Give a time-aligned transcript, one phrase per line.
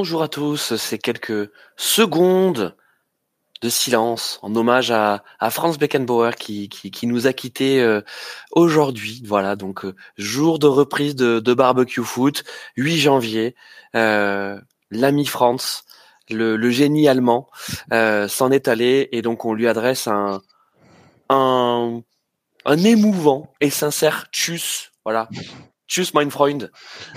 [0.00, 2.76] Bonjour à tous, c'est quelques secondes
[3.62, 8.00] de silence en hommage à, à Franz Beckenbauer qui, qui, qui nous a quittés euh,
[8.52, 9.20] aujourd'hui.
[9.26, 12.44] Voilà, donc euh, jour de reprise de, de, barbecue foot,
[12.76, 13.56] 8 janvier.
[13.96, 14.60] Euh,
[14.92, 15.82] L'ami Franz,
[16.30, 17.48] le, le, génie allemand,
[17.92, 20.42] euh, s'en est allé et donc on lui adresse un,
[21.28, 22.02] un,
[22.64, 24.92] un émouvant et sincère tchuss.
[25.04, 25.28] Voilà.
[25.88, 26.70] Tchuss, mein Freund.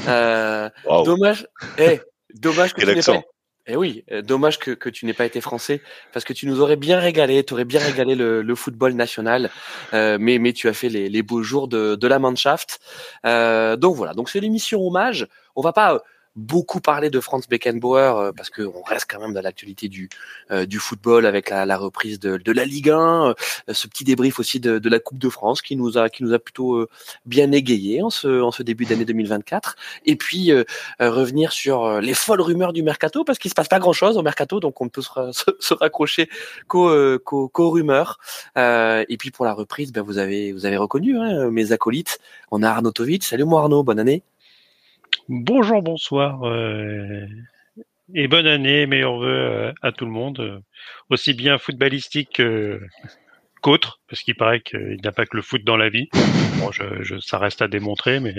[0.08, 1.04] Wow.
[1.04, 1.46] Dommage.
[1.78, 2.00] Eh,
[2.36, 3.22] Dommage que tu n'aies pas.
[3.68, 5.82] Eh oui, dommage que, que tu n'aies pas été français
[6.14, 9.52] parce que tu nous aurais bien régalé, tu aurais bien régalé le, le football national,
[9.94, 12.80] euh, mais, mais tu as fait les, les beaux jours de, de la Mannschaft.
[13.26, 15.28] Euh, donc voilà, donc c'est l'émission hommage.
[15.56, 16.02] On va pas
[16.36, 20.10] beaucoup parlé de Franz Beckenbauer euh, parce qu'on reste quand même dans l'actualité du
[20.52, 23.34] euh, du football avec la, la reprise de, de, la Ligue 1, euh,
[23.68, 26.34] ce petit débrief aussi de, de, la Coupe de France qui nous a qui nous
[26.34, 26.88] a plutôt
[27.26, 30.52] bien égayé en ce en ce début d'année 2024 et puis
[31.00, 34.22] revenir sur les folles rumeurs du mercato parce qu'il se passe pas grand chose au
[34.22, 35.10] mercato donc on ne peut se,
[35.60, 36.30] se, raccrocher
[36.68, 38.20] qu'aux qu'aux rumeurs.
[38.56, 42.20] Et puis pour la reprise ben vous avez vous avez reconnu hein, mes acolytes.
[42.52, 43.84] On a Arnaud Tovitch salut moi Arnaud.
[43.84, 44.24] Bonne année
[45.34, 47.26] Bonjour, bonsoir euh,
[48.14, 50.60] et bonne année, meilleurs vœux euh, à tout le monde, euh,
[51.10, 52.42] aussi bien footballistique
[53.62, 56.10] qu'autre, parce qu'il paraît qu'il n'y a pas que le foot dans la vie.
[56.60, 58.36] Bon, je, je, ça reste à démontrer, mais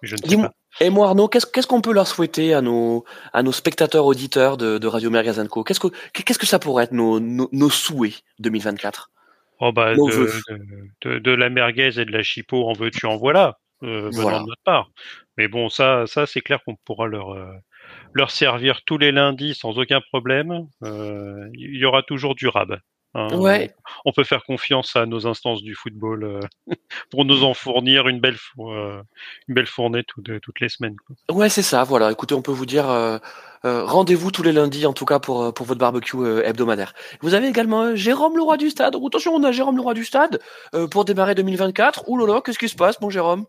[0.00, 0.52] je ne sais pas.
[0.80, 4.78] Et moi Arnaud, qu'est-ce qu'on peut leur souhaiter à nos à nos spectateurs auditeurs de,
[4.78, 9.10] de Radio Mergazenco Qu'est-ce que qu'est-ce que ça pourrait être nos, nos, nos souhaits 2024
[9.60, 10.30] Oh bah de,
[11.02, 14.40] de, de, la merguez et de la chipot en veux-tu en voilà euh, voilà.
[14.40, 14.90] de notre part.
[15.38, 17.52] Mais bon, ça, ça c'est clair qu'on pourra leur euh,
[18.12, 20.66] leur servir tous les lundis sans aucun problème.
[20.82, 22.78] Euh, il y aura toujours du rab.
[23.14, 23.28] Hein.
[23.36, 23.74] Ouais.
[24.06, 26.40] On peut faire confiance à nos instances du football euh,
[27.10, 29.04] pour nous en fournir une belle une
[29.48, 30.96] belle fournée tout de, toutes les semaines.
[31.06, 31.36] Quoi.
[31.36, 31.84] Ouais, c'est ça.
[31.84, 32.10] Voilà.
[32.12, 32.84] Écoutez, on peut vous dire
[33.64, 36.92] rendez-vous tous les lundis en tout cas pour pour votre barbecue hebdomadaire.
[37.22, 38.96] Vous avez également Jérôme Leroy du Stade.
[38.96, 40.40] Attention, on a Jérôme Leroy du Stade
[40.90, 42.08] pour démarrer 2024.
[42.08, 43.46] Ouh là là, qu'est-ce qui se passe, mon Jérôme?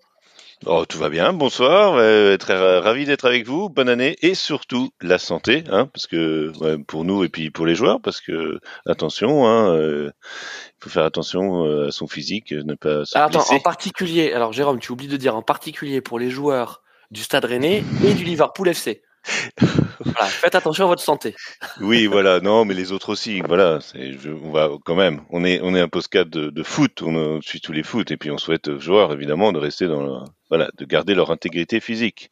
[0.66, 4.92] Oh, tout va bien, bonsoir, euh, très ravi d'être avec vous, bonne année et surtout
[5.02, 8.60] la santé, hein, parce que ouais, pour nous et puis pour les joueurs, parce que
[8.86, 13.30] attention, hein, euh, il faut faire attention euh, à son physique, ne pas se alors,
[13.30, 13.46] blesser.
[13.46, 16.82] Attends, en particulier, alors Jérôme, tu oublies de dire en particulier pour les joueurs
[17.12, 19.02] du Stade Rennais et du Liverpool FC.
[19.24, 21.36] Faites attention à votre santé.
[21.82, 25.62] oui, voilà, non, mais les autres aussi, voilà, je, on va quand même, on est,
[25.62, 28.38] on est un postcard de, de foot, on, suit tous les foot, et puis on
[28.38, 32.30] souhaite aux joueurs évidemment de rester dans, voilà, de garder leur intégrité physique.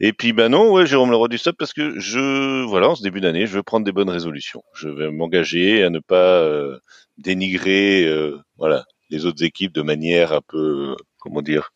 [0.00, 3.02] Et puis, ben non, ouais, Jérôme Leroy du Stop, parce que je, voilà, en ce
[3.02, 4.62] début d'année, je veux prendre des bonnes résolutions.
[4.74, 6.78] Je vais m'engager à ne pas euh,
[7.18, 11.72] dénigrer, euh, voilà, les autres équipes de manière un peu, comment dire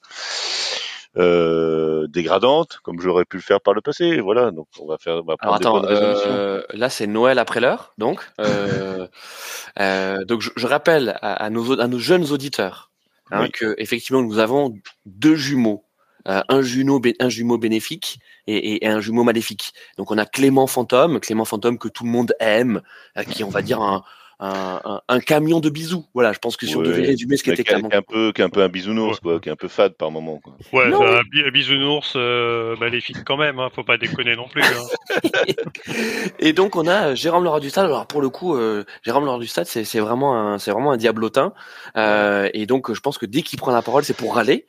[1.17, 4.21] euh, dégradante, comme j'aurais pu le faire par le passé.
[4.21, 5.17] Voilà, donc on va faire.
[5.17, 8.21] On va Alors attends, euh, là c'est Noël après l'heure, donc.
[8.41, 9.07] Euh,
[9.81, 12.91] euh, donc je, je rappelle à, à, nos, à nos jeunes auditeurs
[13.31, 13.51] hein, oui.
[13.51, 14.75] que effectivement nous avons
[15.07, 15.85] deux jumeaux.
[16.29, 19.73] Euh, un, jumeau, un jumeau bénéfique et, et, un jumeau maléfique.
[19.99, 22.81] Donc on a Clément Fantôme, Clément Fantôme que tout le monde aime,
[23.19, 24.05] euh, qui on va dire un,
[24.43, 26.05] un, un, un, camion de bisous.
[26.15, 27.63] Voilà, je pense que si on devait résumer ce qu'était.
[27.63, 29.69] Qui est un peu, qui est un peu un bisounours, quoi, qui est un peu
[29.69, 30.41] fade par moment.
[30.43, 30.57] Quoi.
[30.73, 31.01] Ouais, non.
[31.01, 31.23] un,
[31.53, 34.63] bisounours euh, maléfique quand même, hein, faut pas déconner non plus.
[34.63, 35.53] Hein.
[36.41, 37.85] et donc on a Jérôme Laurent du Stade.
[37.85, 40.97] Alors pour le coup, euh, Jérôme Laurent du Stade, c'est vraiment un, c'est vraiment un
[40.97, 41.53] diablotin.
[41.97, 44.67] Euh, et donc je pense que dès qu'il prend la parole, c'est pour râler.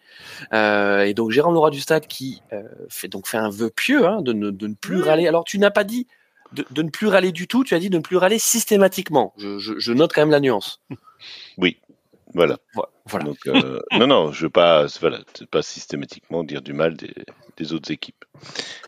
[0.53, 4.05] Euh, et donc Jérôme Laurent du Stade qui euh, fait donc fait un vœu pieux
[4.05, 5.27] hein, de, ne, de ne plus râler.
[5.27, 6.07] Alors tu n'as pas dit
[6.53, 9.33] de, de, ne plus râler du tout, tu as dit de ne plus râler systématiquement.
[9.37, 10.81] Je, je, je note quand même la nuance.
[11.57, 11.77] Oui,
[12.33, 12.57] voilà.
[13.05, 13.25] voilà.
[13.25, 15.19] Donc, euh, non, non, je veux pas, voilà,
[15.51, 17.13] pas systématiquement dire du mal des,
[17.55, 18.25] des autres équipes.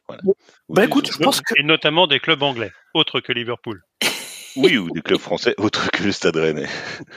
[0.08, 0.22] Voilà.
[0.68, 1.54] Bah écoute, je pense que...
[1.58, 3.84] Et notamment des clubs anglais, autres que Liverpool.
[4.56, 6.68] Oui, ou des clubs français autres que le Stade Rennais.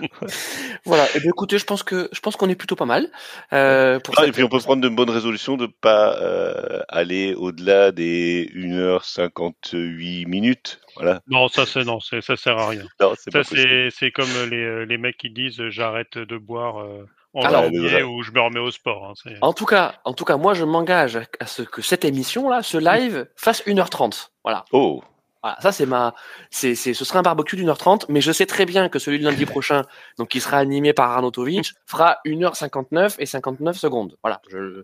[0.85, 1.05] voilà.
[1.07, 3.11] Et eh bien, écoutez, je pense que je pense qu'on est plutôt pas mal.
[3.53, 7.35] Euh, pour ah, et puis on peut prendre de bonnes résolutions de pas euh, aller
[7.35, 10.81] au-delà des 1h58 minutes.
[10.97, 11.21] Voilà.
[11.29, 12.85] Non, ça c'est non, ça sert à rien.
[13.01, 16.81] Non, ça c'est c'est comme les les mecs qui disent j'arrête de boire.
[16.81, 17.05] Euh...
[17.35, 19.13] En Alors, janvier, ou je me remets au sport.
[19.27, 22.49] Hein, en tout cas, en tout cas, moi je m'engage à ce que cette émission
[22.49, 24.31] là, ce live, fasse 1h30.
[24.43, 24.65] Voilà.
[24.73, 25.03] Oh.
[25.43, 26.15] Voilà, ça c'est ma,
[26.51, 28.99] c'est, c'est, ce sera un barbecue d'une heure trente, mais je sais très bien que
[28.99, 29.83] celui de lundi prochain,
[30.19, 34.17] donc qui sera animé par Arnautovic, fera 1h59 et 59 secondes.
[34.23, 34.83] Voilà, je,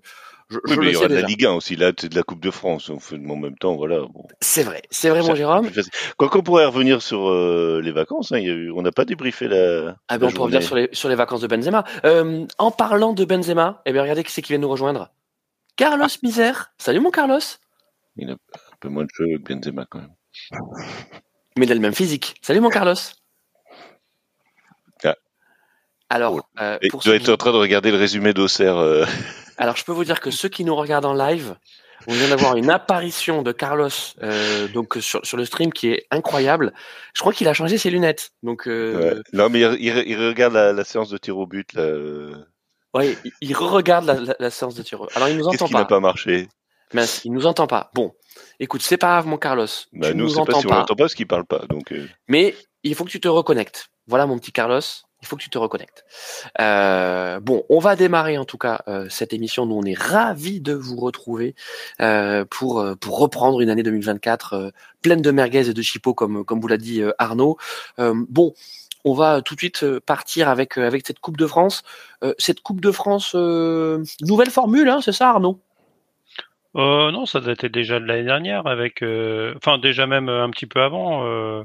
[0.49, 1.23] je, oui, je mais le il y aura de la.
[1.23, 3.75] Ligue 1 aussi, là c'est de la Coupe de France, on fait en même temps,
[3.75, 4.01] voilà.
[4.01, 4.27] Bon.
[4.41, 5.71] C'est vrai, c'est vrai mon Jérôme.
[6.17, 8.93] Quoi qu'on pourrait revenir sur euh, les vacances, hein, il y a eu, on n'a
[8.93, 9.97] pas débriefé la.
[10.09, 11.85] Ah ben la on peut revenir sur les, sur les vacances de Benzema.
[12.05, 15.11] Euh, en parlant de Benzema, eh bien regardez qui c'est qui vient nous rejoindre.
[15.77, 16.73] Carlos Misère.
[16.79, 17.41] Salut mon Carlos.
[18.17, 18.37] Il a
[18.79, 20.15] peu moins de cheveux que Benzema quand même.
[21.57, 22.35] Mais il a le même physique.
[22.43, 22.95] Salut mon Carlos.
[25.05, 25.15] Ah.
[26.11, 26.43] Alors, Oh.
[26.61, 28.77] euh, pour tu dois être qui- en train de regarder le résumé d'Auxerre.
[28.77, 29.05] euh,
[29.57, 31.57] Alors, je peux vous dire que ceux qui nous regardent en live,
[32.09, 33.89] on vient d'avoir une apparition de Carlos
[34.23, 36.73] euh, donc sur, sur le stream qui est incroyable.
[37.15, 38.31] Je crois qu'il a changé ses lunettes.
[38.43, 39.15] Donc, ouais.
[39.33, 41.73] Non, mais il, il- il regarde la, la séance de tir au but.
[41.75, 41.89] là,
[42.95, 45.01] ouais, il- re-regarde la, la- la séance de tir.
[45.15, 45.97] Alors, il nous Qu'est-ce entend qui n'a pas.
[45.97, 46.49] pas marché?
[46.95, 47.91] Mince, il nous entend pas.
[47.95, 48.13] Bon,
[48.61, 49.67] écoute, c'est pas grave, mon Carlos.
[49.93, 50.79] bah, tu Nous, nous c'est pas entends si on pas.
[50.79, 51.67] l'entend pas parce qu'il parle pas.
[51.69, 53.91] Donc, euh, Mais il faut que tu te reconnectes.
[54.07, 54.81] Voilà, mon petit Carlos.
[55.23, 56.05] Il faut que tu te reconnectes.
[56.61, 59.65] Euh, bon, on va démarrer en tout cas euh, cette émission.
[59.65, 61.55] Nous, on est ravis de vous retrouver
[62.03, 64.71] euh, pour pour reprendre une année 2024 euh,
[65.01, 67.57] pleine de merguez et de chipots, comme comme vous l'a dit Arnaud.
[67.99, 68.53] Bon,
[69.07, 71.85] on va tout de suite partir avec avec cette Coupe de France.
[72.39, 75.59] Cette Coupe de France, nouvelle formule, hein, c'est ça, Arnaud?
[76.77, 80.67] Euh, non, ça datait déjà de l'année dernière, avec, euh, enfin déjà même un petit
[80.67, 81.63] peu avant, euh,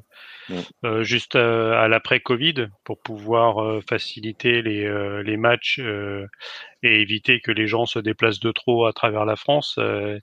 [0.86, 6.28] euh, juste euh, à l'après-Covid, pour pouvoir euh, faciliter les, euh, les matchs euh,
[6.84, 9.76] et éviter que les gens se déplacent de trop à travers la France.
[9.80, 10.20] Euh,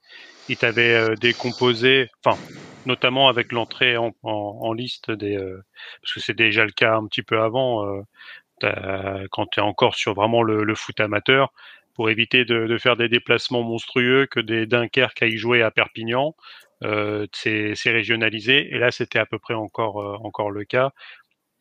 [0.49, 2.38] ils t'avaient euh, décomposé, enfin,
[2.87, 5.61] notamment avec l'entrée en, en, en liste des, euh,
[6.00, 8.03] parce que c'est déjà le cas un petit peu avant, euh,
[9.31, 11.53] quand tu es encore sur vraiment le, le foot amateur
[11.96, 15.70] pour éviter de, de faire des déplacements monstrueux que des Dunkerque à y jouer à
[15.70, 16.37] Perpignan.
[16.84, 20.90] Euh, c'est c'est régionalisé et là c'était à peu près encore euh, encore le cas.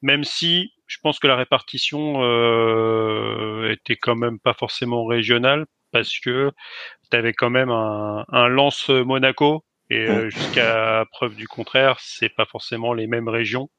[0.02, 6.20] Même si je pense que la répartition euh, était quand même pas forcément régionale parce
[6.20, 6.52] que
[7.10, 12.30] tu avais quand même un, un Lance Monaco et euh, jusqu'à preuve du contraire c'est
[12.36, 13.70] pas forcément les mêmes régions.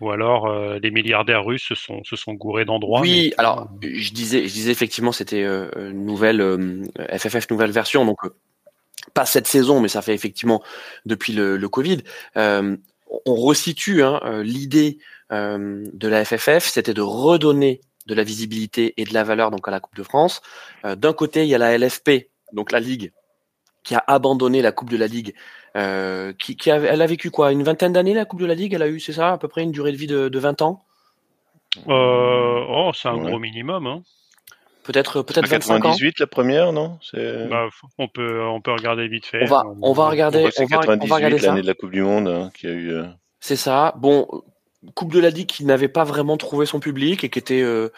[0.00, 3.00] Ou alors euh, les milliardaires russes se sont se sont gourés d'endroits.
[3.00, 6.82] Oui, mais- alors je disais, je disais effectivement, c'était euh, nouvelle euh,
[7.16, 8.34] FFF nouvelle version, donc euh,
[9.14, 10.62] pas cette saison, mais ça fait effectivement
[11.06, 11.98] depuis le, le Covid.
[12.36, 12.76] Euh,
[13.24, 14.98] on resitue hein, euh, l'idée
[15.32, 19.66] euh, de la FFF, c'était de redonner de la visibilité et de la valeur donc
[19.66, 20.42] à la Coupe de France.
[20.84, 23.12] Euh, D'un côté, il y a la LFP, donc la Ligue,
[23.86, 25.32] qui a abandonné la Coupe de la Ligue.
[25.76, 28.74] Euh, qui, elle a vécu quoi Une vingtaine d'années la Coupe de la Ligue?
[28.74, 30.60] Elle a eu, c'est ça, à peu près une durée de vie de, de 20
[30.62, 30.82] ans?
[31.88, 33.30] Euh, oh, c'est un Ouais.
[33.30, 33.86] gros minimum.
[33.86, 34.02] Hein.
[34.84, 36.98] Peut-être peut-être pas 25 ans 98 la première, non?
[37.14, 37.66] Bah,
[37.98, 39.42] on peut on peut regarder vite fait.
[39.42, 41.46] On va, on va regarder, on va, on va 98 regarder ça.
[41.48, 42.92] l'année de la Coupe du Monde hein, qui a eu.
[42.92, 43.04] euh,
[43.40, 43.94] C'est ça.
[43.98, 44.28] Bon,
[44.94, 47.88] Coupe de la Ligue qui n'avait pas vraiment trouvé son public et qui était, euh,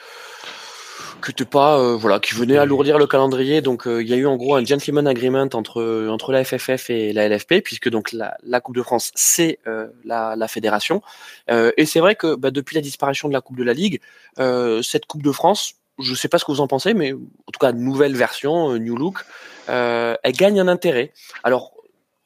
[1.25, 3.61] qui était pas, euh, voilà, qui venait alourdir le calendrier.
[3.61, 6.91] Donc, euh, il y a eu en gros un gentleman agreement entre entre la FFF
[6.91, 11.03] et la LFP, puisque donc la, la Coupe de France c'est euh, la, la fédération.
[11.51, 14.01] Euh, et c'est vrai que bah, depuis la disparition de la Coupe de la Ligue,
[14.39, 17.53] euh, cette Coupe de France, je sais pas ce que vous en pensez, mais en
[17.53, 19.25] tout cas nouvelle version, euh, new look,
[19.69, 21.13] euh, elle gagne un intérêt.
[21.43, 21.73] Alors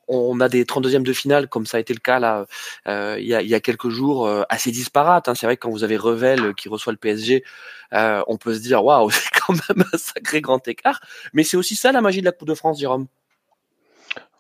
[0.09, 2.47] on a des 32e de finale, comme ça a été le cas là
[2.88, 5.28] euh, il, y a, quelques jours, euh, assez disparates.
[5.28, 5.35] Hein.
[5.35, 7.44] C'est vrai que quand vous avez Revel qui reçoit le PSG,
[7.92, 11.00] euh, on peut se dire waouh, c'est quand même un sacré grand écart.
[11.32, 13.06] Mais c'est aussi ça la magie de la Coupe de France, Jérôme?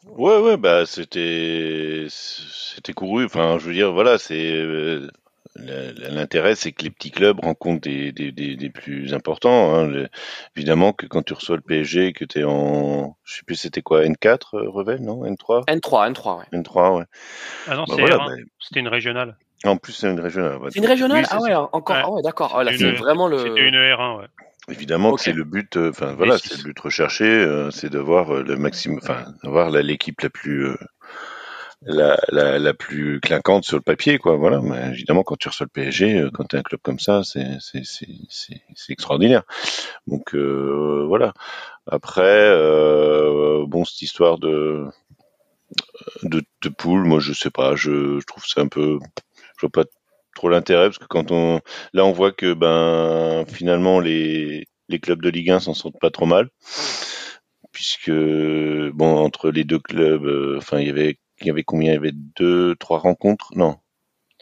[0.04, 3.24] Ouais, ouais, bah c'était c'était couru.
[3.24, 5.08] Enfin, je veux dire, voilà, c'est euh,
[5.56, 9.74] l'intérêt, c'est que les petits clubs rencontrent des des, des, des plus importants.
[9.74, 9.86] Hein.
[9.86, 10.08] Le-
[10.56, 14.02] évidemment que quand tu reçois le PSG, que t'es en, je sais plus, c'était quoi,
[14.04, 16.44] N4, euh, Revel, non, N3, N3, N3, ouais.
[16.52, 17.04] N3, ouais.
[17.68, 18.26] Ah non, Bah c'est voilà, R1.
[18.28, 19.36] bah, C'était une régionale.
[19.64, 20.58] en plus c'est une régionale.
[20.70, 21.22] C'est une régionale?
[21.22, 21.96] Oui, Ah ouais, encore.
[21.96, 22.02] Ouais.
[22.04, 22.58] Ah ouais, d'accord.
[22.58, 23.38] Ah, c'est une- vraiment le.
[23.38, 24.26] C'était une R1, ouais.
[24.68, 28.32] Évidemment que c'est le but, euh, enfin voilà, c'est le but recherché, euh, c'est d'avoir
[28.32, 30.76] euh, le maximum, enfin d'avoir l'équipe la plus euh,
[31.84, 34.36] la, la, la plus clinquante sur le papier, quoi.
[34.36, 34.60] Voilà.
[34.60, 37.58] Mais évidemment, quand tu reçois le PSG, euh, quand tu un club comme ça, c'est
[38.88, 39.42] extraordinaire.
[40.06, 41.32] Donc euh, voilà.
[41.86, 44.86] Après, euh, bon, cette histoire de
[46.22, 48.98] de, de poule, moi je sais pas, je, je trouve ça un peu,
[49.56, 49.84] je vois pas
[50.34, 51.60] trop l'intérêt parce que quand on,
[51.92, 56.10] là on voit que ben finalement les les clubs de Ligue 1 s'en sortent pas
[56.10, 56.50] trop mal
[57.72, 61.90] puisque bon entre les deux clubs, euh, enfin il y avait il y avait combien?
[61.92, 63.50] Il y avait deux, trois rencontres?
[63.56, 63.76] Non,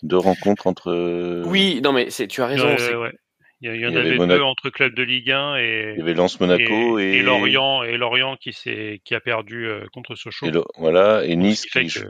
[0.03, 1.43] deux rencontres entre.
[1.47, 2.69] Oui, non mais c'est, tu as raison.
[2.79, 3.13] C'est- ouais.
[3.63, 4.39] Il y, a- il y en Il y avait avait Monaco.
[4.39, 7.83] deux entre clubs de Ligue 1 et, Il y avait Lens Monaco et, et Lorient
[7.83, 10.47] et Lorient qui s'est qui a perdu euh, contre Sochaux.
[10.47, 12.07] et le- voilà et Ce Nice qui fait qui que-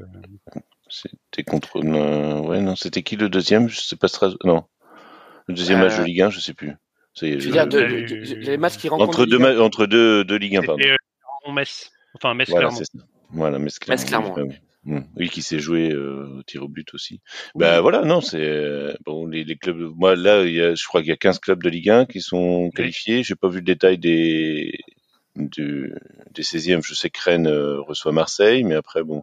[0.89, 3.69] c'était contre non, ouais non c'était qui le deuxième?
[3.69, 4.63] Je sais pas Stras- non
[5.49, 6.73] le deuxième Euh, match de Ligue 1 je sais plus
[7.15, 9.09] Ça y est, Je dire, de- Euh, de- de- les matchs qui rencontrent.
[9.19, 11.91] entre deux ma- entre deux deux Ligue 1 pardon euh, Metz.
[12.15, 12.85] Enfin, Metz voilà Clermont.
[12.85, 13.01] c'est
[13.33, 14.35] voilà Metz Clermont,
[14.85, 17.21] Metz-Clermont, oui, qui s'est joué euh, au tir au but aussi.
[17.55, 17.61] Oui.
[17.61, 19.93] Bah voilà, non, c'est euh, bon les, les clubs.
[19.97, 22.07] Moi là, il y a, je crois qu'il y a 15 clubs de Ligue 1
[22.07, 23.23] qui sont qualifiés.
[23.23, 24.79] J'ai pas vu le détail des
[25.37, 25.95] du,
[26.33, 26.83] des 16e.
[26.85, 29.23] Je sais que Rennes euh, reçoit Marseille, mais après, bon,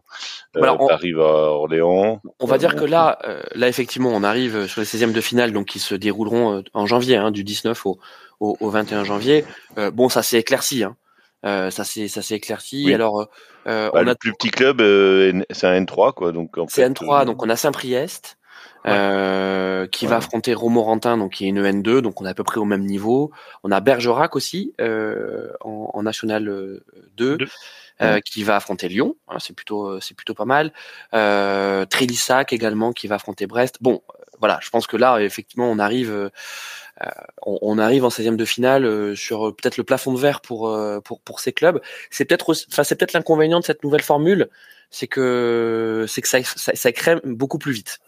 [0.56, 2.20] euh, Alors, on, arrive à Orléans.
[2.40, 5.52] On va dire que là, euh, là, effectivement, on arrive sur les 16e de finale,
[5.52, 7.98] donc qui se dérouleront en janvier, hein, du 19 au,
[8.40, 9.44] au, au 21 janvier.
[9.92, 10.84] bon, ça s'est éclairci.
[10.84, 10.96] Hein.
[11.44, 12.92] Euh, ça s'est ça s'est éclairci.
[12.92, 13.28] Alors,
[13.66, 14.78] euh, bah, on le a plus petit club,
[15.50, 16.32] c'est un N3 quoi.
[16.32, 18.38] Donc c'est N3, donc on a Saint-Priest.
[18.86, 22.44] Euh, qui va affronter Romorantin, donc qui est une N2, donc on est à peu
[22.44, 23.32] près au même niveau.
[23.62, 26.80] On a Bergerac aussi euh, en, en, National
[27.16, 27.38] 2,
[28.00, 29.16] euh, qui va affronter Lyon.
[29.28, 30.72] Hein, c'est plutôt c'est plutôt pas mal.
[31.12, 33.78] Euh, Trélissac également qui va affronter Brest.
[33.80, 34.02] Bon,
[34.38, 36.30] voilà, je pense que là effectivement on arrive
[37.42, 41.20] on, on, arrive en 16e de finale sur peut-être le plafond de verre pour pour
[41.20, 41.80] pour ces clubs.
[42.10, 44.48] C'est peut-être enfin c'est peut-être l'inconvénient de cette nouvelle formule,
[44.90, 48.00] c'est que c'est que ça, ça, ça crème beaucoup plus vite.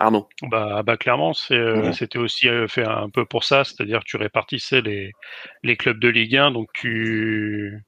[0.00, 0.28] Arnaud.
[0.42, 4.80] Bah, bah clairement, euh, c'était aussi euh, fait un peu pour ça, c'est-à-dire tu répartissais
[4.80, 5.12] les,
[5.62, 7.84] les clubs de Ligue 1, donc tu,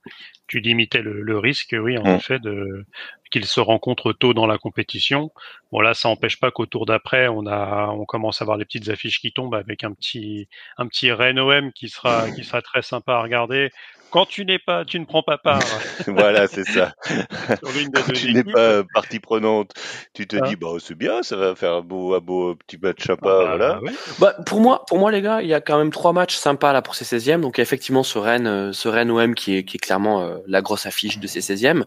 [0.46, 2.84] tu limitais le, le risque, oui, en effet, de
[3.30, 5.30] qu'ils se rencontrent tôt dans la compétition.
[5.72, 8.66] Bon là, ça n'empêche pas qu'au tour d'après, on a, on commence à avoir les
[8.66, 12.60] petites affiches qui tombent avec un petit, un petit Rennes OM qui sera, qui sera
[12.60, 13.70] très sympa à regarder
[14.12, 15.62] quand tu n'es pas, tu ne prends pas part.
[16.06, 16.94] voilà, c'est ça.
[17.62, 19.72] quand tu n'es pas partie prenante,
[20.14, 20.46] tu te ah.
[20.46, 23.44] dis, bah, c'est bien, ça va faire un beau, un beau petit match sympa, ah,
[23.46, 23.80] voilà.
[23.82, 26.36] Bah, bah, pour moi, pour moi, les gars, il y a quand même trois matchs
[26.36, 27.40] sympas là pour ces 16e.
[27.40, 30.60] Donc, effectivement, ce Rennes, euh, ce Rennes OM qui est, qui est clairement euh, la
[30.60, 31.84] grosse affiche de ces 16e.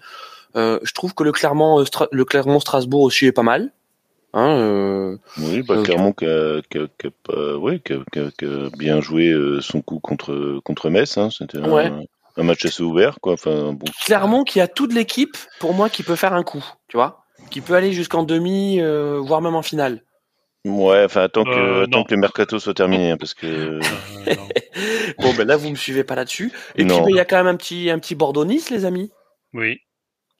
[0.55, 3.71] Euh, je trouve que le Clermont, euh, le Clermont Strasbourg aussi est pas mal.
[4.33, 6.59] Hein, euh, oui, bah, clairement qui a,
[7.57, 7.81] oui,
[8.77, 11.17] bien joué son coup contre contre Metz.
[11.17, 11.91] Hein, C'était ouais
[12.37, 13.33] un match assez ouvert, quoi.
[13.33, 13.85] Enfin, bon.
[14.05, 17.61] Clermont qui a toute l'équipe, pour moi, qui peut faire un coup, tu vois, qui
[17.61, 20.03] peut aller jusqu'en demi, euh, voire même en finale.
[20.65, 23.45] Ouais, enfin, tant que, euh, tant que le mercato soit terminé, hein, parce que.
[23.45, 23.79] Euh,
[25.19, 26.51] bon, ben là, vous me suivez pas là-dessus.
[26.75, 29.11] Et puis, ben, il y a quand même un petit, un petit Bordeaux-Nice, les amis.
[29.53, 29.79] Oui.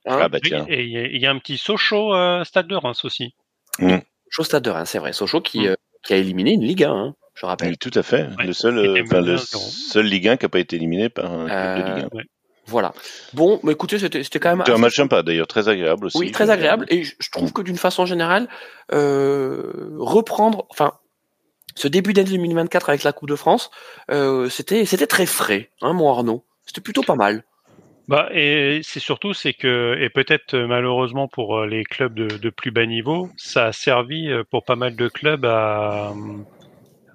[0.07, 0.65] Hein ah, bah tiens.
[0.67, 3.33] et il y, a un petit Sochaux Stade de Reims aussi.
[3.79, 3.97] Mm.
[4.29, 5.13] Sochaux Stade de Reims, c'est vrai.
[5.13, 5.75] Sochaux qui, mm.
[6.03, 6.91] qui a éliminé une Ligue 1.
[6.91, 7.69] Hein je rappelle.
[7.69, 8.27] Oui, tout à fait.
[8.39, 11.45] le seul, euh, enfin, le seul Ligue 1 qui n'a pas été éliminé par un
[11.45, 12.17] club de Ligue 1.
[12.17, 12.21] Euh,
[12.67, 12.93] voilà.
[13.33, 14.59] Bon, mais écoutez, c'était quand même.
[14.59, 16.17] C'était un match sympa d'ailleurs, très agréable aussi.
[16.17, 16.85] Oui, très agréable.
[16.89, 18.47] Et je trouve que d'une façon générale,
[18.91, 20.93] euh, reprendre, enfin,
[21.75, 23.69] ce début d'année 2024 avec la Coupe de France,
[24.09, 26.43] euh, c'était c'était très frais, hein, mon Arnaud.
[26.65, 27.43] C'était plutôt pas mal.
[28.07, 32.69] Bah et c'est surtout c'est que et peut-être malheureusement pour les clubs de, de, plus
[32.69, 36.13] bas niveau, ça a servi pour pas mal de clubs à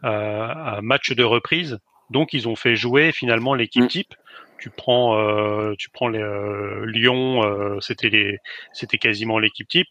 [0.02, 1.78] un match de reprise.
[2.10, 3.88] Donc ils ont fait jouer finalement l'équipe mm.
[3.88, 4.14] type.
[4.58, 8.38] Tu prends, euh, tu prends les, euh, Lyon, euh, c'était les,
[8.74, 9.88] c'était quasiment l'équipe type.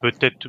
[0.00, 0.48] Peut-être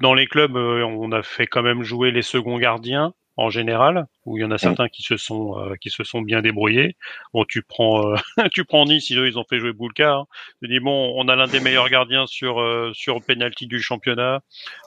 [0.00, 4.38] dans les clubs, on a fait quand même jouer les seconds gardiens en général, où
[4.38, 4.58] il y en a mm.
[4.58, 6.96] certains qui se sont euh, qui se sont bien débrouillés.
[7.32, 8.16] Bon, tu prends euh,
[8.52, 10.14] tu prends Nice, ils ont fait jouer Boulka.
[10.14, 10.24] Hein.
[10.62, 14.40] Tu dis bon, on a l'un des meilleurs gardiens sur euh, sur penalty du championnat.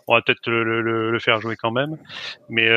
[0.07, 1.97] On va peut-être le, le, le, faire jouer quand même.
[2.49, 2.69] Mais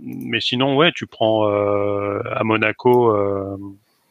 [0.00, 3.16] mais sinon ouais, tu prends à Monaco.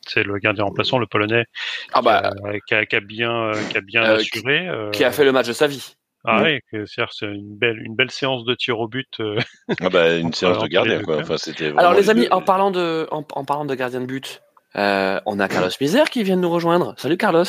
[0.08, 1.46] c'est le gardien remplaçant, le polonais,
[1.92, 2.32] ah bah,
[2.66, 4.70] qui, a, qui, a, bien, qui a bien assuré.
[4.94, 5.97] Qui a fait le match de sa vie.
[6.26, 9.08] Ah oui, c'est une belle, une belle séance de tir au but.
[9.20, 9.40] Euh,
[9.82, 11.22] ah bah, une séance de gardien, quoi.
[11.22, 11.36] Enfin,
[11.78, 14.42] Alors, les amis, en parlant de, en, parlant de gardien de but,
[14.76, 16.96] euh, on a Carlos Misère qui vient de nous rejoindre.
[16.98, 17.46] Salut, Carlos.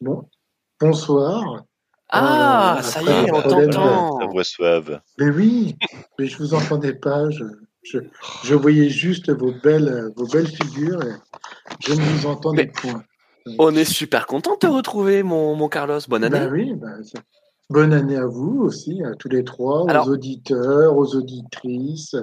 [0.00, 0.28] Bon,
[0.80, 1.64] bonsoir.
[2.10, 4.18] Ah, euh, ça y est, on t'entend.
[4.18, 5.00] La voix suave.
[5.18, 5.76] Mais oui,
[6.18, 7.30] mais je vous entendais pas.
[7.30, 7.44] Je,
[7.82, 7.98] je,
[8.44, 11.14] je, voyais juste vos belles, vos belles figures et
[11.80, 13.04] je ne vous entendais point.
[13.58, 16.00] On est super content de te retrouver, mon, mon Carlos.
[16.08, 16.40] Bonne année.
[16.40, 17.00] Ben oui, ben,
[17.70, 22.16] Bonne année à vous aussi, à tous les trois, aux auditeurs, aux auditrices,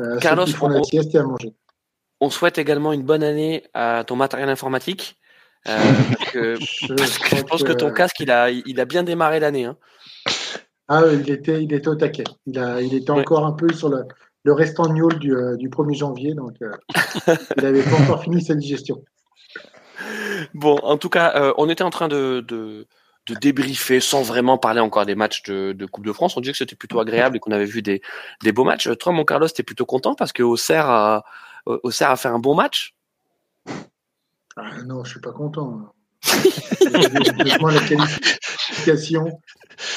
[0.00, 1.54] à Carlos, ceux qui font la sieste et à manger.
[2.20, 5.16] On souhaite également une bonne année à ton matériel informatique.
[5.68, 5.76] Euh,
[6.18, 7.72] parce que, je, pense que...
[7.72, 9.64] ton casque, il a, il a bien démarré l'année.
[9.64, 9.76] Hein.
[10.88, 12.24] Ah, il était, il était au taquet.
[12.46, 14.02] Il, a, il était encore un peu sur le,
[14.42, 16.72] le restant gnôle du, euh, du 1er janvier, donc euh,
[17.56, 19.04] il n'avait pas encore fini sa digestion.
[20.52, 22.88] Bon, en tout cas, on était en train de, de
[23.26, 26.36] de débriefer sans vraiment parler encore des matchs de, Coupe de France.
[26.36, 28.02] On disait que c'était plutôt agréable et qu'on avait vu des,
[28.52, 28.88] beaux matchs.
[28.98, 31.24] Toi, mon Carlos, t'es plutôt content parce que Auxerre a,
[31.66, 32.94] Auxerre a fait un bon match?
[34.56, 35.92] Ah, Non, je suis pas content.
[36.32, 39.40] la qualification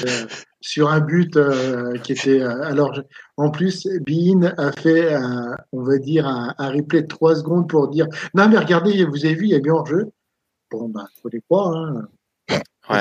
[0.05, 0.25] euh,
[0.61, 2.41] sur un but euh, qui était.
[2.41, 2.99] Euh, alors,
[3.37, 7.87] en plus, Bean a fait, un, on va dire, un, replay de trois secondes pour
[7.89, 10.11] dire Non, mais regardez, vous avez vu, il y a bien hors-jeu.
[10.71, 11.75] Bon, ben, faut les croire.
[11.75, 12.07] Hein.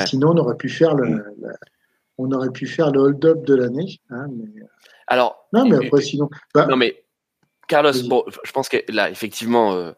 [0.07, 1.25] Sinon, on aurait pu faire le, mm.
[2.19, 4.01] on aurait pu faire le hold-up de l'année.
[4.11, 4.63] Hein, mais...
[4.63, 4.67] Euh,
[5.07, 5.49] Alors.
[5.53, 6.29] Non, mais après, sinon.
[6.55, 7.05] Bah, non, mais
[7.67, 9.93] Carlos, bon, je pense que là, effectivement, euh,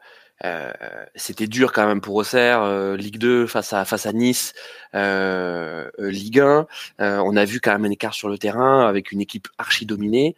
[0.44, 0.72] euh,
[1.14, 4.54] c'était dur quand même pour Auxerre, euh, Ligue 2 face à face à Nice,
[4.94, 6.66] Ligue 1.
[6.98, 10.36] on a vu quand même un écart sur le terrain avec une équipe archi dominée,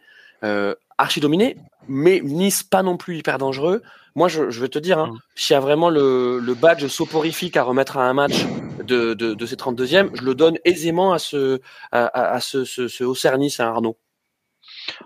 [0.97, 3.81] archi dominée, mais Nice pas non plus hyper dangereux.
[4.13, 5.19] Moi, je, je veux te dire, hein, mm.
[5.35, 8.45] s'il y a vraiment le, le, badge soporifique à remettre à un match
[8.83, 11.59] de, de, de ces 32e, je le donne aisément à ce
[11.91, 13.97] à, à ce, ce, à Arnaud.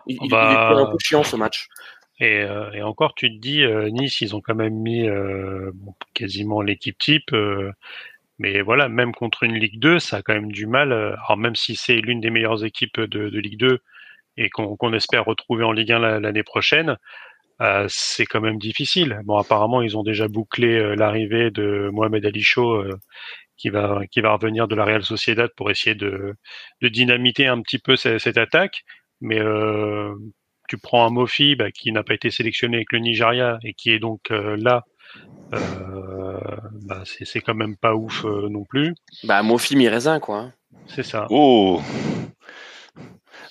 [0.07, 1.67] Il, il, bah, est un peu chiant ce match.
[2.19, 5.71] Et, euh, et, encore, tu te dis, euh, Nice, ils ont quand même mis euh,
[5.73, 7.31] bon, quasiment l'équipe type.
[8.39, 10.91] Mais voilà, même contre une Ligue 2, ça a quand même du mal.
[10.91, 13.79] Alors même si c'est l'une des meilleures équipes de, de Ligue 2
[14.37, 16.97] et qu'on qu'on espère retrouver en Ligue 1 l'année prochaine,
[17.87, 19.21] c'est quand même difficile.
[19.23, 22.83] Bon, apparemment, ils ont déjà bouclé l'arrivée de Mohamed Ali Chaud,
[23.57, 26.35] qui va qui va revenir de la Real Sociedad pour essayer de,
[26.81, 28.83] de dynamiter un petit peu cette, cette attaque.
[29.21, 30.13] Mais euh,
[30.67, 33.91] tu prends un Mofi bah, qui n'a pas été sélectionné avec le Nigeria et qui
[33.91, 34.83] est donc euh, là,
[35.53, 36.39] euh,
[36.85, 38.93] bah, c'est quand même pas ouf euh, non plus.
[39.23, 40.37] Bah Mofi mi-raisin quoi.
[40.37, 40.53] Hein.
[40.87, 41.27] C'est ça.
[41.29, 41.81] Oh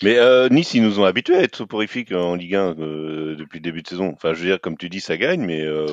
[0.03, 3.59] mais euh, Nice, ils nous ont habitués à être soporifiques en Ligue 1 euh, depuis
[3.59, 4.11] le début de saison.
[4.13, 5.87] Enfin, je veux dire, comme tu dis, ça gagne, mais euh,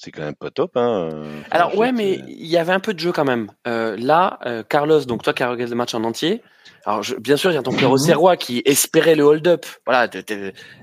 [0.00, 0.76] c'est quand même pas top.
[0.76, 1.08] Hein.
[1.10, 3.50] Enfin, Alors ouais, mais il y avait un peu de jeu quand même.
[3.66, 6.40] Euh, là, euh, Carlos, donc toi qui as regardé le match en entier,
[6.84, 9.66] alors je- bien sûr, il y a ton cœur au Serrois qui espérait le hold-up.
[9.86, 10.08] Voilà,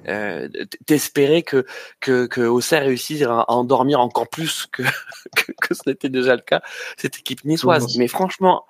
[0.10, 0.50] euh,
[0.86, 1.66] t'espérais que
[2.02, 4.84] que que Auxerre réussisse à endormir encore plus que
[5.38, 6.62] que, que ce n'était déjà le cas
[6.98, 7.98] cette équipe niçoise.
[7.98, 8.66] Mais franchement,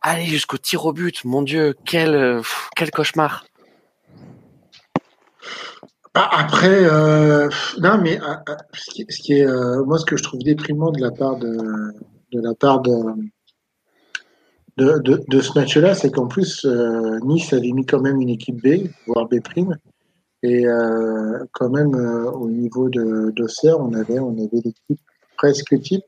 [0.00, 2.40] aller jusqu'au tir au but, mon Dieu, quel euh,
[2.76, 3.44] quel cauchemar.
[6.14, 7.48] Ah, après, euh,
[7.80, 10.40] non, mais ah, ah, ce qui, ce qui est, euh, moi, ce que je trouve
[10.42, 11.56] déprimant de la part de,
[12.32, 12.92] de la part de,
[14.76, 18.28] de, de, de ce match-là, c'est qu'en plus, euh, Nice avait mis quand même une
[18.28, 19.78] équipe B, voire B prime,
[20.42, 25.00] et euh, quand même euh, au niveau de d'Auxerre, on avait, on avait l'équipe
[25.38, 26.04] presque type,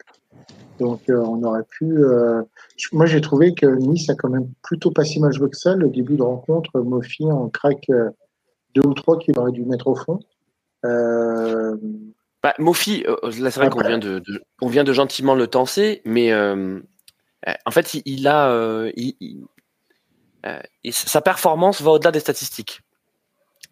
[0.79, 1.87] donc euh, on aurait pu.
[1.87, 2.43] euh,
[2.93, 5.75] moi, j'ai trouvé que Nice a quand même plutôt pas si mal joué que ça.
[5.77, 8.11] Le début de rencontre, Mofi en craque euh,
[8.75, 10.21] deux ou trois qu'il aurait dû mettre au fond.
[10.85, 11.77] Euh,
[12.43, 15.47] Bah, Mofi, euh, là c'est vrai qu'on vient de, de- on vient de gentiment le
[15.47, 16.79] tenser, mais euh,
[17.49, 19.45] euh, en fait il, il a, euh, il- il-
[20.45, 22.83] euh, et sa performance va au-delà des statistiques.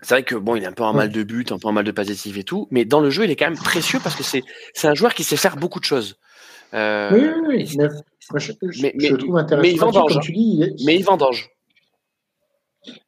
[0.01, 1.73] C'est vrai que bon, il a un peu un mal de but, un peu un
[1.73, 4.01] mal de passe décisif et tout, mais dans le jeu il est quand même précieux
[4.03, 6.17] parce que c'est c'est un joueur qui sait faire beaucoup de choses.
[6.73, 7.77] Euh, oui, oui, oui.
[7.77, 7.89] Mais,
[8.39, 9.63] je, je- mais- je mais- le trouve intéressant.
[9.63, 11.51] mais il vendange, comme tu dis, il- mais il vendange.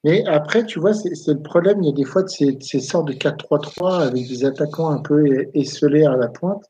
[0.05, 1.83] Mais après, tu vois, c'est le problème.
[1.83, 5.49] Il y a des fois de ces, sortes de 4-3-3 avec des attaquants un peu
[5.55, 6.65] esselés à la pointe.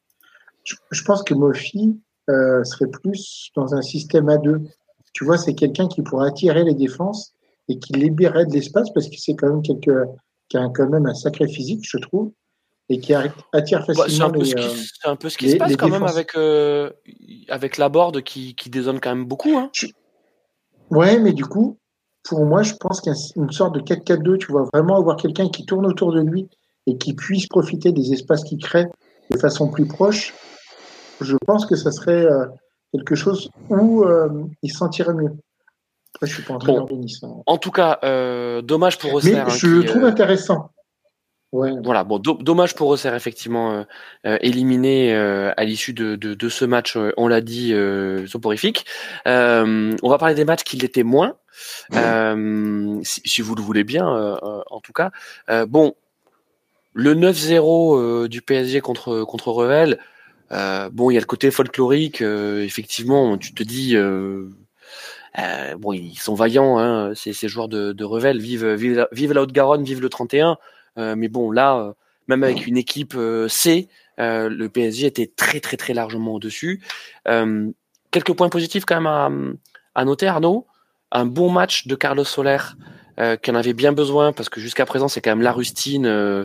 [0.64, 1.98] Je, je pense que Mofi
[2.30, 4.62] euh, serait plus dans un système à deux.
[5.12, 7.34] Tu vois, c'est quelqu'un qui pourrait attirer les défenses
[7.68, 10.06] et qui libérerait de l'espace parce que c'est quand même quelque,
[10.48, 12.32] qui a quand même un sacré physique, je trouve,
[12.88, 14.44] et qui attire Bah, c'est facilement un peu les.
[14.46, 16.90] ce qui, euh, c'est un peu ce qui les- se passe quand même avec euh,
[17.48, 19.56] avec la board qui, qui dézone quand même beaucoup.
[19.56, 19.70] Hein.
[20.90, 21.78] Ouais, mais du coup,
[22.24, 24.38] pour moi, je pense qu'il y a une sorte de 4-4-2.
[24.38, 26.48] Tu vois, vraiment avoir quelqu'un qui tourne autour de lui
[26.86, 28.86] et qui puisse profiter des espaces qu'il crée
[29.30, 30.34] de façon plus proche.
[31.20, 32.46] Je pense que ça serait euh,
[32.92, 34.28] quelque chose où euh,
[34.62, 35.32] il se sentirait mieux.
[36.14, 37.20] Après, je suis pas entraîneur de Nice.
[37.24, 37.42] hein.
[37.46, 39.46] En tout cas, euh, dommage pour Mais Auxerre.
[39.48, 40.70] hein, je le trouve euh, intéressant.
[41.52, 41.72] Ouais.
[41.84, 43.82] Voilà, bon, do- dommage pour Auxerre, effectivement, euh,
[44.26, 48.84] euh, éliminé euh, à l'issue de, de, de ce match, on l'a dit, euh, soporifique.
[49.28, 51.34] Euh, on va parler des matchs qui l'étaient moins,
[51.94, 55.10] euh, si, vous le voulez bien, euh, euh, en tout cas.
[55.66, 55.94] Bon,
[56.92, 59.98] le 9-0 euh, du PSG contre, contre Revel,
[60.50, 63.96] bon, il y a le côté folklorique, effectivement, tu te dis...
[65.78, 70.00] Bon, ils sont vaillants, hein, ces, joueurs de, de Revel, vive, vive, la Haute-Garonne, vive
[70.00, 70.56] le 31.
[70.96, 71.92] Euh, mais bon, là,
[72.28, 73.16] même avec une équipe
[73.48, 73.88] C,
[74.18, 76.82] le PSG était très très très largement au-dessus.
[77.24, 79.56] Quelques points positifs quand même
[79.96, 80.66] à noter, Arnaud.
[81.14, 82.58] Un bon match de Carlos Soler,
[83.20, 86.04] euh, qui en avait bien besoin parce que jusqu'à présent c'est quand même la rustine
[86.06, 86.44] euh,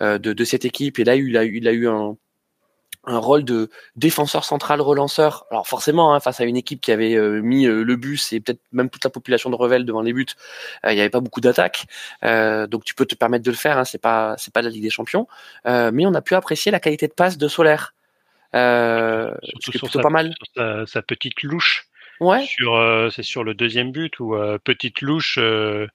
[0.00, 0.98] euh, de, de cette équipe.
[1.00, 2.16] Et là, il a, il a eu un,
[3.06, 5.44] un rôle de défenseur central relanceur.
[5.50, 8.40] Alors forcément, hein, face à une équipe qui avait euh, mis euh, le bus et
[8.40, 10.24] peut-être même toute la population de Revel devant les buts,
[10.86, 11.86] euh, il n'y avait pas beaucoup d'attaques.
[12.24, 13.76] Euh, donc tu peux te permettre de le faire.
[13.78, 15.26] Hein, c'est pas c'est pas la Ligue des Champions,
[15.66, 17.94] Euh, mais on a pu apprécier la qualité de passe de Solaire.
[18.54, 20.32] Euh, Surtout sur sa, pas mal.
[20.36, 21.88] sur sa, sa petite louche.
[22.20, 22.44] Ouais.
[22.46, 25.86] Sur, euh, c'est sur le deuxième but où euh, petite louche euh,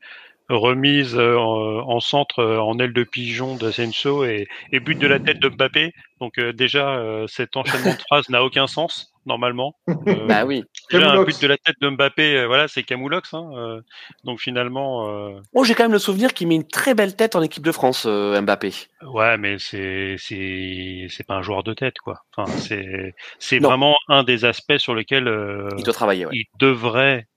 [0.49, 5.39] remise en, en centre en aile de pigeon d'Asensio et, et but de la tête
[5.39, 5.93] de Mbappé.
[6.19, 9.75] Donc euh, déjà euh, cet enchaînement de phrases n'a aucun sens normalement.
[10.07, 10.63] Euh, Bah oui.
[10.91, 13.33] Déjà, un but de la tête de Mbappé, euh, voilà, c'est Camoulox.
[13.33, 13.81] Hein, euh,
[14.23, 15.09] donc finalement.
[15.09, 15.39] Euh...
[15.53, 17.71] Oh, j'ai quand même le souvenir qu'il met une très belle tête en équipe de
[17.71, 18.71] France, euh, Mbappé.
[19.05, 22.23] Ouais, mais c'est c'est c'est pas un joueur de tête, quoi.
[22.35, 26.25] Enfin, c'est c'est vraiment un des aspects sur lesquels euh, il doit travailler.
[26.25, 26.31] Ouais.
[26.33, 27.27] Il devrait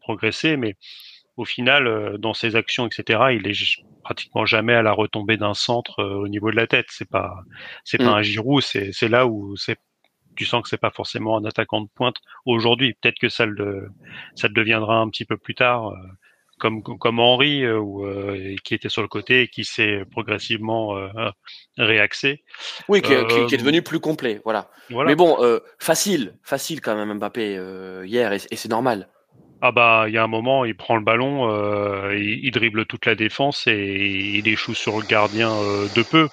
[0.00, 0.74] progresser, mais
[1.36, 3.54] au final, dans ses actions, etc., il est
[4.02, 6.86] pratiquement jamais à la retombée d'un centre au niveau de la tête.
[6.90, 7.34] C'est pas
[7.84, 8.18] c'est pas mm.
[8.18, 8.62] un Giroud.
[8.62, 9.78] C'est c'est là où c'est
[10.36, 12.16] tu sens que c'est pas forcément un attaquant de pointe
[12.46, 12.94] aujourd'hui.
[12.94, 13.88] Peut-être que ça le,
[14.34, 15.96] ça le deviendra un petit peu plus tard, euh,
[16.58, 20.94] comme comme Henri, euh, ou, euh, qui était sur le côté et qui s'est progressivement
[21.76, 22.44] réaxé.
[22.88, 23.12] Oui, qui,
[23.46, 24.70] qui, est devenu plus complet, voilà.
[24.90, 25.38] Mais bon,
[25.78, 29.08] facile, facile quand même Mbappé hier, et, c'est normal.
[29.66, 31.48] Ah bah, il y a un moment, il prend le ballon,
[32.10, 36.28] il, il, dribble toute la défense et il échoue sur le gardien de peu.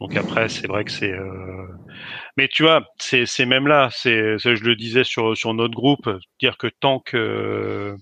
[0.00, 1.12] Donc après, c'est vrai que c'est.
[1.12, 1.66] Euh...
[2.36, 6.08] Mais tu vois, c'est c'est même là, c'est je le disais sur sur notre groupe,
[6.40, 7.96] dire que tant que euh,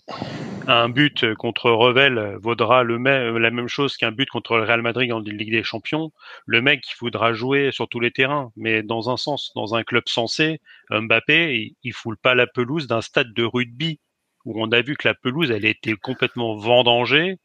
[0.67, 4.83] un but contre Revel vaudra le même la même chose qu'un but contre le Real
[4.83, 6.13] Madrid en Ligue des Champions,
[6.47, 9.83] le mec il voudra jouer sur tous les terrains, mais dans un sens, dans un
[9.83, 10.61] club sensé,
[10.91, 14.01] Mbappé, il, il foule pas la pelouse d'un stade de rugby
[14.45, 17.37] où on a vu que la pelouse elle était complètement vendangée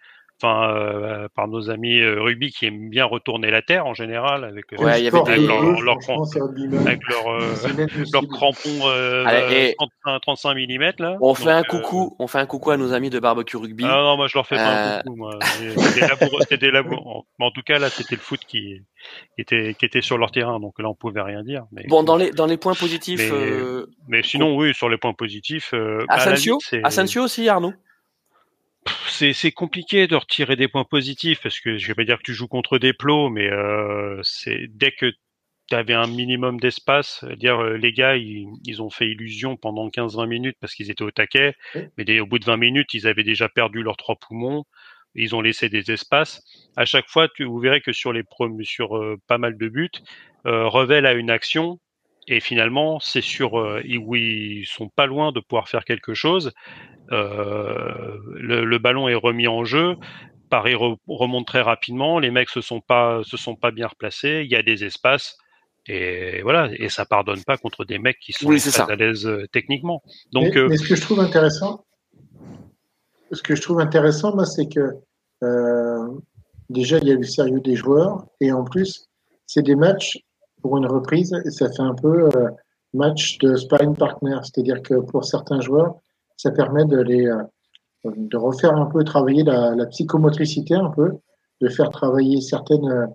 [0.44, 4.44] enfin euh, par nos amis euh, rugby qui aiment bien retourner la terre en général
[4.44, 7.40] avec, euh, ouais, avait avec leur, avec leur,
[8.12, 9.72] leur crampon euh,
[10.22, 11.18] 35 mm là.
[11.22, 13.86] On fait un coucou, on fait un coucou à nos amis de barbecue rugby.
[13.88, 15.40] Ah non, moi je leur fais pas un coucou moi.
[16.50, 17.24] C'était laboureux.
[17.40, 18.82] En tout cas là, c'était le foot qui
[19.38, 21.66] était qui était sur leur terrain, donc là on pouvait rien dire.
[21.72, 23.32] Mais, bon, dans les dans les points positifs.
[23.32, 25.74] Mais, mais sinon, oui, sur les points positifs.
[26.10, 27.74] Asensio, Asensio aussi, Arnaud?
[29.08, 32.34] C'est compliqué de retirer des points positifs parce que je vais pas dire que tu
[32.34, 35.12] joues contre des plots, mais euh, c'est dès que
[35.70, 39.88] tu avais un minimum d'espace, dire euh, les gars ils, ils, ont fait illusion pendant
[39.88, 41.56] 15-20 minutes parce qu'ils étaient au taquet,
[41.98, 44.66] mais dès, au bout de 20 minutes ils avaient déjà perdu leurs trois poumons,
[45.16, 46.44] ils ont laissé des espaces.
[46.76, 48.24] À chaque fois, tu, vous verrez que sur les
[48.64, 49.90] sur euh, pas mal de buts,
[50.46, 51.80] euh, Revel a une action
[52.28, 56.54] et finalement c'est sur euh, où ils sont pas loin de pouvoir faire quelque chose
[57.10, 59.96] le, le, ballon est remis en jeu.
[60.50, 62.20] Paris remonte très rapidement.
[62.20, 64.42] Les mecs se sont pas se sont pas bien replacés.
[64.46, 65.38] Il y a des espaces.
[65.88, 69.46] Et voilà, et ça pardonne pas contre des mecs qui sont oui, à l'aise euh,
[69.52, 70.02] techniquement.
[70.32, 70.68] Donc, mais, euh...
[70.70, 71.84] mais, ce que je trouve intéressant,
[73.32, 74.96] ce que je trouve intéressant, moi, c'est que
[75.44, 76.08] euh,
[76.70, 79.10] déjà il y a le sérieux des joueurs, et en plus,
[79.46, 80.20] c'est des matchs
[80.62, 82.50] pour une reprise, et ça fait un peu euh,
[82.94, 85.96] match de sparring partner, c'est-à-dire que pour certains joueurs,
[86.38, 87.44] ça permet de les euh,
[88.06, 91.12] de refaire un peu travailler la, la psychomotricité un peu,
[91.62, 93.08] de faire travailler certaines euh,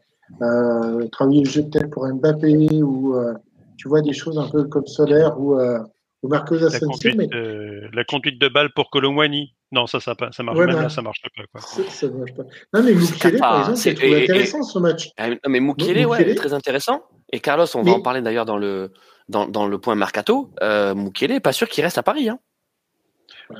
[0.43, 3.35] euh travailler le jeu peut-être pour Mbappé ou euh,
[3.77, 5.79] tu vois des choses un peu comme Solaire ou euh,
[6.23, 7.11] ou Marcos Asensio.
[7.11, 7.29] La, mais...
[7.35, 9.55] euh, la conduite de balle pour Colomwani.
[9.71, 11.43] Non, ça, ça, ça marche ouais, même bah, là, ça marche pas.
[11.53, 11.61] Quoi.
[11.61, 12.43] Ça, ça marche pas.
[12.73, 15.11] Non, mais Mukele, par exemple, c'est intéressant et, ce match.
[15.17, 17.03] Ah, non, mais Mukele, ouais, très intéressant.
[17.33, 17.91] Et Carlos, on mais...
[17.91, 18.93] va en parler d'ailleurs dans le,
[19.29, 20.51] dans, dans le point mercato.
[20.63, 22.29] Euh, Mukele, pas sûr qu'il reste à Paris.
[22.29, 22.39] Hein.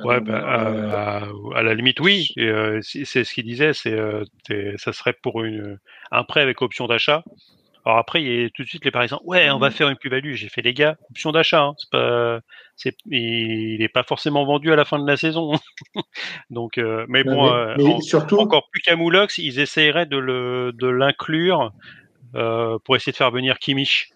[0.03, 1.23] Ouais, bah, à,
[1.55, 2.29] à, la limite, oui.
[2.37, 4.23] Euh, c'est ce qu'il disait, c'est euh,
[4.77, 5.79] ça serait pour une,
[6.11, 7.23] un prêt avec option d'achat.
[7.85, 9.19] Alors après, il y a tout de suite les Parisiens.
[9.23, 10.33] Ouais, on va faire une plus-value.
[10.33, 11.61] J'ai fait les gars, option d'achat.
[11.61, 12.39] Hein, c'est pas,
[12.75, 15.53] c'est, il n'est pas forcément vendu à la fin de la saison.
[16.49, 18.37] Donc, euh, mais bon, mais, mais en, surtout...
[18.37, 21.71] encore plus qu'à Moulox, ils essaieraient de le, de l'inclure
[22.35, 24.11] euh, pour essayer de faire venir Kimmich.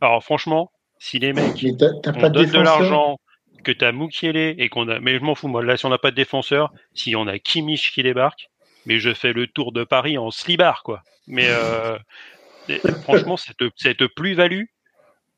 [0.00, 3.18] Alors franchement, si les mecs t as, t as on donne de l'argent
[3.66, 5.00] que tu as Mukiele et qu'on a.
[5.00, 5.62] Mais je m'en fous, moi.
[5.62, 8.48] Là, si on n'a pas de défenseur, si on a Kimmich qui débarque,
[8.86, 11.02] mais je fais le tour de Paris en slibard, quoi.
[11.26, 11.98] Mais euh,
[13.02, 14.66] franchement, cette, cette plus-value,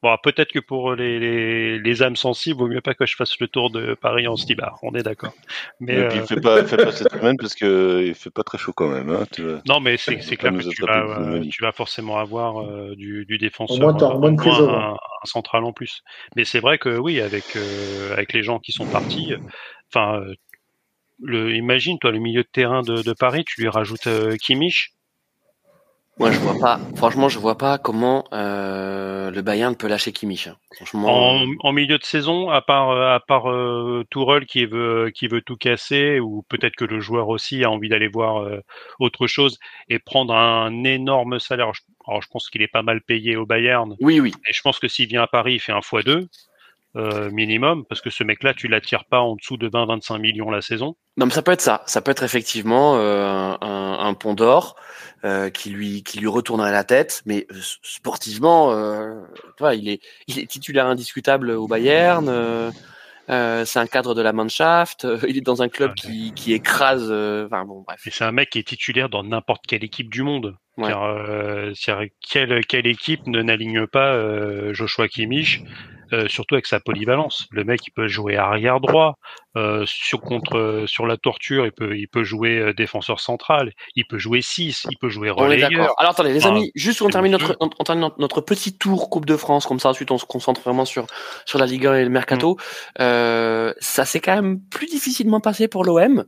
[0.00, 3.38] Bon, peut-être que pour les, les, les, âmes sensibles, vaut mieux pas que je fasse
[3.40, 4.78] le tour de Paris en slibard.
[4.82, 5.32] On est d'accord.
[5.80, 6.26] Mais et puis, euh...
[6.26, 9.10] fais pas, fais pas cette semaine parce que il fait pas très chaud quand même.
[9.10, 9.26] Hein.
[9.32, 9.60] Tu vas...
[9.66, 13.38] Non, mais c'est clair que tu vas, euh, tu vas, forcément avoir euh, du, du,
[13.38, 16.02] défenseur, Au moins, euh, moins un, un, central en plus.
[16.36, 19.32] Mais c'est vrai que oui, avec euh, avec les gens qui sont partis,
[19.92, 20.22] enfin,
[21.20, 24.08] le, imagine toi le milieu de terrain de, de Paris, tu lui rajoutes
[24.40, 24.92] Kimmich
[26.18, 26.80] moi, je vois pas.
[26.96, 30.48] Franchement, je vois pas comment euh, le Bayern peut lâcher Kimmich.
[30.48, 30.56] Hein.
[30.74, 31.08] Franchement.
[31.08, 35.42] En, en, milieu de saison, à part à part euh, Tourelle qui veut qui veut
[35.42, 38.60] tout casser, ou peut-être que le joueur aussi a envie d'aller voir euh,
[38.98, 41.70] autre chose et prendre un énorme salaire.
[42.06, 43.94] Alors, je pense qu'il est pas mal payé au Bayern.
[44.00, 44.32] Oui, oui.
[44.48, 46.28] Et je pense que s'il vient à Paris, il fait un fois deux.
[46.96, 50.62] Euh, minimum, parce que ce mec-là, tu l'attires pas en dessous de 20-25 millions la
[50.62, 50.96] saison.
[51.18, 51.82] Non, mais ça peut être ça.
[51.86, 54.76] Ça peut être effectivement euh, un, un, pont d'or
[55.24, 57.22] euh, qui lui qui lui retournerait la tête.
[57.26, 59.20] Mais euh, sportivement, euh,
[59.56, 62.28] tu vois, il est il est titulaire indiscutable au Bayern.
[63.30, 65.04] Euh, c'est un cadre de la Mannschaft.
[65.04, 67.08] euh, il est dans un club qui, qui écrase.
[67.10, 68.00] euh, Enfin bon, bref.
[68.06, 70.56] Et c'est un mec qui est titulaire dans n'importe quelle équipe du monde.
[70.78, 70.88] Ouais.
[70.88, 71.14] Car,
[71.74, 75.62] c'est-à-dire, quelle, quelle équipe ne n'aligne pas Joshua Kimmich,
[76.12, 77.46] euh, surtout avec sa polyvalence.
[77.50, 79.16] Le mec, il peut jouer arrière droit.
[79.56, 83.72] Euh, sur contre sur la torture, il peut il peut jouer euh, défenseur central.
[83.96, 85.94] Il peut jouer 6 Il peut jouer On est relayeur.
[85.98, 89.36] Alors attendez, les amis, juste on termine notre, on termine notre, petit tour Coupe de
[89.36, 91.06] France, comme ça ensuite on se concentre vraiment sur
[91.44, 92.54] sur la Ligue 1 et le mercato.
[92.54, 93.02] Mm.
[93.02, 96.24] Euh, ça s'est quand même plus difficilement passé pour l'OM.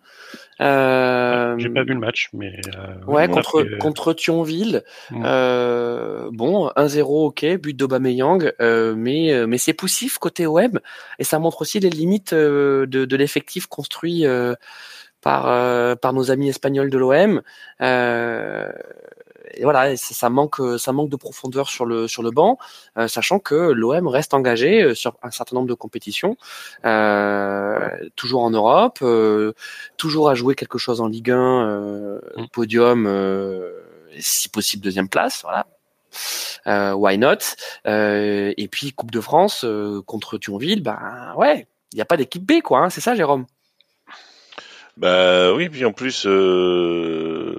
[0.60, 4.82] Euh, J'ai pas vu le match, mais euh, Ouais, contre fait, euh, contre Thionville.
[5.10, 5.22] Mm.
[5.24, 10.80] Euh, bon, 1-0, ok, but d'Aubameyang, euh, mais euh, mais c'est poussif côté OM
[11.18, 14.54] et ça montre aussi les limites euh, de, de l'effectif construit euh,
[15.20, 17.42] par euh, par nos amis espagnols de l'OM.
[19.54, 22.58] Et voilà, ça, manque ça manque de profondeur sur le sur le banc,
[22.98, 26.36] euh, sachant que l'OM reste engagé sur un certain nombre de compétitions,
[26.84, 29.52] euh, toujours en Europe, euh,
[29.96, 32.46] toujours à jouer quelque chose en Ligue 1, euh, Mm.
[32.52, 33.72] podium, euh,
[34.18, 35.66] si possible deuxième place, voilà.
[36.66, 37.38] Euh, why not?
[37.86, 42.16] Euh, Et puis Coupe de France euh, contre Thionville, ben ouais, il n'y a pas
[42.16, 43.46] d'équipe B quoi, hein, c'est ça Jérôme?
[44.96, 47.54] Bah oui, puis en plus, euh...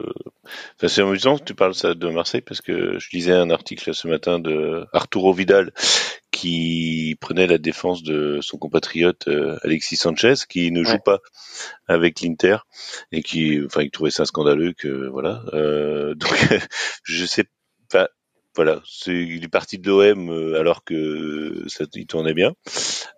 [0.78, 3.94] enfin, c'est amusant que tu parles ça de Marseille parce que je lisais un article
[3.96, 5.72] ce matin de Arturo Vidal
[6.30, 11.00] qui prenait la défense de son compatriote euh, Alexis Sanchez qui ne joue Ouais.
[11.00, 11.20] pas
[11.88, 12.58] avec l'Inter
[13.12, 15.42] et qui, enfin, il trouvait ça scandaleux que voilà.
[15.54, 16.36] Euh, donc
[17.04, 17.46] je sais
[17.92, 18.10] pas.
[18.56, 22.52] Voilà, c'est, il est parti de l'OM euh, alors que ça, il tournait bien.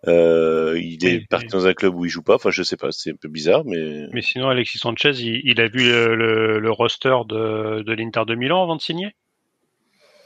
[0.08, 1.52] Euh, il est Oui, parti oui.
[1.52, 2.36] dans un club où il joue pas.
[2.36, 5.60] Enfin, je sais pas, c'est un peu bizarre, mais Mais sinon, Alexis Sanchez, il, il
[5.60, 9.16] a vu le, le- le roster de, de l'Inter de Milan avant de signer?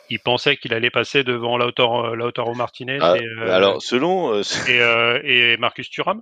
[0.10, 4.42] Il pensait qu'il allait passer devant Lautaro, Lautaro Martinez Ah, et, euh, alors selon, euh,
[4.70, 6.22] et, euh, et Marcus Thuram?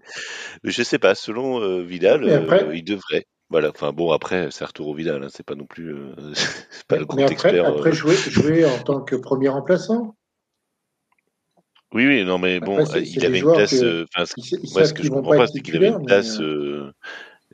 [0.63, 3.25] je sais pas, selon euh, Vidal, après- euh, il devrait.
[3.49, 3.69] Voilà.
[3.69, 7.05] Enfin bon, après c'est Arturo Vidal, hein, c'est pas non plus, euh, c'est pas le
[7.05, 7.65] grand après, expert.
[7.65, 7.93] après euh.
[7.93, 10.15] jouer, jouer en tant que premier remplaçant.
[11.93, 13.79] Oui, oui, non, mais bon, Après, il avait une place.
[13.79, 16.05] que- euh, Enfin, ce Ils, Moi, ce que je comprends pas c'est qu'il avait une
[16.05, 16.43] place, euh,
[16.87, 16.91] euh,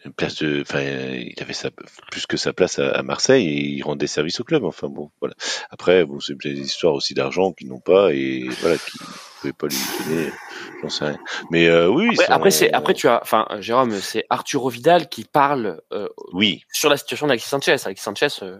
[0.06, 1.70] une place de, enfin, il avait sa,
[2.10, 4.64] plus que sa place à, à Marseille et il rendait service au club.
[4.64, 5.36] Enfin bon, voilà.
[5.70, 9.54] Après, bon, c'est des histoires aussi d'argent qu'ils n'ont pas et voilà, qui ne pouvaient
[9.54, 9.76] pas lui
[10.10, 10.32] donner,
[10.82, 11.20] j'en sais rien.
[11.50, 15.24] Mais euh, oui, Après, après, c'est après tu as, enfin Jérôme, c'est Arturo Vidal qui
[15.26, 17.76] parle euh, oui, sur la situation d'Alexis Sanchez.
[17.86, 18.60] Alexis Sanchez, euh,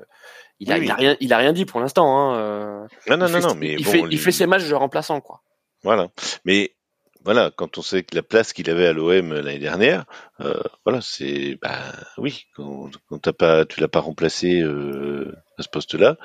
[0.60, 1.00] il a, Oui, il a oui.
[1.02, 2.18] rien, il a rien dit pour l'instant.
[2.18, 4.32] Hein, euh, non, non, il non, fait, non, mais il, bon, fait, lui- il fait
[4.32, 5.42] ses matchs de remplaçant quoi.
[5.84, 6.10] Voilà.
[6.46, 6.76] Mais
[7.24, 10.06] voilà, quand on sait que la place qu'il avait à l'OM l'année dernière,
[10.40, 11.78] euh, voilà, c'est bah
[12.18, 16.18] oui, quand, quand t'as pas, tu l'as pas remplacé euh, à ce poste-là.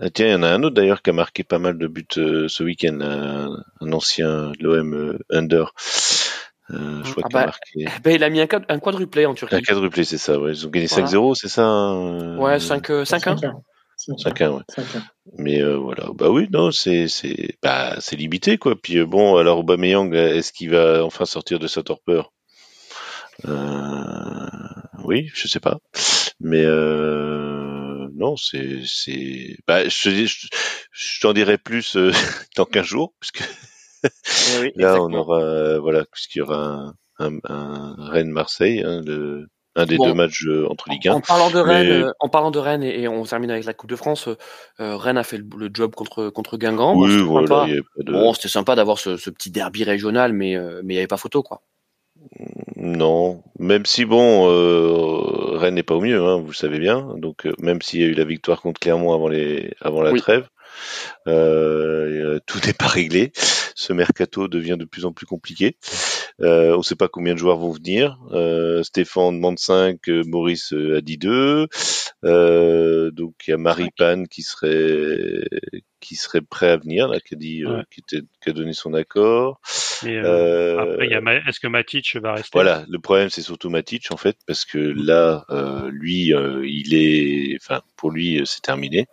[0.00, 1.86] Ah, tiens, il y en a un autre d'ailleurs qui a marqué pas mal de
[1.86, 3.48] buts euh, ce week-end, un,
[3.80, 5.72] un ancien de l'OM euh, Under.
[6.70, 8.78] Euh, je crois Ah qu'il a bah, marqué Eh Ben, il a mis un, un
[8.78, 9.62] quadruplé en un Turquie.
[9.62, 10.38] quadruplé, c'est ça.
[10.38, 11.06] Ouais, ils ont gagné Voilà.
[11.06, 13.36] 5-0, c'est ça hein, Ouais, euh, 5 euh, 5-1.
[13.36, 13.52] 5-1.
[13.98, 14.62] 5-1, ouais.
[14.76, 14.82] 5-1.
[15.38, 18.74] Mais euh, voilà, bah oui, non, c'est c'est bah c'est limité quoi.
[18.76, 22.32] Puis euh, bon, alors Aubameyang, est-ce qu'il va enfin sortir de sa torpeur
[23.46, 24.46] euh,
[25.04, 25.78] Oui, je sais pas.
[26.40, 27.45] Mais euh,
[28.16, 32.10] non, c'est c'est bah je t'en dirai plus euh,
[32.56, 33.42] dans 15 jours puisque
[34.60, 35.18] oui, là on exactement.
[35.20, 39.46] aura euh, voilà puisqu'il y aura un, un, un Rennes Marseille, hein, le
[39.78, 40.06] un des Bon.
[40.06, 41.12] deux matchs euh, entre Ligue 1.
[41.12, 43.64] En parlant de Rennes, Mais- euh, en parlant de Rennes et, et on termine avec
[43.66, 44.26] la Coupe de France,
[44.80, 46.94] euh, Rennes a fait le, le job contre contre Guingamp.
[46.94, 47.66] Bon, oui, c'était voilà, sympa.
[47.98, 50.98] de Bon, c'était sympa d'avoir ce, ce petit derby régional, mais euh, mais il y
[50.98, 51.60] avait pas photo quoi.
[52.86, 57.14] Non, même si bon, euh, Rennes n'est pas au mieux, hein, vous le savez bien.
[57.16, 60.12] Donc euh, même s'il y a eu la victoire contre Clermont avant les avant la
[60.12, 60.20] Oui.
[60.20, 60.48] trêve,
[61.26, 63.32] euh, euh, tout n'est pas réglé.
[63.74, 65.76] Ce mercato devient de plus en plus compliqué.
[66.40, 68.18] Euh, on ne sait pas combien de joueurs vont venir.
[68.32, 71.66] Euh, Stéphane demande 5, euh, Maurice a dit 2.
[72.24, 75.44] Euh, donc il y a Maripane qui serait
[76.00, 77.82] qui serait prêt à venir, là, qui a dit, Ouais.
[77.90, 79.60] qui, était- qui a donné son accord.
[80.04, 82.50] Est-ce que Matic va rester?
[82.52, 85.44] Voilà, le problème c'est surtout Matic en fait, parce que là,
[85.90, 86.32] lui,
[86.64, 89.06] il est, enfin, pour lui, c'est terminé.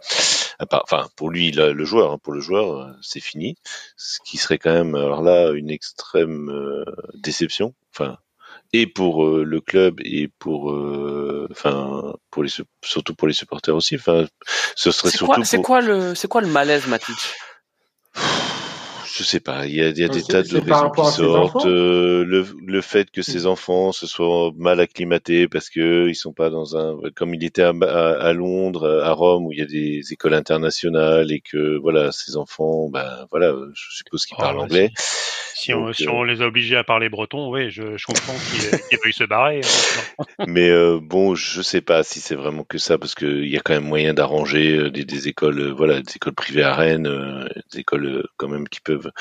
[0.72, 3.56] Enfin, pour lui, là, le joueur, hein, pour le joueur, euh, c'est fini.
[3.98, 7.74] Ce qui serait quand même, alors là, une extrême euh, déception.
[7.94, 8.18] Enfin,
[8.74, 12.50] et pour euh, le club et pour, euh, enfin, pour les,
[12.84, 13.96] surtout pour les supporters aussi.
[13.96, 14.26] Enfin,
[14.76, 15.66] ce serait C'est surtout quoi, c'est pour.
[15.66, 17.16] quoi le, c'est quoi le malaise, Matic?
[19.16, 21.66] Je sais pas, il y a, il y a des tas de raisons qui sortent.
[21.68, 26.34] Euh, le, le fait que ses enfants se soient mal acclimatés parce que ils sont
[26.34, 29.66] pas dans un, comme il était à, à, Londres, à Rome où il y a
[29.66, 34.60] des écoles internationales et que voilà, ses enfants, ben voilà, je suppose qu'ils oh, parlent
[34.60, 34.90] anglais.
[35.56, 39.00] Si, on, si on, les a obligés à parler breton, oui, je, je comprends qu'ils
[39.00, 39.62] qu se barrer.
[40.18, 43.56] Hein, Mais euh, bon, je sais pas si c'est vraiment que ça parce qu'il y
[43.56, 47.80] a quand même moyen d'arranger des, des, écoles, voilà, des écoles privées à Rennes, des
[47.80, 49.12] écoles quand même qui peuvent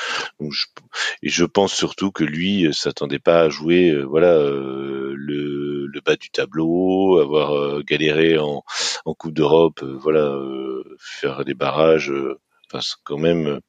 [1.21, 6.01] et je pense surtout que lui euh, s'attendait pas à jouer, euh, voilà, euh, le,
[6.05, 8.61] bas du tableau, avoir galéré en,
[9.05, 10.37] en Coupe d'Europe, voilà,
[10.99, 12.11] faire des barrages.
[12.65, 13.61] Enfin, quand même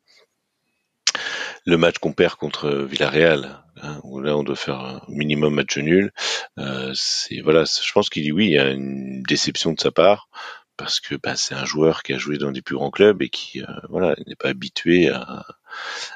[1.64, 5.78] le match qu'on perd contre Villarreal, hein, où là on doit faire un minimum match
[5.78, 6.12] nul.
[6.56, 10.28] Voilà, je pense qu'il dit oui, il y a une déception de sa part
[10.76, 13.28] parce que bah, c'est un joueur qui a joué dans des plus grands clubs et
[13.28, 15.44] qui voilà n'est pas habitué à,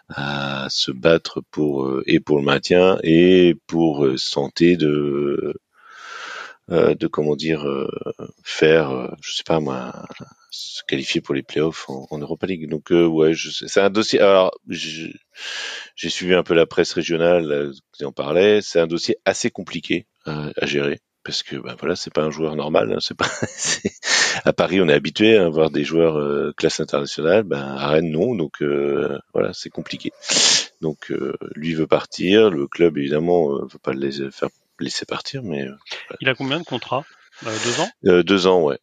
[0.08, 5.54] à se battre pour euh, et pour le maintien et pour euh, santé de
[6.70, 7.66] euh, de comment dire
[8.42, 10.06] faire je sais pas moi
[10.50, 12.68] se qualifier pour les playoffs en, Europa League.
[12.68, 18.12] Donc ouais c'est un dossier alors j'ai suivi un peu la presse régionale qui en
[18.12, 18.60] parlait.
[18.62, 22.56] C'est un dossier assez compliqué à gérer parce que ben voilà c'est pas un joueur
[22.56, 23.28] normal hein, c'est pas
[24.46, 28.10] à Paris on est habitué à avoir des joueurs euh, classe internationale ben à Rennes
[28.10, 30.10] non donc euh, voilà c'est compliqué.
[30.80, 34.48] Donc euh, lui veut partir le club évidemment euh, veut pas le laisser faire
[34.80, 35.66] laisser partir mais
[36.22, 37.04] il a combien de contrats
[37.42, 38.22] deux ans?
[38.22, 38.78] Deux ans ouais.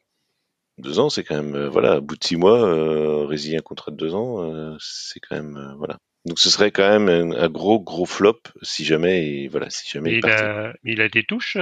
[0.77, 4.13] Deux ans c'est quand même voilà bout de six mois résilier un contrat de deux
[4.13, 5.97] ans c'est quand même voilà.
[6.25, 10.25] Donc ce serait quand même un, gros gros flop si jamais voilà si jamais il,
[10.27, 11.57] a, il a des touches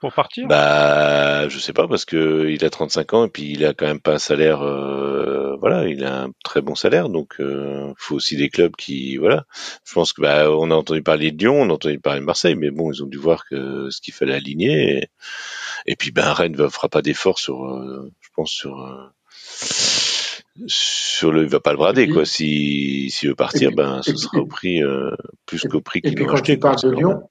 [0.00, 0.46] pour partir?
[0.48, 3.86] Bah, je sais pas parce que il a 35 ans et puis il a quand
[3.86, 4.62] même pas un salaire.
[4.62, 9.16] Euh, voilà, il a un très bon salaire, donc euh, faut aussi des clubs qui,
[9.16, 9.44] voilà.
[9.84, 12.24] Je pense que bah, on a entendu parler de Lyon, on a entendu parler de
[12.26, 15.08] Marseille, mais bon, ils ont dû voir que ce qu'il fallait aligner.
[15.86, 18.80] Et, puis, ben Rennes ne fera pas d'effort sur, euh, je pense sur.
[18.80, 19.10] Euh,
[20.66, 22.24] sur le, il va pas le brader quoi.
[22.24, 25.10] Si s'il veut partir, ben ce sera au prix euh,
[25.46, 27.28] plus qu'au prix qu'il Et puis quand tu parles de Lyon,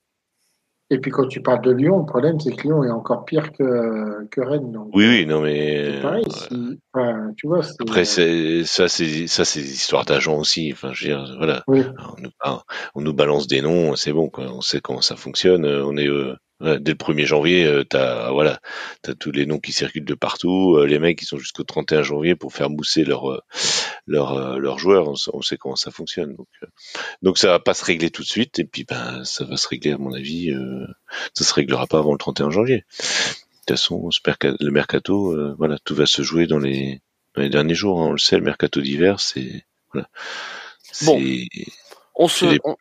[0.89, 3.51] et puis quand tu parles de Lyon, le problème c'est que Lyon est encore pire
[3.53, 4.71] que, que Rennes.
[4.71, 5.99] Donc, oui, oui, non mais.
[6.01, 7.61] Pareil, si, enfin, tu vois.
[7.79, 10.71] Après, c'est, ça, c'est ça, c'est des histoires d'agents aussi.
[10.71, 11.63] Enfin, je veux dire, voilà.
[11.67, 11.83] Oui.
[11.99, 12.29] On, nous,
[12.95, 14.45] on, nous, balance des noms, c'est bon, quoi.
[14.53, 15.65] On sait comment ça fonctionne.
[15.65, 18.59] On est, euh, dès le 1er janvier, euh, t'as voilà,
[19.01, 20.77] t'as tous les noms qui circulent de partout.
[20.77, 23.39] Euh, les mecs qui sont jusqu'au 31 janvier pour faire mousser leurs euh,
[24.07, 25.13] leurs leurs joueurs.
[25.33, 26.35] On, sait comment ça fonctionne.
[26.35, 26.47] Donc
[27.21, 28.59] donc ça va pas se régler tout de suite.
[28.59, 30.51] Et puis ben ça va se régler à mon avis.
[30.51, 30.85] Euh,
[31.33, 32.77] ça se réglera pas avant le 31 janvier.
[32.77, 34.09] De toute façon,
[34.59, 37.01] le mercato, voilà, tout va se jouer dans les
[37.35, 38.01] dans les derniers jours.
[38.01, 38.07] Hein.
[38.07, 40.09] On le sait, le mercato d'hiver, c'est voilà.
[41.03, 41.21] Bon,
[42.15, 42.75] on se, on,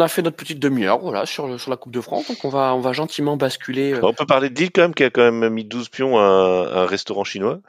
[0.00, 2.74] a fait notre petite demi-heure voilà, sur, sur la Coupe de France, donc on va,
[2.74, 3.94] on va gentiment basculer.
[3.94, 4.00] Euh.
[4.02, 6.22] On peut parler de Lille quand même, qui a quand même mis 12 pions à,
[6.22, 7.58] un restaurant chinois.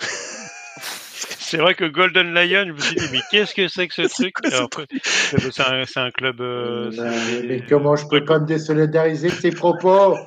[1.39, 4.01] C'est vrai que Golden Lion, je me suis dit, mais qu'est-ce que c'est que ce
[4.69, 6.41] truc C'est un, un, club.
[6.41, 6.91] Euh,
[7.47, 10.17] mais, comment je peux pas me désolidariser de ces propos?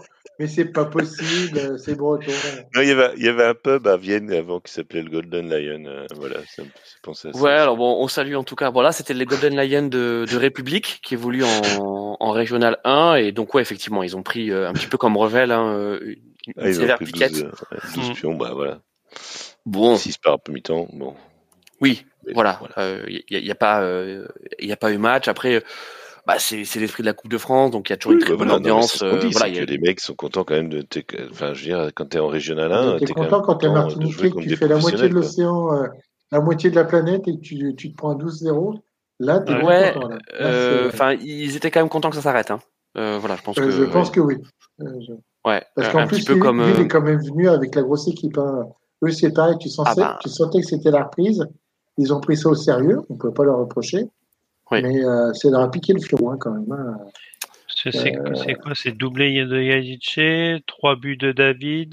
[0.40, 2.32] Mais c'est pas possible, c'est breton.
[2.74, 5.10] Non, il y, avait, il y avait un pub à Vienne avant qui s'appelait le
[5.10, 5.84] Golden Lion.
[5.84, 6.62] Euh, voilà, ça
[7.02, 7.38] pensé à ça.
[7.38, 8.70] Ouais, alors bon, on salue en tout cas.
[8.70, 13.16] Voilà, c'était le Golden Lion de, de République qui évolue en, en Régional 1.
[13.16, 16.16] Et donc, ouais, effectivement, ils ont pris euh, un petit peu comme Revel hein, euh,
[16.46, 17.32] une, ah, sévère piquette.
[17.32, 17.52] 12,
[17.96, 18.12] 12 mm.
[18.14, 18.80] pions, bah voilà.
[19.66, 19.98] Bon.
[19.98, 21.14] 6 par mi-temps, bon.
[21.82, 22.58] Oui, Mais, voilà.
[22.78, 23.86] Il n'y a, y a, pas,
[24.58, 25.28] il a pas eu match.
[25.28, 25.62] Après
[26.30, 28.36] bah, c'est l'esprit de la Coupe de France, donc il y a toujours une très
[28.36, 29.02] bonne ambiance.
[29.02, 29.64] Euh, voilà, y a...
[29.64, 30.86] Les mecs sont contents quand même de.
[31.28, 33.66] Enfin, je veux dire, quand tu es en régional 1, tu es content quand tu
[33.66, 35.88] es Martiniquais, que tu fais la moitié de l'océan, euh,
[36.30, 38.78] la moitié de la planète et que tu, tu te prends 12-0.
[39.18, 40.18] Là, tu es ouais, content.
[40.40, 42.52] Euh, enfin, ils étaient quand même contents que ça s'arrête.
[42.52, 42.60] Hein.
[42.94, 43.68] voilà, je pense que.
[43.68, 44.36] Je pense que oui.
[44.78, 45.12] Je...
[45.44, 47.82] Ouais, Parce qu'en plus, peu lui, comme, lui, il est quand même venu avec la
[47.82, 48.38] grosse équipe.
[48.38, 48.68] Hein.
[49.02, 50.18] Eux, c'est pareil, tu, sentais, ah bah.
[50.22, 51.44] tu sentais que c'était la reprise.
[51.98, 54.06] Ils ont pris ça au sérieux, on ne peut pas leur reprocher.
[54.70, 56.70] Mais euh, c'est leur piquer le fion hein, quand même.
[56.70, 56.98] Hein.
[57.68, 58.74] C'est euh, quoi?
[58.74, 61.92] C'est doublé de Yadice, trois buts de David,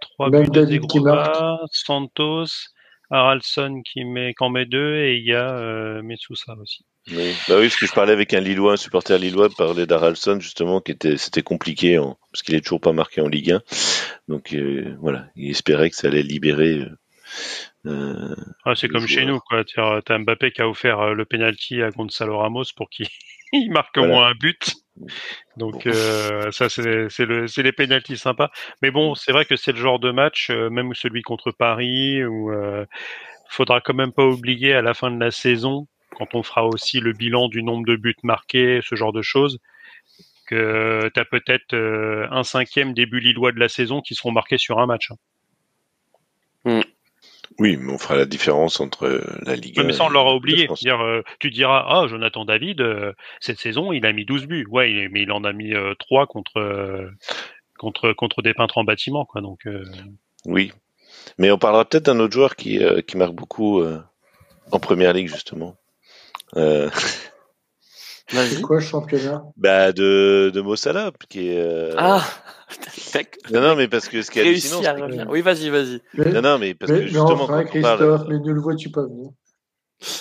[0.00, 2.46] trois buts de Zegrova, Santos,
[3.12, 6.84] Haralson qui met, qui en met deux et il y a euh, Metsousa aussi.
[7.10, 7.34] Oui.
[7.48, 10.80] Bah oui, parce que je parlais avec un Lillois, un supporter Lillois, parlait d'Haralson justement,
[10.80, 13.62] qui était, c'était compliqué en, parce qu'il est toujours pas marqué en Ligue 1.
[14.28, 16.86] Donc euh, voilà, il espérait que ça allait libérer
[17.86, 19.64] euh, ah, c'est comme chez nous, quoi.
[19.64, 23.08] T'as Mbappé qui a offert euh, le penalty à Gonzalo Ramos pour qu'il
[23.70, 24.74] marque au moins un but.
[25.56, 28.50] Donc euh, ça, c'est le, les penalties sympas.
[28.82, 32.24] Mais bon, c'est vrai que c'est le genre de match, euh, même celui contre Paris,
[32.24, 32.86] où euh,
[33.48, 37.00] faudra quand même pas oublier à la fin de la saison quand on fera aussi
[37.00, 39.58] le bilan du nombre de buts marqués, ce genre de choses,
[40.46, 44.58] que tu as peut-être euh, un cinquième début lillois de la saison qui seront marqués
[44.58, 45.08] sur un match.
[46.64, 46.82] Hmm.
[47.58, 50.68] Oui, mais on fera la différence entre la Ligue mais ça, on l'aura oublié.
[50.86, 54.66] Euh, tu diras, ah, Jonathan David, euh, cette saison, il a mis 12 buts.
[54.70, 57.10] Ouais, mais il en a mis 3 contre,
[57.78, 59.24] contre, contre des peintres en bâtiment.
[59.24, 59.66] Quoi, donc,
[60.46, 60.72] Oui.
[61.38, 63.82] Mais on parlera peut-être d'un autre joueur qui, qui marque beaucoup
[64.70, 65.76] en première ligue, justement.
[68.28, 69.42] C'est quoi le championnat?
[69.56, 71.58] Bah de de Mossala qui est.
[71.58, 71.94] Euh...
[71.98, 72.24] Ah.
[73.50, 74.80] non non mais parce que ce qui est hallucinant.
[74.80, 75.28] Que...
[75.28, 76.00] Oui vas-y vas-y.
[76.14, 77.36] Non non mais parce que justement.
[77.36, 78.26] Mais enfin, Christophe, parle...
[78.28, 79.30] mais ne le vois-tu pas venir?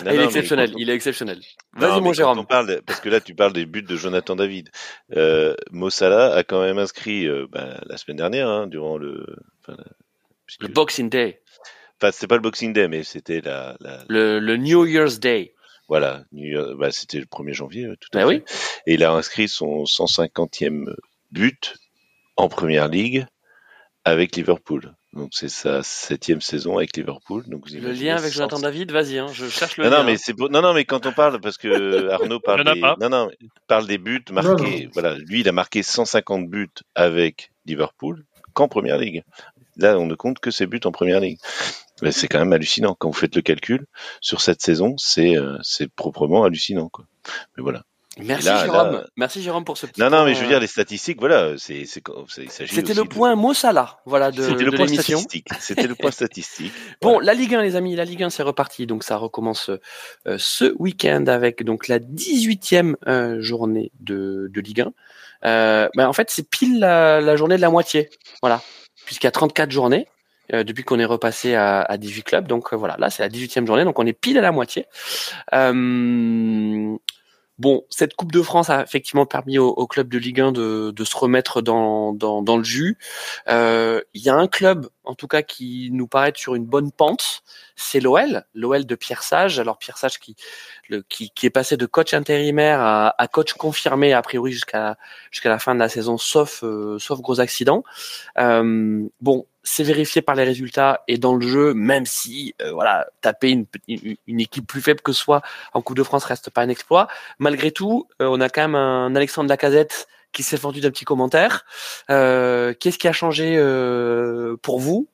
[0.06, 1.40] Non, il est exceptionnel, il est exceptionnel.
[1.76, 2.38] Vas-y mon Jérôme.
[2.38, 4.70] On parle, parce que là tu parles des buts de Jonathan David.
[5.16, 9.26] Euh, Mossala a quand même inscrit euh, bah, la semaine dernière, hein, durant le.
[9.62, 9.82] Enfin,
[10.60, 11.42] le Boxing Day.
[12.00, 14.04] Enfin, c'était pas le Boxing Day, mais c'était la, la...
[14.08, 15.54] Le, le New Year's Day.
[15.92, 16.24] Voilà,
[16.78, 18.46] bah, c'était le 1er janvier, euh, tout à bah fait.
[18.88, 20.96] Et il a inscrit son 150e
[21.32, 21.76] but
[22.38, 23.26] en première ligue
[24.06, 24.96] avec Liverpool.
[25.12, 27.44] Donc c'est sa septième saison avec Liverpool.
[27.50, 29.98] Donc le lien avec Jonathan David, vas-y, hein, je cherche le non, lien.
[29.98, 33.10] Non mais c'est non non mais quand on parle parce que Arnaud parle des non
[33.10, 33.30] non
[33.68, 34.90] parle des buts marqués.
[34.94, 38.24] Voilà, lui il a marqué 150 buts avec Liverpool
[38.54, 39.24] qu'en première ligue.
[39.76, 41.40] Là on ne compte que ses buts en première ligue
[42.10, 42.96] c'est quand même hallucinant.
[42.98, 43.86] Quand vous faites le calcul
[44.22, 46.90] sur cette saison, c'est euh, c'est proprement hallucinant.
[46.90, 47.06] Quoi.
[47.56, 47.84] Mais voilà.
[48.20, 49.06] Merci Jérôme.
[49.16, 50.02] Merci Jérôme pour ce petit.
[50.02, 52.02] Non non mais je veux dire les statistiques voilà c'est c'est
[52.68, 55.48] C'était le point Mossala voilà de, C'était le point statistique.
[55.60, 56.74] C'était le point statistique.
[57.02, 59.70] Bon la Ligue 1 les amis la Ligue 1 c'est reparti donc ça recommence
[60.28, 64.94] euh, ce week-end avec donc la 18e euh, journée de, de Ligue 1.
[65.46, 68.10] Euh, ben, en fait c'est pile la, la journée de la moitié
[68.42, 68.62] voilà
[69.06, 70.06] puisqu'il y a 34 journées.
[70.54, 72.48] Euh, depuis qu'on est repassé à, à 18 clubs.
[72.48, 74.86] Donc euh, voilà, là c'est la 18e journée, donc on est pile à la moitié.
[75.54, 76.98] Euh,
[77.62, 80.90] Bon, cette Coupe de France a effectivement permis au, au club de Ligue 1 de,
[80.90, 82.98] de se remettre dans, dans, dans le jus.
[83.50, 86.92] Euh, il y a un club, en tout cas, qui nous paraît sur une bonne
[86.92, 87.44] pente,
[87.76, 89.60] c'est l'OL, l'OL de Pierre Sage.
[89.60, 90.36] Alors Pierre Sage qui,
[90.90, 94.98] le, qui, qui, est passé de coach intérimaire à, à coach confirmé a priori jusqu'à
[95.30, 97.84] jusqu'à la fin de la saison, sauf euh, sauf gros accidents.
[98.40, 103.08] Euh, bon, c'est vérifié par les résultats et dans le jeu, même si euh, voilà,
[103.22, 105.42] taper une, équipe plus faible que soi
[105.74, 107.08] en Coupe de France reste pas un exploit.
[107.40, 111.06] Malgré tout, euh, on a quand même un Alexandre Lacazette qui s'est fendu d'un petit
[111.06, 111.66] commentaire.
[112.10, 113.58] Euh, Qu'est-ce qui a changé
[114.62, 115.08] pour vous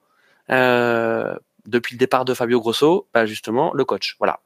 [0.50, 3.08] depuis le départ de Fabio Grosso?
[3.14, 4.16] Bah Justement, le coach.
[4.20, 4.40] Voilà.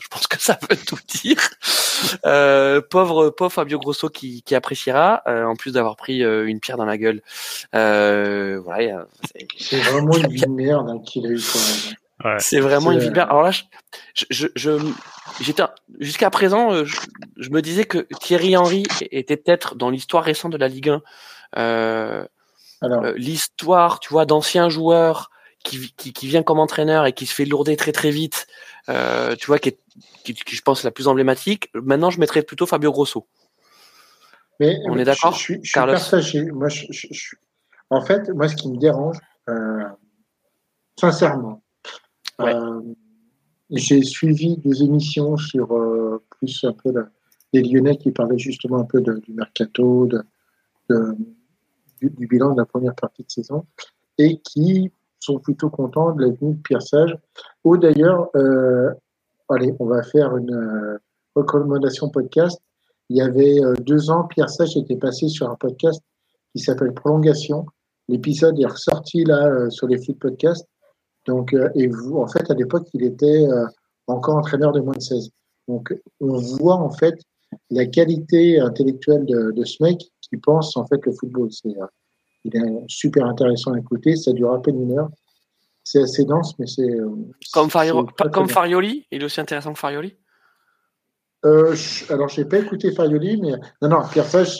[0.00, 1.38] Je pense que ça veut tout dire.
[2.24, 6.60] Euh, pauvre, pauvre Fabio Grosso qui, qui appréciera, euh, en plus d'avoir pris euh, une
[6.60, 7.22] pierre dans la gueule.
[7.74, 9.06] Euh, voilà,
[9.58, 11.40] c'est vraiment une vie de merde hein, qu'il a eu.
[12.24, 12.36] Ouais.
[12.38, 13.28] C'est vraiment une vie de merde.
[13.30, 14.78] Alors là, je, je, je
[15.40, 15.62] j'étais
[16.00, 16.96] jusqu'à présent, euh, je,
[17.36, 20.98] je, me disais que Thierry Henry était peut-être dans l'histoire récente de la Ligue
[21.54, 22.26] 1.
[23.16, 25.30] l'histoire, tu vois, d'anciens joueurs
[25.66, 28.46] qui, qui, qui, vient comme entraîneur et qui se fait lourder très très vite,
[28.88, 29.78] euh, tu vois, qui est,
[30.24, 31.70] qui, je pense la plus emblématique.
[31.74, 33.26] Maintenant, je mettrais plutôt Fabio Grosso.
[34.60, 35.32] Mais on est d'accord.
[35.32, 36.44] Je, suis partagé.
[36.44, 37.36] Moi, je,
[37.90, 39.18] en fait, moi, ce qui me dérange,
[39.50, 39.84] euh,
[40.98, 41.62] sincèrement,
[42.38, 42.54] ouais.
[42.54, 42.80] euh,
[43.70, 45.68] j'ai suivi des émissions sur
[46.30, 47.08] plus un peu la,
[47.52, 50.22] des Lyonnais qui parlaient justement un peu de, du mercato, de,
[50.90, 51.16] de
[52.00, 53.66] du, du, bilan de la première partie de saison,
[54.18, 57.16] et qui sont plutôt contents de la venue de Pierre Sage.
[57.64, 58.90] Ou d'ailleurs, euh,
[59.48, 60.98] allez, on va faire une euh,
[61.34, 62.60] recommandation podcast.
[63.08, 66.02] Il y avait euh, deux ans, Pierre Sage était passé sur un podcast
[66.54, 67.66] qui s'appelle Prolongation.
[68.08, 70.66] L'épisode est ressorti là sur les flux de podcast.
[71.26, 73.46] Donc, et vous, en fait, à l'époque, il était
[74.06, 75.30] encore entraîneur de moins de 16.
[75.66, 77.18] Donc, on voit en fait
[77.70, 81.50] la qualité intellectuelle de, de ce mec qui pense en fait le football.
[81.50, 81.74] C'est
[82.46, 84.16] il est super intéressant à écouter.
[84.16, 85.10] Ça dure à peine une heure.
[85.84, 86.96] C'est assez dense, mais c'est.
[87.52, 90.16] Comme, Fario, comme Farioli Il est aussi intéressant que Farioli?
[91.44, 91.76] Euh,
[92.10, 93.52] Alors, je n'ai pas écouté Farioli, mais.
[93.82, 94.58] Non, non, Pierre Sage,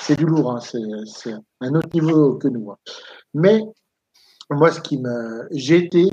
[0.00, 0.52] c'est du lourd.
[0.52, 0.60] Hein.
[0.60, 2.70] C'est un autre niveau que nous.
[2.70, 2.76] Hein.
[3.34, 3.62] Mais,
[4.50, 5.42] moi, ce qui m'a.
[5.50, 6.08] J'ai été.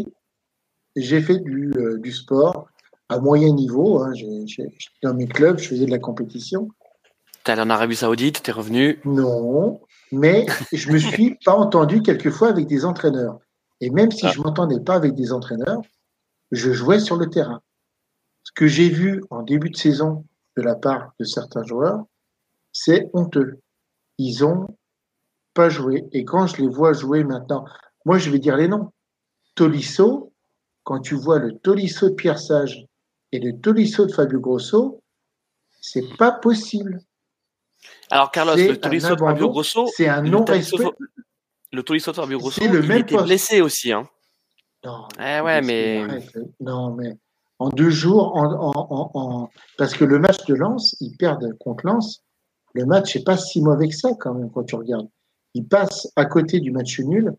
[0.95, 2.68] J'ai fait du, euh, du sport
[3.10, 4.01] à moyen niveau.
[4.01, 4.14] Hein.
[5.03, 6.70] dans mes clubs, je faisais de la compétition.
[7.43, 8.99] T'es allé en Arabie Saoudite, t'es revenu?
[9.05, 9.80] Non,
[10.12, 13.39] mais je me suis pas entendu quelquefois avec des entraîneurs.
[13.82, 14.32] Et même si ah.
[14.32, 15.82] je m'entendais pas avec des entraîneurs,
[16.51, 17.62] je jouais sur le terrain.
[18.43, 20.26] Ce que j'ai vu en début de saison
[20.57, 22.03] de la part de certains joueurs,
[22.72, 23.60] c'est honteux.
[24.18, 24.68] Ils ont
[25.53, 26.07] pas joué.
[26.12, 27.66] Et quand je les vois jouer maintenant,
[28.05, 28.91] moi je vais dire les noms.
[29.55, 30.34] Tolisso,
[30.84, 32.86] quand tu vois le Tolisso de Pierre Sage
[33.32, 35.01] et le Tolisso de Fabio Grosso,
[35.82, 37.01] c'est pas possible.
[38.11, 40.84] Alors Carlos, le Tolisso de Fabio Grosso, C'est un le non-respect.
[41.71, 43.25] Le Tolisso de Fabio Grosso, le il même était poste.
[43.27, 43.91] blessé aussi.
[43.91, 44.07] Hein.
[44.84, 46.05] Non, Eh ouais, mais.
[46.59, 47.17] Non, mais
[47.59, 51.86] en deux jours, en, en- en- parce que le match de Lens, ils perdent contre
[51.86, 52.23] Lens.
[52.73, 55.07] Le match n'est pas si mauvais que ça quand même quand tu regardes.
[55.53, 57.34] Ils passent à côté du match nul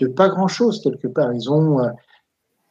[0.00, 1.32] de pas grand-chose quelque part.
[1.32, 1.88] Ils ont euh,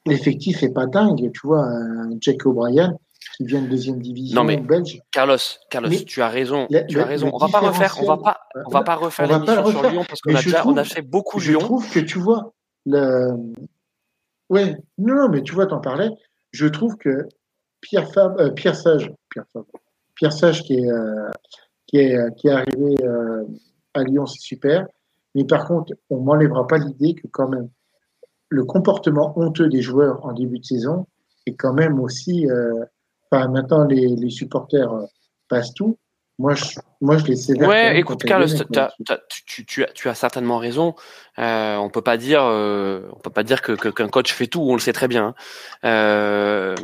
[0.05, 1.63] l'effectif est pas dingue, tu vois.
[1.63, 2.97] Un Jack O'Brien
[3.37, 5.01] qui vient de deuxième division Non, mais belge.
[5.11, 5.37] Carlos,
[5.69, 7.29] Carlos, Mais tu as raison, tu as raison.
[7.33, 10.21] On va pas refaire, on va pas, on va pas refaire l'émission sur Lyon parce
[10.21, 11.59] qu'on a je déjà, on a fait beaucoup Je Lyon.
[11.59, 12.53] trouve que tu vois
[12.85, 13.31] le.
[14.49, 16.09] Ouais, non, non, mais tu vois, t'en parlais.
[16.51, 17.27] Je trouve que
[17.79, 19.63] Pierre Fab, euh, Pierre Sage, Pierre Fab,
[20.15, 21.29] Pierre Sage qui est euh,
[21.87, 23.45] qui est qui est arrivé euh,
[23.93, 24.87] à Lyon, c'est super.
[25.35, 27.69] Mais par contre, on m'enlèvera pas l'idée que quand même
[28.49, 31.07] le comportement honteux des joueurs en début de saison
[31.45, 32.47] est quand même aussi.
[33.31, 35.05] Enfin, maintenant les, les supporters euh,
[35.47, 35.97] passent tout.
[36.39, 36.63] Moi, je,
[37.01, 37.69] moi, je les sévère.
[37.69, 38.47] Ouais, écoute, Carlos,
[39.45, 40.95] tu, tu- tu as, certainement raison.
[41.37, 44.61] Euh, on peut pas dire, euh, on peut pas dire que qu'un coach fait tout.
[44.61, 45.27] On le sait très bien.
[45.27, 45.35] hein.
[45.85, 46.75] Euh,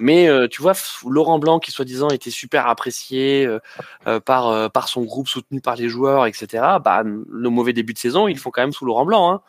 [0.00, 0.74] mais euh, tu vois,
[1.08, 3.48] Laurent Blanc, qui soi-disant était super apprécié
[4.26, 6.62] par euh, par son groupe, soutenu par les joueurs, etc.
[6.84, 9.32] Bah, le mauvais début de saison, ils le font quand même sous Laurent Blanc.
[9.32, 9.40] Hein.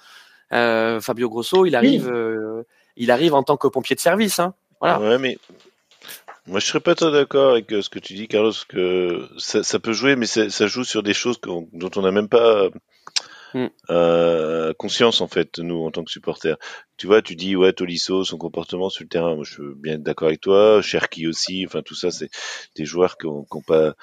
[0.54, 2.64] Euh, Fabio Grosso, il arrive, euh,
[2.96, 4.40] il arrive en tant que pompier de service.
[4.40, 4.54] Hein.
[4.80, 5.00] Voilà.
[5.02, 5.38] Ouais, mais
[6.48, 9.64] moi je serais pas très d'accord avec euh, ce que tu dis, Carlos, que ça,
[9.64, 12.30] ça peut jouer, mais ça, ça joue sur des choses qu'on- dont on n'a même
[12.30, 12.70] pas
[13.54, 13.68] Mm.
[13.90, 16.56] euh, conscience en fait, nous en tant que supporters.
[16.96, 19.98] Tu vois, tu dis ouais, Tolisso, son comportement sur le terrain, moi je suis bien
[20.00, 22.30] d'accord avec toi, Cherki aussi, enfin tout ça c'est
[22.78, 23.94] des joueurs qui ont, qui ont pas.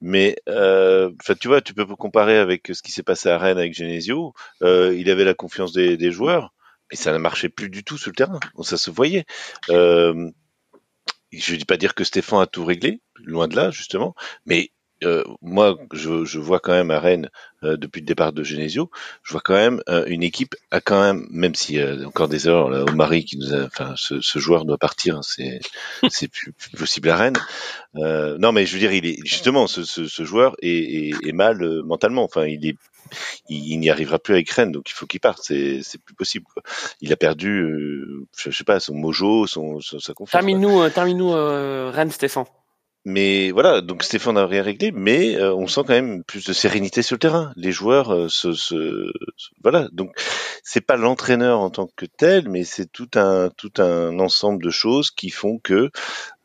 [0.00, 3.58] Mais euh, enfin tu vois, tu peux comparer avec ce qui s'est passé à Rennes
[3.58, 4.32] avec Genesio.
[4.62, 6.54] Euh, il avait la confiance des, des joueurs,
[6.90, 8.38] mais ça ne marchait plus du tout sur le terrain.
[8.62, 9.24] Ça se voyait.
[9.70, 10.30] Euh,
[11.38, 14.14] je ne dis pas dire que Stéphane a tout réglé, loin de là justement,
[14.46, 14.70] mais
[15.04, 17.30] euh, moi je, je vois quand même à Rennes
[17.62, 18.90] euh, depuis le départ de Genesio,
[19.22, 22.28] je vois quand même euh, une équipe a quand même, même s'il y a encore
[22.28, 25.22] des erreurs là, au mari qui nous a, enfin ce, ce joueur doit partir, hein,
[25.22, 25.60] c'est
[26.10, 27.36] c'est plus, plus possible à Rennes.
[27.96, 30.68] Euh, non mais je veux dire, il est justement ce, ce, ce joueur est,
[31.10, 32.76] est, est mal euh, mentalement, enfin il est
[33.48, 35.40] il, il n'y arrivera plus avec Rennes, donc il faut qu'il parte.
[35.42, 36.46] C'est, c'est plus possible.
[36.52, 36.62] Quoi.
[37.00, 40.40] Il a perdu, euh, je, je sais pas, son mojo, son, son- sa confiance.
[40.40, 42.46] Termine-nous, euh, termine-nous, euh, Rennes, Stéphane.
[43.06, 46.54] Mais voilà, donc Stéphane n'a rien réglé, mais euh, on sent quand même plus de
[46.54, 47.52] sérénité sur le terrain.
[47.54, 49.12] Les joueurs euh, se, se,
[49.62, 49.88] voilà.
[49.92, 50.12] Donc
[50.62, 54.70] c'est pas l'entraîneur en tant que tel, mais c'est tout un tout un ensemble de
[54.70, 55.90] choses qui font que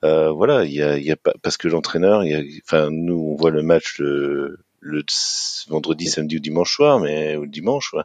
[0.03, 2.23] euh, voilà, il y a, y a pas parce que l'entraîneur,
[2.65, 5.03] enfin nous on voit le match le, le
[5.67, 8.03] vendredi, samedi ou dimanche soir, mais ou le dimanche, ouais.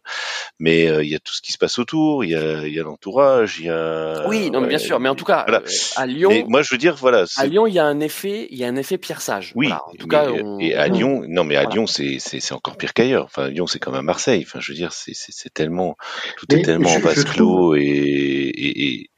[0.58, 2.74] mais euh, il y a tout ce qui se passe autour, il y a il
[2.74, 4.98] y a l'entourage, il y a Oui, non, mais bien ouais, sûr.
[5.00, 5.62] Mais en tout cas, voilà.
[5.64, 8.00] euh, à Lyon, Mais moi je veux dire voilà, à Lyon, il y a un
[8.00, 9.52] effet, il y a un effet Pierre Sage.
[9.54, 9.82] oui, Voilà.
[9.86, 11.74] En tout mais, cas, euh, on- et à on- Lyon, non mais à Voilà.
[11.74, 13.24] Lyon c'est c'est c'est encore pire qu'ailleurs.
[13.24, 14.44] Enfin Lyon c'est comme à Marseille.
[14.46, 15.96] Enfin je veux dire c'est c'est c'est tellement
[16.36, 19.10] tout Mais est tellement je- vase je clos et et et,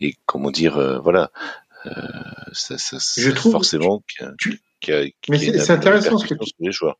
[0.00, 1.30] et comment dire euh, voilà
[1.86, 1.90] euh,
[2.52, 4.60] ça, ça, ça- Je trouve- forcément qu'il y a- tu-
[4.90, 6.98] a- Mais c'est- intéressant ce que les joueurs.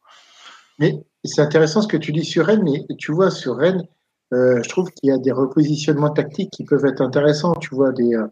[0.78, 3.82] Mais c'est intéressant ce que tu dis sur Rennes, mais tu vois, sur Rennes,
[4.32, 7.54] euh, je trouve qu'il y a des repositionnements tactiques qui peuvent être intéressants.
[7.54, 8.26] Tu vois, des, euh,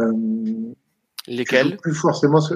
[0.00, 1.76] euh, tu joues lesquels?
[1.78, 2.54] plus forcément, ce-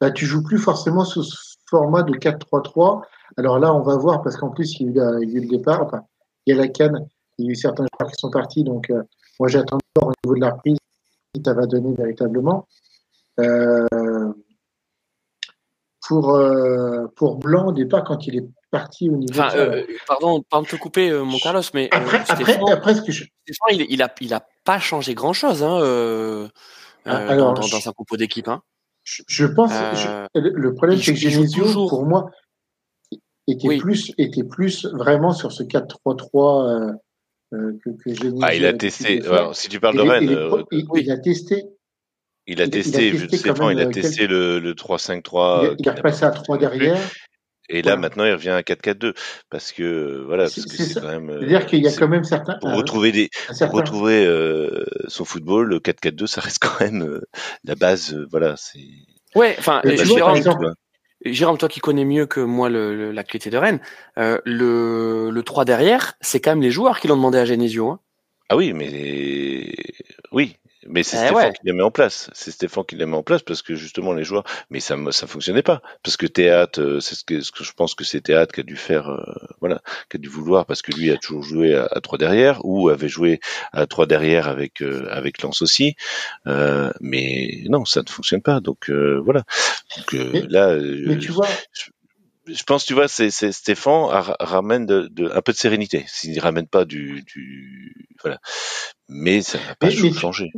[0.00, 1.36] bah, tu joues plus forcément sous ce
[1.68, 3.02] format de 4-3-3.
[3.36, 5.34] Alors là, on va voir parce qu'en plus, il y a eu, la- il y
[5.34, 5.82] a eu le départ.
[5.82, 6.02] Enfin,
[6.46, 7.06] il y a la canne.
[7.38, 8.64] Il y a eu certains joueurs qui sont partis.
[8.64, 9.02] Donc, euh,
[9.40, 10.76] moi, j'attends encore au niveau de la reprise
[11.34, 12.66] si ça va donner véritablement.
[13.40, 13.86] Euh,
[16.06, 19.58] pour, euh, pour Blanc, au départ, quand il est parti au niveau Enfin, de sa-
[19.58, 22.94] euh, pardon, pardon de te couper, euh, mon Carlos, mais euh, après, après, Stéphane, après,
[22.94, 26.48] ce que je, Stéphane, il, il a, il a pas changé grand chose, hein, euh,
[27.04, 28.62] Ah, euh, alors, dans, dans, dans sa compo d'équipe, hein.
[29.02, 31.88] je, je pense, Euh, je- le problème, c'est que Genesio, toujours.
[31.88, 32.30] pour moi,
[33.46, 33.78] était Oui.
[33.78, 36.92] plus, était plus vraiment sur ce 4-3-3 euh,
[37.54, 39.24] euh, que, que Genesio Ah il a testé.
[39.26, 40.62] Alors, si tu parles Et de Rennes, euh,
[40.96, 41.64] il a testé,
[42.46, 43.10] il a a- il a testé.
[43.10, 45.60] vu testé Stéphane, quand il a euh, testé le le 3-5-3.
[45.62, 46.78] il, a- euh, il repassé pas à 3 fonctionné non plus.
[46.86, 47.10] derrière.
[47.70, 47.96] Et là Voilà.
[47.96, 49.14] maintenant il revient à 4-4-2
[49.48, 51.92] parce que euh, voilà C'est parce que c'est quand même euh, C'est-à-dire qu'il y a
[51.92, 55.78] quand même certains, pour un, retrouver des un pour certain, retrouver euh, son football, le
[55.80, 57.22] 4-4-2, ça reste quand même euh,
[57.64, 58.12] la base.
[58.12, 58.80] euh, voilà, c'est
[59.34, 59.96] Ouais, enfin, euh.
[61.24, 63.80] Jérôme, toi qui connais mieux que moi le, le- la qualité de Rennes,
[64.18, 67.88] euh, le, le 3 derrière, c'est quand même les joueurs qui l'ont demandé à Genesio.
[67.88, 68.00] Hein.
[68.50, 69.72] Ah oui, mais
[70.32, 70.56] oui,
[70.88, 71.52] mais c'est Eh Stéphane ouais.
[71.52, 72.30] qui les met en place.
[72.32, 75.26] C'est Stéphane qui les met en place parce que justement les joueurs, mais ça ça
[75.26, 78.20] fonctionnait pas parce que Théâtre, euh, c'est ce que, ce que je pense que c'est
[78.20, 79.22] Théâtre qui a dû faire, euh,
[79.60, 82.60] voilà, qui a dû vouloir parce que lui a toujours joué à, à trois derrière
[82.64, 83.40] ou avait joué
[83.72, 85.96] à trois derrière avec euh, avec Lens aussi,
[86.46, 88.60] Euh, mais non, ça ne fonctionne pas.
[88.60, 89.44] Donc euh, voilà.
[89.96, 91.48] Donc euh, Mais- là, euh, Mais tu vois,
[92.46, 96.04] je pense, tu vois, c'est, Stéphane ra- ramène de, de- un peu de sérénité.
[96.08, 98.38] S'il ramène pas du, du, voilà,
[99.08, 100.50] mais ça n'a pas Mais- changé.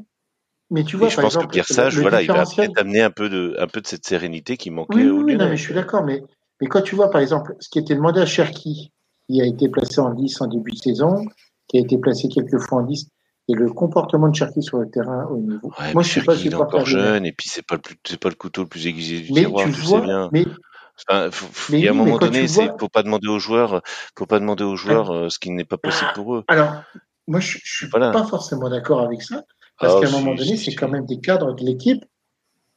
[0.71, 2.45] Mais tu Et vois, je par pense exemple, que Pierre Sage, le voilà, il va
[2.45, 5.37] peut-être amener un peu de, un peu de cette sérénité qui manquait Oui, au oui,
[5.37, 6.03] non, mais je suis d'accord.
[6.05, 6.23] Mais,
[6.61, 8.93] mais quand tu vois, par exemple, ce qui était demandé à Cherki,
[9.29, 11.25] qui a été placé en 10 en début de saison,
[11.69, 13.09] qui a été placé quelques fois en 10,
[13.49, 15.73] et le comportement de Cherki sur le terrain au niveau.
[15.79, 17.81] Ouais, Moi, je suis pas Cherki, il est encore jeune, et puis c'est pas le
[17.83, 20.29] plus, c'est pas le couteau le plus aiguisé du Mais tiroir, tu tu sais bien.
[20.33, 20.45] mais,
[21.09, 23.39] Enfin, faut- Mais il y a un oui, moment donné, vois- faut pas demander aux
[23.39, 23.83] joueurs,
[24.19, 26.45] faut pas demander aux joueurs euh, ce qui n'est pas possible pour eux.
[26.49, 26.73] alors,
[27.29, 28.13] moi, je, je suis Voilà.
[28.13, 29.43] pas forcément d'accord avec ça,
[29.79, 32.05] parce Ah, qu'à un moment donné, c'est quand même des cadres de l'équipe.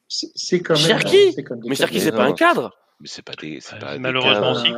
[0.08, 0.84] C'est c'est quand même.
[0.84, 1.36] Cherki
[1.66, 1.76] Mais.
[1.76, 2.76] Cherki, c'est pas un cadre.
[3.00, 4.66] Mais c'est pas des, c'est Euh, pas des malheureusement, cadres.
[4.66, 4.74] si.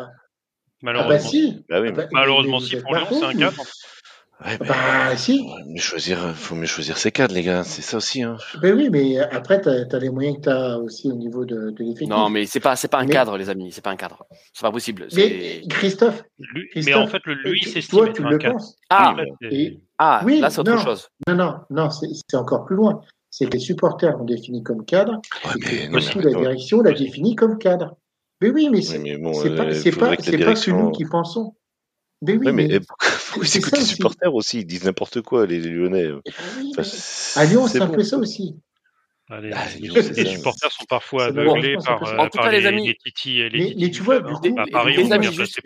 [0.83, 1.09] Malheureusement.
[1.09, 1.63] bah si.
[1.69, 3.63] Bah Ah bah, Malheureusement, si pour Lyon, c'est un cadre.
[4.45, 5.39] Ouais, Bah si.
[5.41, 7.63] Ouais, mieux choisir, faut mieux choisir ses cadres, les gars.
[7.63, 8.37] C'est ça aussi, hein.
[8.61, 11.71] Ben oui, mais après, tu as, les moyens que tu as aussi au niveau de,
[11.71, 12.09] de l'effectif.
[12.09, 13.71] Non, mais c'est pas, c'est pas un Mais- cadre, les amis.
[13.71, 14.25] C'est pas un cadre.
[14.53, 15.07] C'est pas possible.
[15.15, 18.53] Mais C'est- Christophe, Lui- mais en fait, le lui s'estime toi, tu un le cadre.
[18.55, 18.75] penses.
[18.89, 20.77] Ah, c'est- Et- ah, Oui, là, c'est autre non.
[20.79, 21.07] chose.
[21.27, 23.01] Non, non, non, c'est c'est encore plus loin.
[23.29, 26.19] C'est que les supporters ont défini comme cadre, Ouais, et mais, que non, mais surtout
[26.19, 27.95] la direction l'a défini comme cadre.
[28.41, 30.53] Mais oui, mais Oui, c'est mais bon, c'est pas, euh, c'est pas, que c'est pas
[30.73, 31.55] nous qui pensons.
[32.21, 34.59] Mais oui, mais mais, eh, pourquoi- faut c'est les supporters aussi.
[34.59, 36.11] Ils disent n'importe quoi, les Lyonnais.
[36.11, 37.93] oui, Enfin, mais c'est- à Lyon, c'est un bon.
[37.95, 38.55] peu ça aussi.
[39.29, 42.65] Allez, Ah, les, supporters sont parfois aveuglés par, euh, En tout par cas, les les,
[42.67, 44.39] amis- les titis, les Mais- titis mais du tu vois, du hein.
[44.41, 45.61] coup- à Paris, les amis, juste-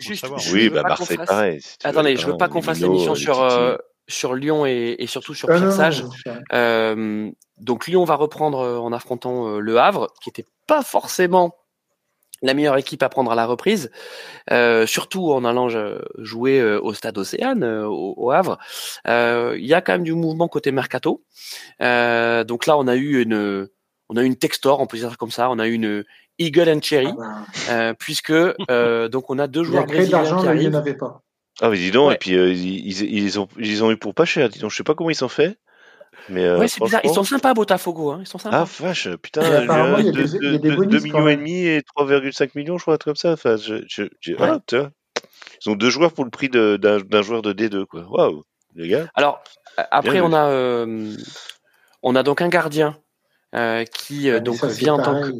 [0.52, 1.60] Oui, bah Marseille, fasse- pareil.
[1.60, 3.76] si tu veux, Attendez, je veux pas qu'on fasse une minots, émission les sur, euh,
[4.06, 6.04] sur Lyon et, et surtout sur Ah, Pierre Sage.
[6.52, 7.28] Euh,
[7.58, 11.54] donc Lyon va reprendre euh, en affrontant euh, le Havre, qui était pas forcément
[12.42, 13.90] la meilleure équipe à prendre à la reprise,
[14.50, 18.58] euh, surtout en allant euh, jouer euh, au stade Océane, euh, au, au Havre.
[19.08, 21.22] Euh, Il y a quand même du mouvement côté mercato.
[21.80, 23.68] Euh, donc là, on a eu une,
[24.08, 25.50] on a eu une Textor, on peut dire ça comme ça.
[25.50, 26.04] On a eu une
[26.38, 27.36] Eagle and Cherry, Ah bah,
[27.70, 30.46] euh, puisque euh, donc on a deux il y joueurs créé de brésiliens l'argent, qui
[30.46, 31.22] là, il n'y en avait pas.
[31.62, 32.14] Ah, mais dis donc, Ouais.
[32.16, 34.70] et puis euh, ils, ils, ils ont, ils ont eu pour pas cher, dis donc.
[34.70, 35.56] Je sais pas comment ils s'en fait.
[36.28, 37.00] Mais euh, Ouais, c'est bizarre.
[37.04, 38.10] Ils sont sympas, Botafogo.
[38.10, 38.18] Hein.
[38.22, 38.60] Ils sont sympas.
[38.62, 40.68] Ah, vache, putain, Et apparemment, il y a deux, des- il y a deux- des
[40.70, 43.16] deux- bonus deux quand millions et demi et 3,5 millions, je crois, un truc comme
[43.16, 43.32] ça.
[43.32, 44.48] Enfin, je, je, je- Ouais.
[44.72, 44.90] ah.
[45.64, 48.04] Ils ont deux joueurs pour le prix de- d'un joueur de D2, quoi.
[48.08, 48.42] Waouh,
[48.74, 49.06] les gars.
[49.14, 49.42] Alors
[49.78, 51.14] euh, après, on a, euh,
[52.02, 52.96] on a donc un gardien
[53.54, 55.30] euh, qui euh, Ouais, mais donc ça, vient en tant que.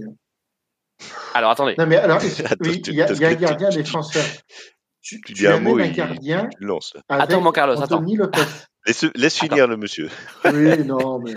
[1.34, 1.74] Alors attendez.
[1.78, 2.18] Non, mais alors,
[2.60, 4.24] oui, il y a, y a un gardien défenseur.
[5.02, 6.94] Tu, Tu tu dis un mot, un il, gardien lance.
[7.08, 8.00] Attends, mon Carlos, attends.
[8.00, 8.40] Lopez.
[8.86, 9.46] Laisse, laisse Attends.
[9.54, 10.08] finir le monsieur.
[10.44, 11.34] Oui, non, mais.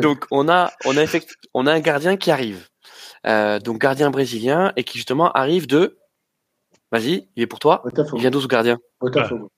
[0.00, 2.68] Donc on a, on a effect- on a un gardien qui arrive.
[3.26, 5.98] Euh, donc gardien brésilien et qui justement arrive de.
[6.92, 7.82] Vas-y, il est pour toi.
[7.84, 8.18] Il Botafogo.
[8.18, 8.78] vient d'où ce gardien?
[9.00, 9.50] Botafogo.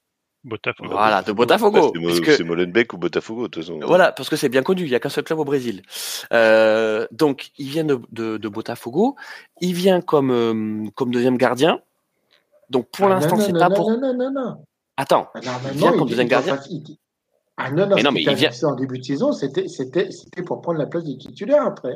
[0.42, 0.88] Botafogo.
[0.90, 1.92] Voilà, de Botafogo.
[1.94, 3.78] C'est puisque- Molenbeek ou Botafogo, de toute façon.
[3.82, 5.82] Voilà, parce que c'est bien connu, il y a qu'un seul club au Brésil.
[6.32, 9.16] Euh, donc, il vient de, de, de Botafogo,
[9.60, 11.80] il vient comme, euh, comme deuxième gardien.
[12.70, 13.90] Donc, pour Ah, l'instant, c'est pas non, pour.
[13.90, 14.64] Non, non, non, non.
[14.96, 15.40] Attends, Ah,
[15.72, 16.56] il vient comme deuxième gardien.
[16.56, 16.96] pas- il-
[17.62, 20.86] Ah non, non, Mais non, il vient- en début de saison, c'était pour prendre la
[20.86, 21.94] place du titulaire après.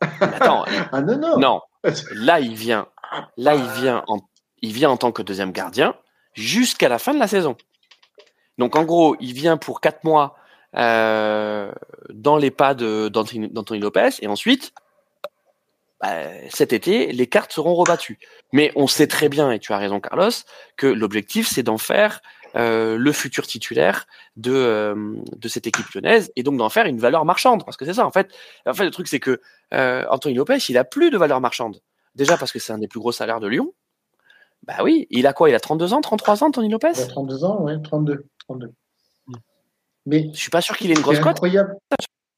[0.00, 1.38] Attends, Ah non, non.
[1.38, 1.60] non,
[2.14, 2.86] là, il vient,
[3.36, 4.18] là, il vient en,
[4.62, 5.94] il vient en tant que deuxième gardien
[6.34, 7.56] jusqu'à la fin de la saison.
[8.58, 10.36] Donc, en gros, il vient pour quatre mois
[10.76, 11.72] euh,
[12.10, 14.72] dans les pas d'Anthony Lopez et ensuite,
[16.00, 16.14] bah,
[16.50, 18.18] cet été, les cartes seront rebattues.
[18.52, 20.30] Mais on sait très bien, et tu as raison, Carlos,
[20.76, 22.20] que l'objectif, c'est d'en faire
[22.56, 26.98] euh, le futur titulaire de, euh, de cette équipe lyonnaise et donc d'en faire une
[26.98, 27.64] valeur marchande.
[27.64, 28.32] Parce que c'est ça, en fait.
[28.66, 29.40] En fait, le truc, c'est que
[29.72, 31.80] euh, Anthony Lopez, il a plus de valeur marchande.
[32.14, 33.72] Déjà parce que c'est un des plus gros salaires de Lyon.
[34.66, 35.50] Bah oui, il a quoi?
[35.50, 36.92] Il a 32 ans, 33 ans, Anthony Lopez?
[36.94, 38.24] Il a 32 ans, ouais, 32.
[38.48, 38.70] 32.
[40.06, 41.28] Mais Je suis pas sûr qu'il ait une c'est grosse cote.
[41.28, 41.76] incroyable.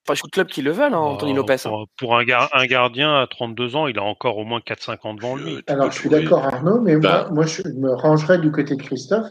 [0.06, 1.54] Pas de club qui le veulent, hein, Anthony Oh, Lopez.
[1.66, 1.68] hein.
[1.70, 4.98] Pour, pour un, gar- un gardien à 32 ans, il a encore au moins 4-5
[5.04, 5.58] ans devant lui.
[5.66, 7.24] Alors, je suis d'accord, Arnaud, mais Bah.
[7.24, 9.26] moi, moi, je me rangerais du côté de Christophe.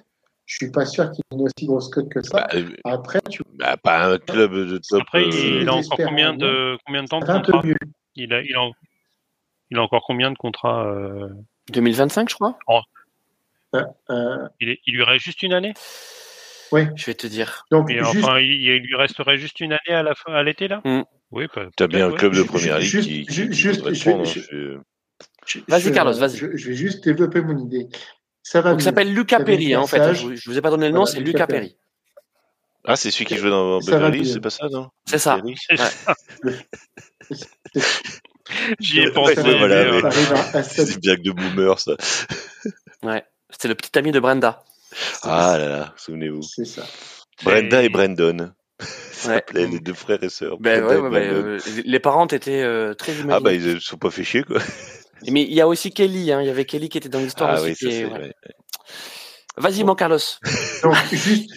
[0.45, 2.37] Je suis pas sûr qu'il ait une aussi grosse cote que ça.
[2.41, 5.01] Bah, euh, Après, tu bah, pas un club de top.
[5.01, 7.61] Après, euh, il, il a encore désespérant, combien de, combien de temps de contrat
[8.15, 8.69] il a, il, a,
[9.71, 11.29] il a encore combien de contrats euh,
[11.71, 12.57] 2025, je crois.
[14.09, 15.73] Euh, il, est- il lui reste juste une année?
[16.71, 17.65] Je vais te dire.
[17.71, 20.43] donc, Et juste, enfin, il, il lui resterait juste une année à la fin, à
[20.43, 20.81] l'été là?
[20.83, 21.01] Mm.
[21.31, 22.17] Oui, pas- T'as bien un ouais.
[22.17, 24.23] club de première ligue juste- qui, qui, ju- qui juste- hein.
[24.23, 24.77] je- Je-
[25.45, 26.37] je- Vas-y, je- Carlos, vas-y.
[26.37, 27.87] Je, je vais juste développer mon idée.
[28.47, 29.97] Ça va Donc, il s'appelle Lucas Perry, hein, en fait.
[29.97, 30.19] Sage.
[30.21, 31.75] Je, vous- je vous ai pas donné le nom, c'est Lucas Perry.
[32.85, 34.89] Ah, c'est celui qui jouait dans Beverly, c'est pas ça, non?
[35.05, 35.39] C'est ça.
[38.79, 39.33] J'y ai pensé.
[40.63, 41.93] C'est des blagues de boomer, ça.
[43.01, 43.25] Ouais.
[43.49, 44.63] C'était le petit ami de Brenda.
[45.23, 46.43] Ah là là, souvenez-vous.
[46.43, 46.83] C'est ça.
[47.43, 48.51] Brenda et Brandon.
[48.79, 49.43] Ça Ouais.
[49.53, 50.57] les deux frères et sœurs.
[50.59, 54.11] Ben ouais, ouais, euh, les parents étaient euh, très Ah bah ils se sont pas
[54.11, 54.59] fait chier quoi.
[55.31, 56.41] Mais il y a aussi Kelly, hein.
[56.41, 57.85] il y avait Kelly qui était dans l'histoire Ah aussi.
[57.87, 58.33] oui, ouais.
[59.57, 60.17] Vas-y, mon Carlos.
[60.83, 61.49] Donc, juste,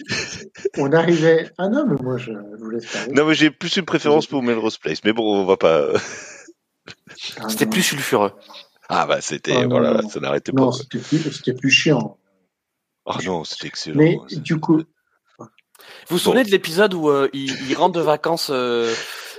[0.77, 1.51] on arrivait.
[1.57, 3.11] Ah non, mais moi, je, je vous laisse parler.
[3.13, 5.87] Non mais j'ai plus une préférence pour Melrose Place, mais bon on va pas.
[7.39, 8.31] Ah, C'était plus sulfureux.
[8.87, 10.09] Ah bah c'était Ah, voilà, non.
[10.09, 10.61] ça n'arrêtait pas.
[10.61, 12.17] Non, c'était plus, chiant.
[13.05, 13.97] Oh non, c'était excellent.
[13.97, 14.81] Mais C'est- du coup,
[15.37, 15.45] Vous
[16.07, 18.93] vous souvenez de l'épisode où euh, il, il rentre de vacances euh,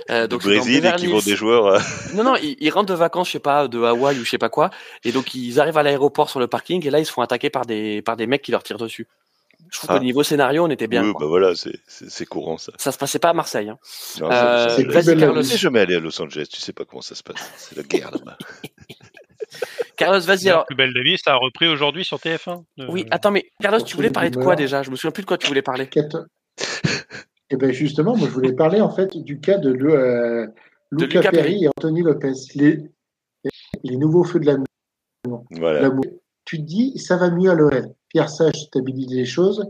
[0.09, 1.75] euh, de donc Brésil et qui vont des joueurs.
[1.75, 1.81] à-
[2.15, 4.37] Non, non, ils, ils rentrent de vacances, je sais pas, de Hawaï ou je sais
[4.37, 4.69] pas quoi,
[5.03, 7.49] et donc ils arrivent à l'aéroport sur le parking, et là ils se font attaquer
[7.49, 9.07] par des par des mecs qui leur tirent dessus.
[9.71, 9.97] Je trouve Ah.
[9.99, 11.01] qu'au niveau scénario, on était bien.
[11.03, 11.21] oui, quoi.
[11.21, 11.53] bah voilà,
[11.87, 12.73] c'est courant ça.
[12.77, 13.69] Ça se passait pas à Marseille.
[13.69, 13.77] Hein.
[14.19, 15.41] Non, Euh, Vas-y, Carlos.
[15.43, 17.37] Je suis jamais allé à Los Angeles, tu sais pas comment ça se passe.
[17.55, 18.37] C'est la guerre là-bas.
[19.97, 20.65] Carlos, vas-y La alors.
[20.65, 22.63] plus belle de vie, ça a repris aujourd'hui sur TF1.
[22.79, 24.83] Euh, Oui, attends, mais Carlos, tu voulais parler de quoi déjà?
[24.83, 25.89] Je me souviens plus de quoi tu voulais parler.
[27.51, 30.47] Quatre- Eh ben justement, moi, je voulais parler en fait du cas de, euh,
[30.91, 32.89] De Luca Luca Perry et Anthony Lopez, les,
[33.83, 34.57] les nouveaux feux de la
[35.51, 35.81] Voilà.
[35.81, 36.05] l'amour.
[36.45, 37.93] Tu te dis, ça va mieux à l'OL.
[38.09, 39.65] Pierre Sage stabilise les choses.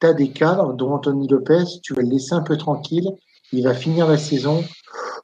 [0.00, 3.08] Tu as des cadres, dont Anthony Lopez, tu vas le laisser un peu tranquille.
[3.52, 4.62] Il va finir la saison.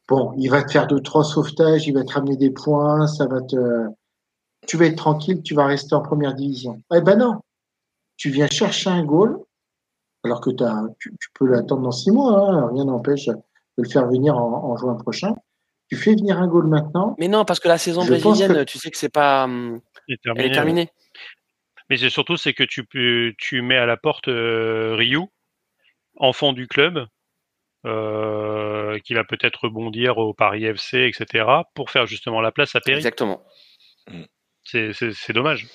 [0.09, 3.27] Bon, il va te faire deux, trois sauvetages, il va te ramener des points, ça
[3.27, 3.87] va te.
[4.67, 6.81] Tu vas être tranquille, tu vas rester en première division.
[6.95, 7.41] Eh ben non.
[8.17, 9.39] Tu viens chercher un goal,
[10.25, 10.51] alors que
[10.99, 13.35] tu, tu peux l'attendre dans six mois, hein, rien n'empêche de
[13.79, 15.35] le faire venir en, en juin prochain.
[15.89, 17.15] Tu fais venir un goal maintenant.
[17.19, 20.15] Mais non, parce que la saison brésilienne, que- tu sais que c'est pas, hum, c'est
[20.15, 20.53] elle est terminé.
[20.53, 20.89] terminée.
[21.91, 25.21] Mais c'est surtout c'est que tu mets à la porte euh, Ryu,
[26.17, 27.07] enfant du club,
[27.85, 31.45] euh, qui va peut-être rebondir au Paris FC, etc.,
[31.75, 32.99] pour faire justement la place à Perry.
[32.99, 33.43] Exactement.
[34.65, 35.67] C'est c'est- dommage.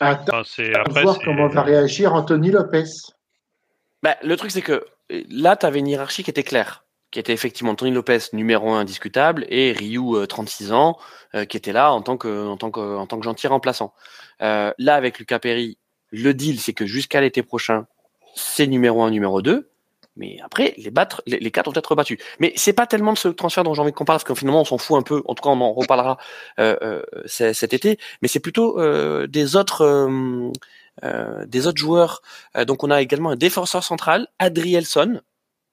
[0.00, 2.84] Attends Enfin, après voir comment va réagir Anthony Lopez.
[4.02, 7.18] Bah, le truc, c'est que euh, là, tu avais une hiérarchie qui était claire, qui
[7.18, 10.98] était effectivement Tony Lopez, numéro un indiscutable, et Ryu, euh, 36 ans,
[11.34, 13.92] euh, qui était là en tant que, en tant que, en tant que gentil remplaçant.
[14.42, 15.78] Euh, là, avec Lucas Perry,
[16.10, 17.86] le deal, c'est que jusqu'à l'été prochain,
[18.34, 19.70] c'est numéro un, numéro 2.
[20.16, 22.18] Mais après, les battre, les, quatre vont être battus.
[22.40, 24.62] Mais c'est pas tellement de ce transfert dont j'ai envie qu'on parle, parce que finalement,
[24.62, 25.22] on s'en fout un peu.
[25.26, 26.18] En tout cas, on en reparlera
[26.58, 27.98] euh, euh, cet été.
[28.20, 28.80] Mais c'est plutôt
[29.26, 30.08] des autres,
[31.46, 32.22] des autres joueurs
[32.56, 35.20] euh, donc on a également un défenseur central, Adrielson,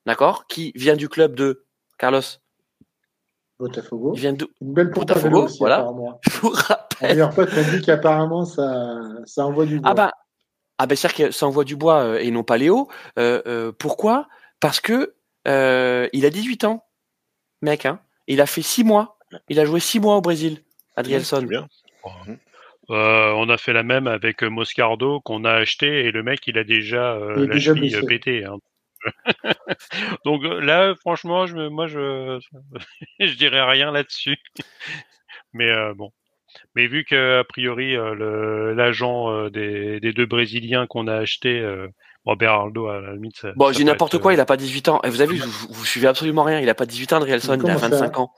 [0.06, 1.66] d'accord, qui vient du club de
[1.98, 2.22] Carlos.
[3.60, 4.12] Botafogo.
[4.16, 4.48] Il vient de.
[4.62, 5.78] Une belle Botafogo, aussi, voilà.
[5.78, 6.20] apparemment.
[6.30, 7.10] Je vous rappelle.
[7.12, 9.92] meilleur pote m'a dit qu'apparemment, ça, ça envoie du bois.
[9.92, 10.12] Ah bah,
[10.78, 12.90] ah bah c'est-à-dire que ça envoie du bois euh, et non pas Léo.
[13.18, 14.28] Euh, euh, pourquoi?
[14.60, 15.16] Parce que
[15.48, 16.86] euh, il a 18 ans,
[17.62, 17.86] mec.
[17.86, 18.00] Hein.
[18.28, 19.18] Il a fait 6 mois.
[19.48, 20.62] Il a joué 6 mois au Brésil,
[20.94, 21.42] C'est Adrielson.
[21.44, 21.68] bien.
[22.92, 26.46] Euh, on a fait la même avec euh, Moscardo qu'on a acheté et le mec
[26.46, 28.46] il a déjà euh, Il la déjà cheville pétée.
[28.46, 28.58] hein.
[30.26, 32.40] Donc là, franchement, je, moi je,
[33.20, 34.38] je dirais rien là-dessus.
[35.54, 36.12] Mais euh, bon.
[36.76, 41.16] Mais vu que a priori euh, le- l'agent euh, des, des deux Brésiliens qu'on a
[41.16, 41.88] acheté, euh,
[42.24, 43.38] bon Beraldo à la limite.
[43.38, 45.02] Ça, Bon, peut n'importe être, quoi, euh, il a pas 18 ans.
[45.04, 46.60] Et vous avez vu, vous, vous suivez absolument rien.
[46.62, 48.32] Il a pas 18 ans, Adrielson, il a Comment ça 25 ans.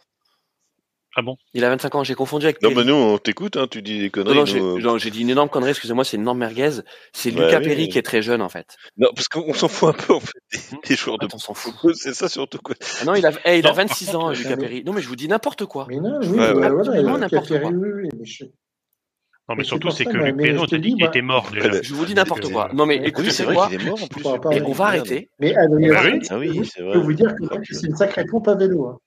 [1.20, 1.36] Ah bon?
[1.56, 2.82] Il a 25 ans, j'ai confondu avec Non Perry.
[2.86, 4.36] mais nous on t'écoute, hein, tu dis des Non, conneries.
[4.36, 6.70] non, nous, j'ai euh, non, j'ai dit une énorme connerie, excusez-moi, c'est une énorme merguez.
[7.12, 7.90] C'est Ouais, Lucas oui, Perry oui.
[7.90, 8.78] qui est très jeune, en fait.
[8.98, 10.60] Non, parce qu'on s'en fout un peu en fait des,
[10.90, 11.74] des joueurs de on s'en fout.
[11.96, 12.76] c'est ça surtout quoi.
[13.02, 14.62] Ah non, il a, eh, il a Non, 26 par ans, Lucas jamais.
[14.62, 14.84] Perry.
[14.86, 15.88] Non, mais je vous dis n'importe quoi.
[15.90, 16.66] Mais non, oui, Ouais, ouais.
[16.68, 17.72] Absolument n'importe quoi.
[17.72, 20.70] Non, Mais mais c'est surtout, c'est ça, que moi, Luc mais Perry, je on te
[20.72, 21.82] t'a dit dis, qu'il moi- était mort déjà.
[21.82, 22.70] Je vous dis n'importe quoi.
[22.74, 24.22] Non, mais écoutez, c'est c'est vrai quoi qu'il est mort en plus.
[24.22, 24.68] crois pas, Et oui.
[24.68, 25.30] on va arrêter.
[25.40, 28.26] Mais Adrien, Ah oui oui, je c'est peux vous dire que Ah, c'est une sacrée
[28.26, 28.86] pompe à vélo.
[28.88, 28.98] hein.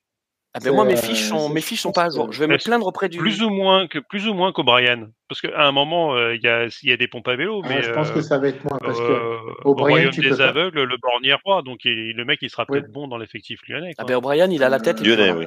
[0.52, 2.32] Ah ben moi, mes C'est, fiches euh, sont, mes fiches sont pas à que- jour.
[2.32, 3.18] Je vais me plaindre auprès du.
[3.18, 6.48] Plus ou moins que plus ou moins qu'O'Brien, parce qu'à un moment euh, il y
[6.48, 8.38] a il y a des pompes à vélo, Ah, mais je pense euh, que ça
[8.38, 10.48] va être moins parce que euh, au O'Brien, royaume tu des peux pas.
[10.48, 12.80] aveugles, le bornier roi, donc il- le mec il sera Oui.
[12.80, 13.92] peut-être bon dans l'effectif lyonnais.
[13.96, 15.00] Ah ben O'Brien, il a la tête.
[15.00, 15.46] Lyonnais, oui.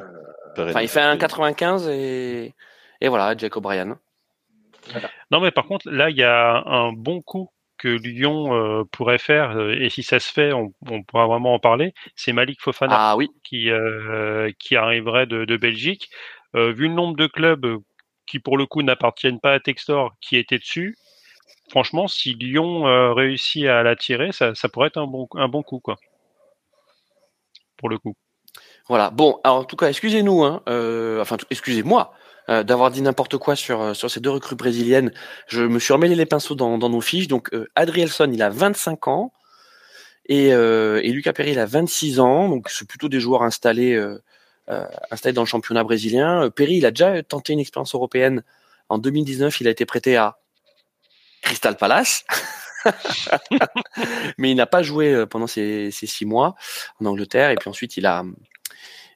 [0.58, 2.54] Enfin, il fait un 95 et
[3.02, 3.98] et voilà, Jack O'Brien.
[5.32, 7.50] Non, mais par contre, là, il y a un bon coup
[7.84, 11.54] que Lyon euh, pourrait faire, euh, et si ça se fait, on, on pourra vraiment
[11.54, 11.94] en parler.
[12.16, 13.30] C'est Malik Fofana Ah oui.
[13.44, 16.10] qui euh, qui arriverait de, de Belgique.
[16.54, 17.66] Vu le nombre de clubs
[18.28, 20.96] qui, pour le coup, n'appartiennent pas à Textor, qui étaient dessus,
[21.72, 22.84] franchement, si Lyon
[23.16, 25.96] réussit à l'attirer, ça, ça pourrait être un bon un bon coup, quoi.
[27.76, 28.16] Pour le coup.
[28.88, 29.10] Voilà.
[29.10, 32.14] Bon, alors en tout cas, excusez-nous, hein, euh, enfin, excusez-moi
[32.50, 35.12] euh, d'avoir dit n'importe quoi sur euh, sur ces deux recrues brésiliennes.
[35.48, 37.28] Je me suis remêlé les pinceaux dans, dans nos fiches.
[37.28, 39.32] Donc, euh, Adrielson, il a 25 ans.
[40.26, 43.94] Et, euh, et Lucas Perry, il a 26 ans, donc c'est plutôt des joueurs installés,
[43.94, 44.22] euh,
[45.12, 46.50] installés dans le championnat brésilien.
[46.50, 48.44] Perry, il a déjà tenté une expérience européenne.
[48.90, 50.38] En 2019, il a été prêté à
[51.42, 52.26] Crystal Palace.
[54.38, 56.56] mais il n'a pas joué pendant ces, ces, six mois
[57.02, 57.52] en Angleterre.
[57.52, 58.24] Et puis ensuite, il a,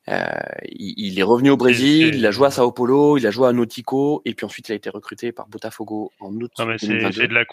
[0.08, 3.48] il, il, est revenu au Brésil, il a joué à Sao Paulo, il a joué
[3.48, 6.52] à Nautico, et puis ensuite il a été recruté par Botafogo en août.
[6.78, 7.46] C'est de la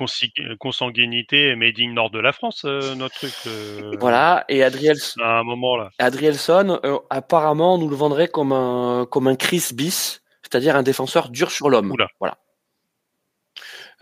[0.58, 3.34] consanguinité made in nord de la France, euh, notre truc.
[3.46, 5.90] Euh, voilà, et Adrielson, à un moment là.
[5.98, 10.82] Adrielson, euh, apparemment, on nous le vendrait comme un comme un Chris bis, c'est-à-dire un
[10.82, 11.92] défenseur dur sur l'homme.
[12.20, 12.38] Voilà.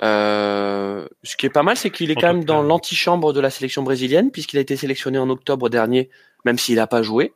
[0.02, 3.50] Euh, ce qui est pas mal, c'est qu'il est quand même dans l'antichambre de la
[3.50, 6.10] sélection brésilienne, puisqu'il a été sélectionné en octobre dernier,
[6.44, 7.32] même s'il n'a pas joué.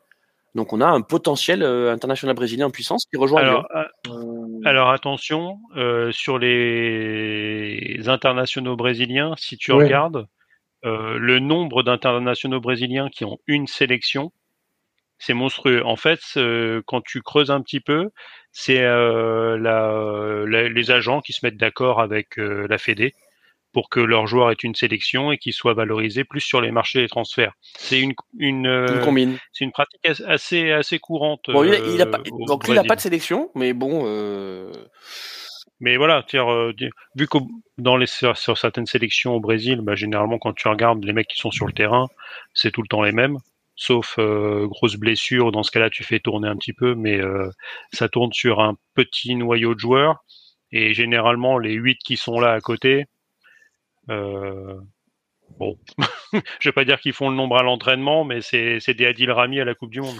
[0.56, 4.88] Donc on a un potentiel euh, international brésilien en puissance qui rejoint alors, euh, alors
[4.88, 10.26] attention, euh, sur les internationaux brésiliens, si tu regardes
[10.82, 14.30] le nombre d'internationaux brésiliens qui ont une sélection,
[15.18, 15.84] c'est monstrueux.
[15.84, 16.20] En fait,
[16.86, 18.10] quand tu creuses un petit peu,
[18.52, 23.14] c'est la, les agents qui se mettent d'accord avec la Fédé
[23.76, 27.02] pour que leur joueur ait une sélection et qu'il soit valorisé plus sur les marchés
[27.02, 27.52] des transferts.
[27.60, 29.36] C'est une, une, une combine.
[29.52, 31.50] C'est une pratique assez, assez courante.
[31.50, 32.16] Bon, il a, il a pas,
[32.48, 34.04] donc lui, il n'a pas de sélection, mais bon.
[34.06, 34.72] Euh...
[35.80, 36.72] Mais voilà, euh,
[37.16, 37.36] vu que
[37.76, 41.28] dans les sur, sur, certaines sélections au Brésil, bah, généralement quand tu regardes les mecs
[41.28, 42.06] qui sont sur le terrain,
[42.54, 43.36] c'est tout le temps les mêmes,
[43.74, 45.52] sauf euh, grosse blessure.
[45.52, 47.50] Dans ce cas-là, tu fais tourner un petit peu, mais euh,
[47.92, 50.24] ça tourne sur un petit noyau de joueurs.
[50.72, 53.04] Et généralement, les huit qui sont là à côté,
[54.10, 54.74] euh,
[55.58, 55.78] bon,
[56.60, 59.60] je vais pas dire qu'ils font le nombre à l'entraînement, mais c'est des Adil Rami
[59.60, 60.18] à la Coupe du Monde.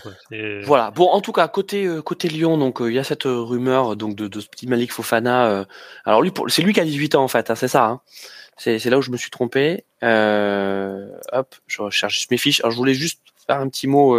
[0.65, 0.91] Voilà.
[0.91, 3.97] Bon, en tout cas, côté euh, côté Lyon, donc euh, il y a cette rumeur
[3.97, 5.67] donc de, de ce petit Malik Fofana.
[6.05, 7.87] alors lui, c'est lui qui a 18 ans en fait, hein, c'est ça.
[7.87, 8.01] Hein.
[8.59, 9.85] C'est là où je me suis trompé.
[10.03, 12.61] hop, je recherche mes fiches.
[12.61, 14.19] Alors je voulais juste faire un petit mot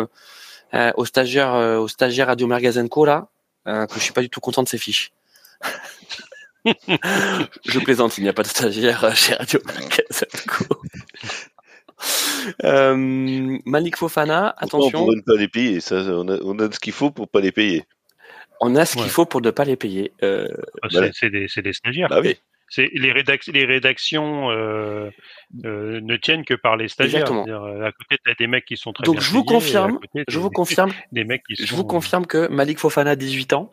[0.74, 3.30] au stagiaire au stagiaire Radio Mergazenco là,
[3.66, 5.12] que je suis pas du tout content de ses fiches.
[7.66, 9.60] je plaisante, il n'y a pas de stagiaire chez Radio
[12.64, 12.96] euh,
[13.66, 15.06] Malik Fofana, attention.
[15.06, 17.40] On ne pas les payer, ça, on, a, on a ce qu'il faut pour pas
[17.40, 17.84] les payer.
[18.62, 20.12] On a ce qu'il faut pour ne pas les payer.
[20.24, 20.48] Euh,
[21.14, 22.10] c'est des, des, stagiaires.
[22.10, 22.38] Bah oui.
[22.70, 25.10] C'est les, rédac les rédactions euh,
[25.64, 27.22] euh, ne tiennent que par les stagiaires.
[27.22, 27.44] Exactement.
[27.86, 30.00] À côté, tu as des mecs qui sont très Donc bien je vous payés, confirme,
[30.00, 31.76] côté, je vous confirme, des mecs qui je sont...
[31.78, 33.72] vous confirme que Malik Fofana, 18 ans,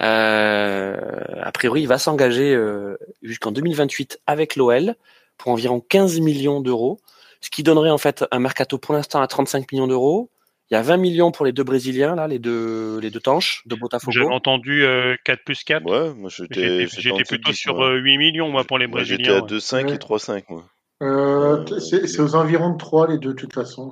[0.00, 0.96] euh,
[1.42, 4.94] a priori, il va s'engager euh, jusqu'en 2028 avec l'OL
[5.36, 7.00] pour environ 15 millions d'euros,
[7.40, 10.30] ce qui donnerait en fait un mercato pour l'instant à 35 millions d'euros.
[10.70, 13.62] Il y a 20 millions pour les deux Brésiliens, là, les deux, les deux tanches
[13.66, 14.12] de Botafogo.
[14.12, 15.84] J'avais entendu euh, 4 plus 4.
[15.84, 16.86] Ouais, moi j'étais.
[16.86, 17.92] J'étais plutôt 10, sur moi.
[17.94, 19.40] 8 millions, moi, pour les moi, Brésiliens.
[19.48, 19.94] J'étais à 2,5 ouais.
[19.94, 20.64] et 3,5, moi.
[21.02, 23.90] Euh, c'est aux environs de 3, les deux, de toute façon.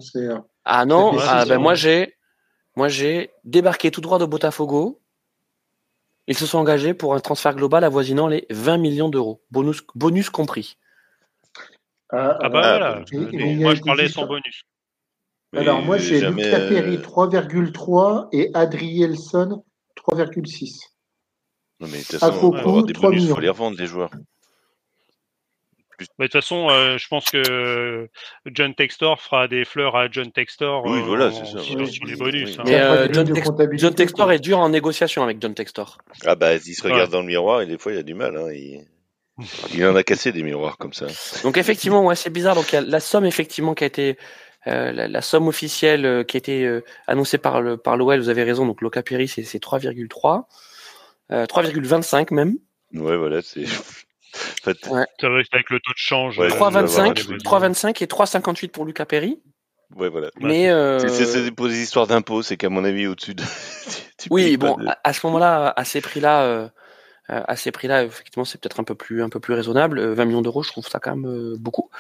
[0.65, 2.15] Ah non, ah, ben, moi j'ai
[2.77, 5.01] moi j'ai débarqué tout droit de Botafogo.
[6.27, 10.29] Ils se sont engagés pour un transfert global avoisinant les 20 millions d'euros, bonus, bonus
[10.29, 10.77] compris.
[12.11, 14.67] Ah, ah bah voilà, et, moi je parlais sans bonus.
[15.57, 16.45] Alors moi j'ai jamais...
[16.45, 19.65] Lucas Perry 3,3 et Adrielson
[19.97, 20.81] 3,6.
[21.81, 24.11] Non mais de toute façon, pour avoir des bonus, il faut les revendre les joueurs.
[25.99, 28.09] De toute façon, euh, je pense que
[28.47, 32.15] John Textor fera des fleurs à John Textor oui, euh, voilà, c'est ça, sur, les
[32.15, 32.51] bonus.
[32.51, 32.57] Oui.
[32.59, 32.63] Hein.
[32.67, 35.99] Mais euh, John, Tex John, Textor est dur en négociation avec John Textor.
[36.25, 37.09] Ah bah, il se regarde ouais.
[37.09, 38.37] dans le miroir et des fois il a du mal.
[38.37, 38.53] Hein.
[38.53, 38.85] Il...
[39.75, 41.07] il en a cassé des miroirs comme ça.
[41.43, 42.55] Donc effectivement, ouais, c'est bizarre.
[42.55, 44.19] Donc y la somme effectivement qui a été
[44.67, 48.19] euh, la, la, somme officielle euh, qui a été euh, annoncée par le par l'OL,
[48.19, 48.67] vous avez raison.
[48.67, 50.45] Donc Loca Perry, c'est 3,3,
[51.31, 52.57] 3,25 même.
[52.95, 53.65] Ouais, voilà, c'est.
[54.31, 55.07] En fait, ouais.
[55.53, 56.39] avec le taux de change.
[56.39, 59.41] Ouais, 3,25 3,25 et 3,58 pour Lucas Perry.
[59.97, 60.31] Ouais, voilà.
[60.41, 60.99] Mais euh...
[61.09, 63.43] c'est des histoires d'impôts, c'est qu'à mon avis au-dessus de.
[64.31, 64.87] oui, bon, de...
[64.87, 66.69] à, à, ce moment-là, à ces prix-là, euh,
[67.29, 70.01] à ces prix-là, effectivement, c'est peut-être un peu plus un peu plus raisonnable.
[70.01, 71.91] 20 millions d'euros, je trouve ça quand même euh, beaucoup.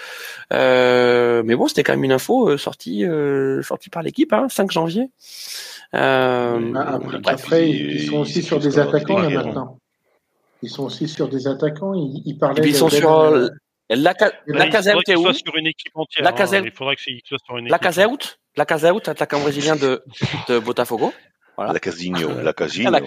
[0.52, 3.04] Euh, mais bon, c'était quand même une info sortie
[3.62, 5.10] sortie par l'équipe, hein, 5 janvier.
[5.92, 9.78] après, après ils, sont aussi sur des attaquants là maintenant.
[10.62, 11.94] Ils sont aussi sur des attaquants.
[11.94, 12.66] Ils, ils parlaient.
[12.66, 13.48] ils sont sur euh,
[13.90, 14.14] la,
[14.46, 16.24] la Caseute est où sur une équipe entière.
[16.24, 16.30] La.
[16.30, 16.62] Hein.
[16.64, 17.82] Il faudrait qu'il soit sur une équipe.
[17.82, 18.08] La
[18.56, 20.02] la Caseute, attaquant brésilien de,
[20.48, 21.12] de Botafogo?
[21.58, 21.72] Voilà.
[21.72, 22.90] La Casinho, la Casinho.
[22.92, 23.00] la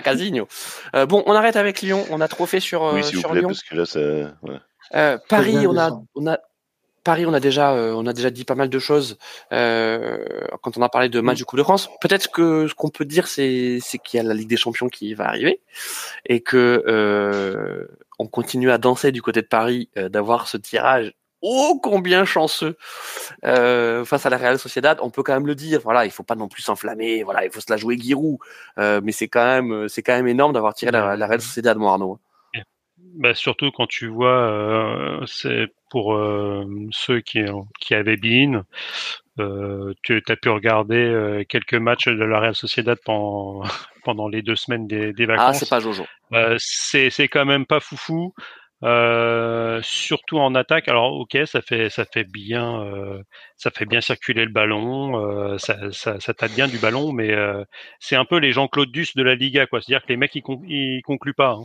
[0.00, 0.48] Casinho,
[0.92, 1.00] la.
[1.00, 2.06] Euh, bon, on arrête avec Lyon.
[2.08, 3.48] On a trop fait sur, oui, sur vous plaît, Lyon.
[3.48, 4.00] Parce que là, ça...
[4.00, 4.58] ouais.
[4.94, 6.38] euh, Paris, on a, on a,
[7.04, 9.18] Paris, on a déjà, euh, on a déjà dit pas mal de choses
[9.52, 10.24] euh,
[10.62, 11.90] quand on a parlé de match du Coupe de France.
[12.00, 14.88] Peut-être que ce qu'on peut dire, c'est, c'est qu'il y a la Ligue des Champions
[14.88, 15.60] qui va arriver
[16.24, 17.86] et que euh,
[18.18, 22.76] on continue à danser du côté de Paris, euh, d'avoir ce tirage ô combien chanceux
[23.44, 24.98] euh, face à la Real Sociedad.
[25.00, 25.80] On peut quand même le dire.
[25.82, 27.22] Voilà, il faut pas non plus s'enflammer.
[27.22, 28.38] Voilà, il faut se la jouer Giroud.
[28.78, 31.76] Euh, mais c'est quand même, c'est quand même énorme d'avoir tiré la, la Real Sociedad,
[31.76, 32.18] mon Arnaud.
[32.98, 36.18] Bah, surtout quand tu vois, euh, c'est pour
[36.90, 37.40] ceux qui,
[37.80, 38.64] qui avaient Bean,
[40.02, 43.62] tu as pu regarder quelques matchs de la Real Sociedad pendant,
[44.04, 45.46] pendant les deux semaines des, des vacances.
[45.48, 46.04] Ah, c'est pas Jojo.
[46.58, 48.34] C'est quand même pas foufou.
[48.84, 50.88] Euh, surtout en attaque.
[50.88, 53.22] Alors ok, ça fait ça fait bien euh,
[53.56, 57.32] ça fait bien circuler le ballon, euh, ça, ça, ça tape bien du ballon, mais
[57.32, 57.64] euh,
[58.00, 59.80] c'est un peu les Jean-Claude Duss de la Liga quoi.
[59.80, 61.52] C'est-à-dire que les mecs ils, ils concluent pas.
[61.52, 61.62] Hein.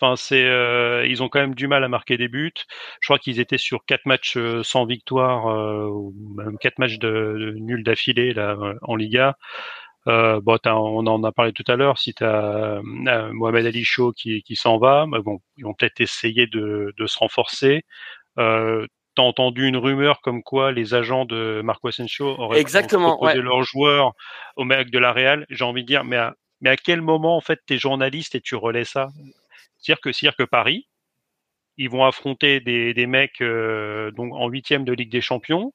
[0.00, 2.52] Enfin c'est euh, ils ont quand même du mal à marquer des buts.
[3.00, 5.46] Je crois qu'ils étaient sur quatre matchs sans victoire
[5.92, 9.36] ou même quatre matchs de, de nuls d'affilée là en Liga.
[10.08, 11.98] Euh, bon, on en a parlé tout à l'heure.
[11.98, 16.00] Si tu as euh, Mohamed Ali Chaud qui, qui s'en va, bon, ils vont peut-être
[16.00, 17.84] essayer de, de, se renforcer.
[18.38, 23.42] Euh, T'as entendu une rumeur comme quoi les agents de Marco Asensio auraient Exactement, proposé
[23.42, 24.12] leurs joueurs
[24.54, 25.44] au mec de la Real.
[25.50, 28.40] J'ai envie de dire, mais à, mais à quel moment en fait t'es journaliste et
[28.40, 29.08] tu relais ça?
[29.78, 30.86] C'est-à-dire que, que Paris,
[31.78, 35.72] ils vont affronter des, des mecs euh, donc en huitième de Ligue des Champions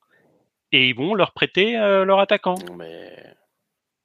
[0.72, 2.56] et ils vont leur prêter euh, leur attaquant.
[2.78, 3.12] Mais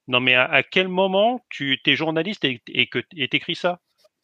[0.08, 3.80] non, mais à, à, quel moment tu es journaliste et, et que et t'écris ça?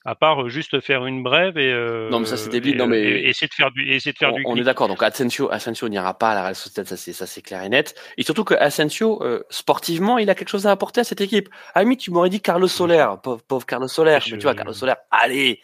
[0.07, 2.77] À part juste faire une brève et euh, non mais ça c'est débile.
[2.77, 4.87] Non mais et, essayer de faire du essayer de faire on, du on est d'accord.
[4.87, 7.71] Donc Asensio Asensio n'ira pas à la Real Sociedad ça c'est ça c'est clair et
[7.71, 7.95] net.
[8.19, 11.49] Et surtout que Asensio euh, sportivement il a quelque chose à apporter à cette équipe.
[11.75, 13.07] Ami tu m'aurais dit Carlos Soler.
[13.23, 14.19] Pauvre, pauvre Carlos Soler.
[14.31, 15.63] Mais tu vois Carlos Soler allez!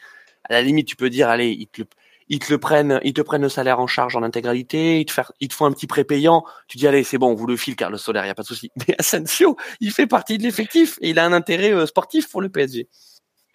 [0.49, 1.83] À la limite tu peux dire allez il te
[2.31, 5.13] ils te le prennent, ils te prennent le salaire en charge en intégralité, ils te,
[5.13, 6.45] faire, ils te font un petit prépayant.
[6.69, 8.35] Tu dis allez, c'est bon, on vous le file car le solaire, il y a
[8.37, 8.71] pas de souci.
[8.89, 12.41] Mais Asensio, il fait partie de l'effectif et il a un intérêt euh, sportif pour
[12.41, 12.89] le PSG.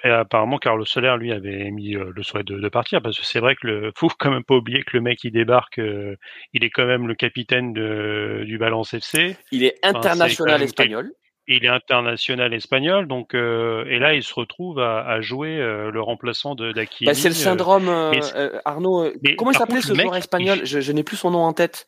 [0.03, 3.26] Et apparemment, Carlos Soler, lui, avait mis euh, le souhait de, de, partir parce que
[3.26, 6.17] c'est vrai que le faut quand même pas oublier que le mec il débarque, euh,
[6.53, 9.38] il est quand même le capitaine de, du Valence FC.
[9.51, 11.11] Il est international enfin, espagnol
[11.47, 15.91] il est international espagnol, donc euh, et là il se retrouve à, à jouer euh,
[15.91, 17.07] le remplaçant de d'Akimi.
[17.07, 19.11] Bah, c'est le syndrome euh, mais, Arnaud.
[19.37, 20.65] comment il s'appelait ce mec, joueur espagnol il...
[20.65, 21.87] Je, je n'ai plus son nom en tête.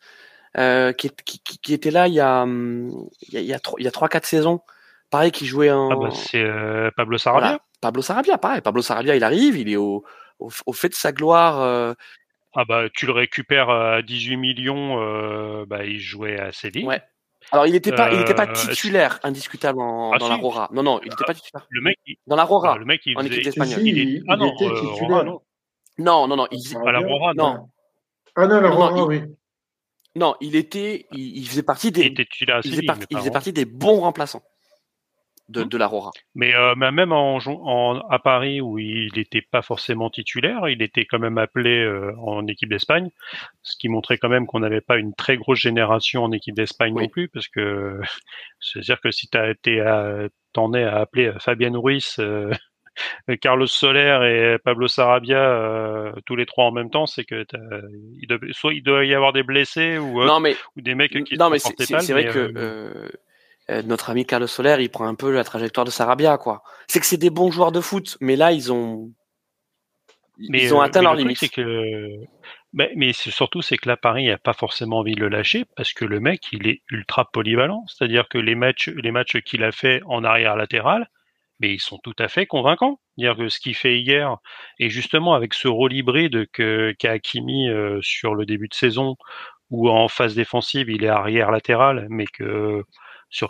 [0.97, 4.09] Qui, qui, qui, était là il y a il y a il y a trois
[4.09, 4.61] quatre saisons.
[5.11, 5.91] Pareil, qui jouait en.
[5.91, 6.45] Ah bah, c'est
[6.95, 7.47] Pablo Sarabia.
[7.47, 7.61] Voilà.
[7.79, 8.61] Pablo Sarabia, pareil.
[8.61, 10.03] Pablo Sarabia, il arrive, il est au
[10.39, 11.95] au, au fait de sa gloire.
[12.55, 16.85] Ah bah tu le récupères à 18 millions, bah il jouait à Séville.
[16.85, 17.03] Ouais.
[17.51, 20.31] Alors, il n'était pas, il était pas titulaire indiscutable en, ah, dans si.
[20.31, 20.69] la Rora.
[20.73, 21.65] Non, non, il n'était pas titulaire.
[21.69, 22.17] Le mec, il...
[22.27, 22.73] dans la Rora.
[22.73, 23.79] Ah, le mec, il en équipe espagnole.
[23.79, 25.41] Si, il, ah non, il était euh, Rora, non.
[25.97, 26.47] Non, non, non.
[26.51, 26.77] Il...
[26.85, 27.69] À la Rora, non.
[28.35, 29.23] Ah non, la Rora, non, oui.
[30.15, 33.17] Non, il était, il, il faisait partie des, il, était titulaire il, faisait, partie, il
[33.17, 34.41] faisait partie des bons remplaçants
[35.49, 36.11] de, de la Rora.
[36.35, 41.05] Mais euh, même en, en, à Paris où il n'était pas forcément titulaire, il était
[41.05, 43.09] quand même appelé euh, en équipe d'Espagne,
[43.61, 46.93] ce qui montrait quand même qu'on n'avait pas une très grosse génération en équipe d'Espagne
[46.93, 47.03] oui.
[47.03, 47.99] non plus, parce que
[48.59, 49.83] c'est-à-dire que si tu as été
[50.53, 52.51] t'en es à appeler Fabien Ruiz, euh,
[53.41, 57.45] Carlos Soler et Pablo Sarabia euh, tous les trois en même temps, c'est que
[58.19, 61.11] il doit, soit il doit y avoir des blessés ou, non, mais, ou des mecs
[61.23, 63.11] qui non mais c'est vrai que
[63.69, 66.63] euh, notre ami Carlos Soler, il prend un peu la trajectoire de Sarabia, quoi.
[66.87, 69.11] C'est que c'est des bons joueurs de foot, mais là, ils ont,
[70.37, 71.51] mais, ils ont atteint mais leur le limite.
[71.51, 72.19] Que...
[72.73, 75.93] mais, mais surtout, c'est que là, Paris n'a pas forcément envie de le lâcher parce
[75.93, 77.83] que le mec, il est ultra polyvalent.
[77.87, 81.09] C'est-à-dire que les matchs, les matchs qu'il a fait en arrière latéral,
[81.59, 82.99] mais ils sont tout à fait convaincants.
[83.17, 84.37] Dire que ce qu'il fait hier,
[84.79, 89.15] et justement avec ce rôle hybride qu'a Hakimi euh, sur le début de saison,
[89.69, 92.83] où en phase défensive il est arrière latéral, mais que
[93.29, 93.49] sur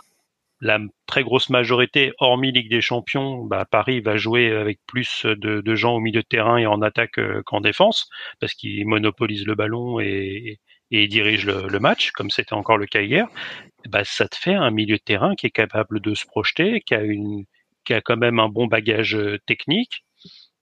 [0.60, 5.74] la très grosse majorité, hormis Ligue des Champions, bah, Paris va jouer avec plus de,
[5.74, 8.08] gens au milieu de terrain et en attaque euh, qu'en défense,
[8.40, 10.58] parce qu'il monopolise le ballon et,
[10.90, 13.28] et dirige le, le match, comme c'était encore le cas hier.
[13.88, 16.94] Bah, ça te fait un milieu de terrain qui est capable de se projeter, qui
[16.94, 17.44] a une,
[17.84, 20.04] qui a quand même un bon bagage euh, technique.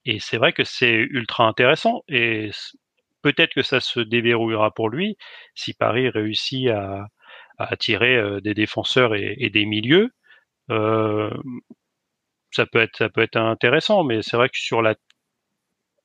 [0.05, 2.03] Et c'est vrai que c'est ultra intéressant.
[2.09, 2.51] Et
[3.23, 5.17] peut-être que ça se déverrouillera pour lui
[5.55, 7.07] si Paris réussit à,
[7.59, 10.11] à attirer euh, des défenseurs et, et des milieux.
[10.71, 11.31] Euh,
[12.51, 14.95] ça peut être ça peut être intéressant, mais c'est vrai que sur la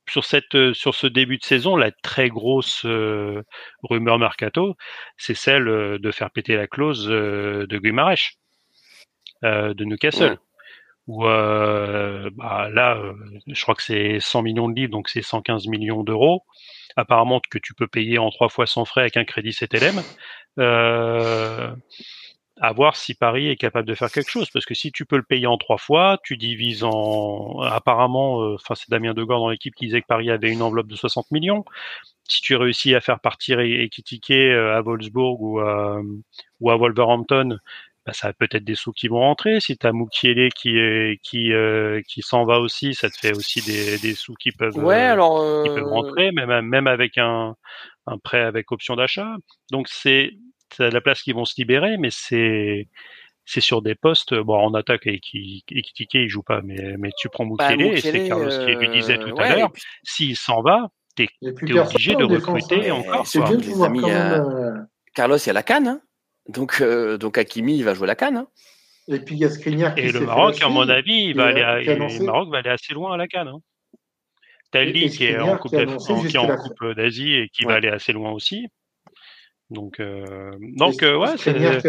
[0.09, 3.43] sur cette sur ce début de saison, la très grosse euh,
[3.83, 4.75] rumeur mercato,
[5.17, 8.33] c'est celle de faire péter la clause euh, de Guimaraes
[9.43, 10.37] euh, de Newcastle.
[11.07, 13.01] Où bah, là,
[13.47, 16.43] je crois que c'est 100 millions de livres, donc c'est 115 millions d'euros
[16.95, 20.01] apparemment que tu peux payer en trois fois sans frais avec un crédit CTLM.
[20.59, 21.73] Euh,
[22.63, 24.49] à voir si Paris est capable de faire quelque chose.
[24.51, 27.59] Parce que si tu peux le payer en trois fois, tu divises en.
[27.61, 30.95] Apparemment, euh, c'est Damien Degord dans l'équipe qui disait que Paris avait une enveloppe de
[30.95, 31.65] 60 millions.
[32.27, 35.99] Si tu réussis à faire partir Ekitike à Wolfsburg ou à,
[36.61, 37.57] ou à Wolverhampton,
[38.05, 39.59] bah, ça a peut-être des sous qui vont rentrer.
[39.59, 40.73] Si tu as Moukielé qui
[41.21, 44.75] qui euh, qui s'en va aussi, ça te fait aussi des, des sous qui peuvent
[44.77, 47.55] ouais, euh, alors, qui peuvent rentrer, même même avec un
[48.07, 49.35] un prêt avec option d'achat.
[49.71, 50.31] Donc c'est
[50.75, 52.87] c'est la place qui vont se libérer, mais c'est
[53.45, 54.33] c'est sur des postes.
[54.35, 57.69] Bon, en attaque et qui et qui il joue pas, mais mais tu prends bah,
[57.75, 59.71] Moukielé, et c'est Carlos qui lui disait tout à l'heure.
[59.71, 62.89] puis- S'il s'en va, t'es Il y a plus t'es personne obligé de défense, recruter
[62.89, 62.93] hein.
[62.95, 63.27] encore.
[63.27, 63.47] C'est quoi.
[63.49, 64.31] bien de Les pouvoir amis, quand même.
[64.33, 64.77] euh, euh,
[65.15, 65.87] Carlos, il y a la canne.
[65.87, 66.01] hein.
[66.47, 68.37] Donc, euh, donc Hakimi, il va jouer la canne.
[68.37, 68.47] hein.
[69.07, 71.45] Et puis il y a Skriniar qui Et le Maroc, à mon avis, il va
[71.47, 73.49] aller, euh, à- et annoncé- le Maroc va aller assez loin à la Cannes.
[73.49, 73.59] Hein.
[74.71, 75.75] Qui est en Coupe.
[76.79, 77.73] Coupe d'Asie et qui Ouais.
[77.73, 78.67] va aller assez loin aussi.
[79.69, 81.81] Donc, euh, donc euh, ouais, Skriniar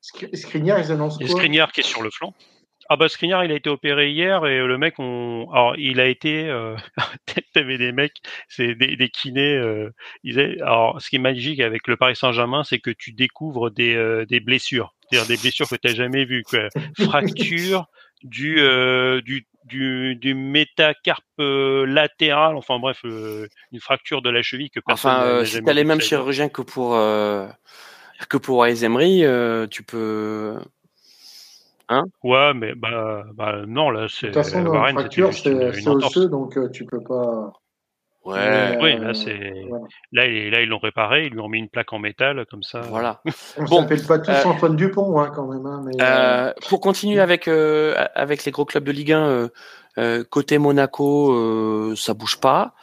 [0.00, 1.26] c'est Skriniar, ils annoncent quoi?
[1.28, 2.32] Skriniar qui est sur le flanc.
[2.88, 6.06] Ah bah Skriniar, il a été opéré hier et le mec, on, alors il a
[6.06, 6.74] été, euh...
[7.52, 8.14] t'avais des mecs,
[8.48, 9.56] c'est des, des kinés.
[9.56, 9.90] Euh...
[10.22, 13.70] Ils avaient- Alors, ce qui est magique avec le Paris Saint-Germain, c'est que tu découvres
[13.70, 16.68] des, euh, des blessures, c'est-à-dire des blessures que t'as jamais vues, quoi.
[16.98, 17.86] Fracture
[18.22, 24.42] du euh, du du, du métacarpe euh, latéral, enfin bref, euh, une fracture de la
[24.42, 26.96] cheville que personne Enfin, euh, n'a si jamais t'as les de mêmes chirurgiens que pour
[26.96, 27.46] euh,
[28.28, 28.64] que pour
[29.24, 30.56] euh, tu peux.
[32.22, 36.56] Ouais, mais bah, bah non, là, De c'est toute façon, c'était fracture, c'est osseux, donc
[36.58, 37.52] euh, tu peux pas.
[38.24, 38.36] Ouais.
[38.36, 39.84] Mais, Oui, euh, là, c'est voilà.
[40.12, 42.62] là, il- là, ils l'ont réparé, ils lui ont mis une plaque en métal comme
[42.62, 42.80] ça.
[42.82, 43.22] Voilà.
[43.56, 45.64] On Bon, s'appelle pas tous euh, Antoine Dupont, hein, quand même.
[45.66, 49.26] hein, mais, euh, Euh, pour continuer avec euh, avec les gros clubs de Ligue 1,
[49.28, 49.48] euh,
[49.98, 52.74] euh, côté Monaco, euh, ça bouge pas.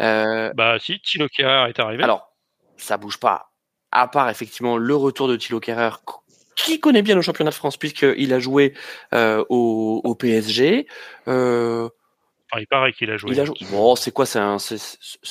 [0.00, 2.02] Euh, Bah si, Thilo Kehrer est arrivé.
[2.02, 2.32] alors,
[2.76, 3.50] ça bouge pas.
[3.92, 5.90] À part effectivement le retour de Thilo Kehrer,
[6.56, 8.74] qui connaît bien le championnat de France puisqu'il a joué
[9.12, 10.86] euh, au, au PSG.
[11.28, 11.88] Euh,
[12.54, 13.32] Enfin, il paraît qu'il a joué.
[13.32, 13.56] il a joué.
[13.70, 14.56] Bon, c'est quoi C'est un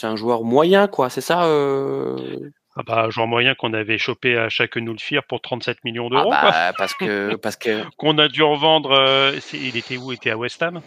[0.04, 1.10] un joueur moyen quoi.
[1.10, 1.46] C'est ça.
[1.46, 2.18] Euh...
[2.76, 6.30] Ah bah, genre moyen qu'on avait chopé à chaque Nulfir pour 37 millions Ah d'euros,
[6.32, 6.42] quoi.
[6.52, 8.92] bah, parce que parce que Qu'on a dû revendre.
[8.92, 10.12] euh, il était où?
[10.12, 10.82] Il était à West Ham.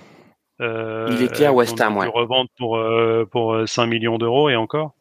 [0.60, 2.08] Euh, Il était à West qu'on a Ham, dû ouais.
[2.12, 4.92] revendre pour euh, pour euh, 5 millions d'euros et encore.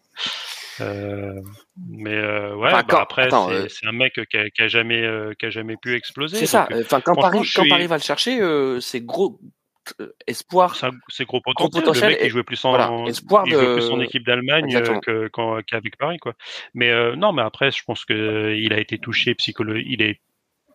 [0.80, 0.86] Mais
[2.20, 3.30] ouais, Enfin, bah, quand- après
[3.70, 5.02] c'est un mec qui a, qui a jamais
[5.40, 6.38] qui a jamais pu exploser.
[6.38, 6.68] c'est ça.
[6.82, 8.40] Enfin, quand Paris je quand suis- Paris va le chercher,
[8.82, 9.40] c'est gros
[10.28, 10.76] espoir.
[11.10, 11.84] C'est gros potentiel.
[11.84, 14.00] potentiel le mec, et- il jouait plus en, voilà, espoir il jouait de- plus en
[14.02, 14.76] équipe d'Allemagne
[15.08, 15.30] euh,
[15.68, 16.34] qu'avec Paris, quoi.
[16.74, 20.02] Mais euh, non, mais après, je pense que euh, il a été touché psycholo, il
[20.02, 20.20] est,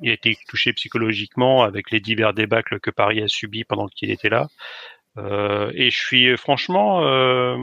[0.00, 4.10] il a été touché psychologiquement avec les divers débâcles que Paris a subis pendant qu'il
[4.10, 4.48] était là.
[5.18, 7.56] Euh, et je suis franchement, euh,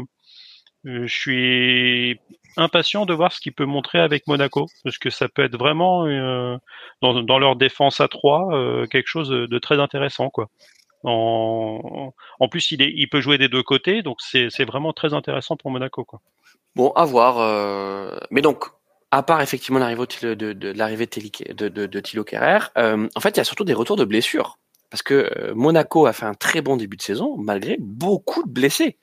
[0.85, 2.19] euh, je suis
[2.57, 6.05] impatient de voir ce qu'il peut montrer avec Monaco, parce que ça peut être vraiment
[6.07, 6.57] euh,
[7.01, 10.49] dans, dans leur défense à trois euh, quelque chose de, de très intéressant, quoi.
[11.03, 12.11] En,
[12.49, 15.71] plus, il, est, il peut jouer des deux côtés, donc c'est vraiment très intéressant pour
[15.71, 16.05] Monaco.
[16.75, 17.39] Bon, à voir.
[17.39, 18.65] euh, Mais donc,
[19.11, 20.33] à part effectivement l'arrivée de,
[21.69, 24.57] de, Thilo Kehrer, euh, en fait, il y a surtout des retours de blessures.
[24.89, 28.49] Parce que euh, Monaco a fait un très bon début de saison, malgré beaucoup de
[28.49, 28.97] blessés.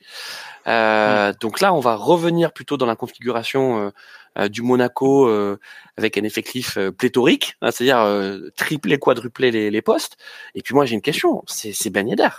[0.67, 3.91] Euh, Donc là, on va revenir plutôt dans la configuration euh,
[4.39, 5.59] euh, du Monaco euh,
[5.99, 10.17] avec un effectif euh, pléthorique, hein, c'est-à-dire euh, tripler, quadrupler les, les postes.
[10.55, 12.31] Et puis moi, j'ai une question, c'est c'est Ben Yedder.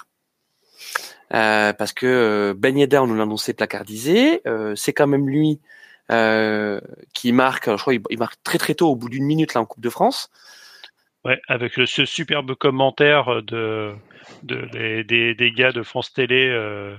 [1.33, 5.59] Euh, parce que Ben Yedder, on nous l'a annoncé placardisé, euh, c'est quand même lui
[6.11, 6.79] euh,
[7.13, 9.61] qui marque, je crois, il, il marque très très tôt, au bout d'une minute là
[9.61, 10.29] en Coupe de France.
[11.25, 13.95] Ouais, avec ce superbe commentaire de,
[14.43, 16.95] de des, des, gars de France Télé, euh,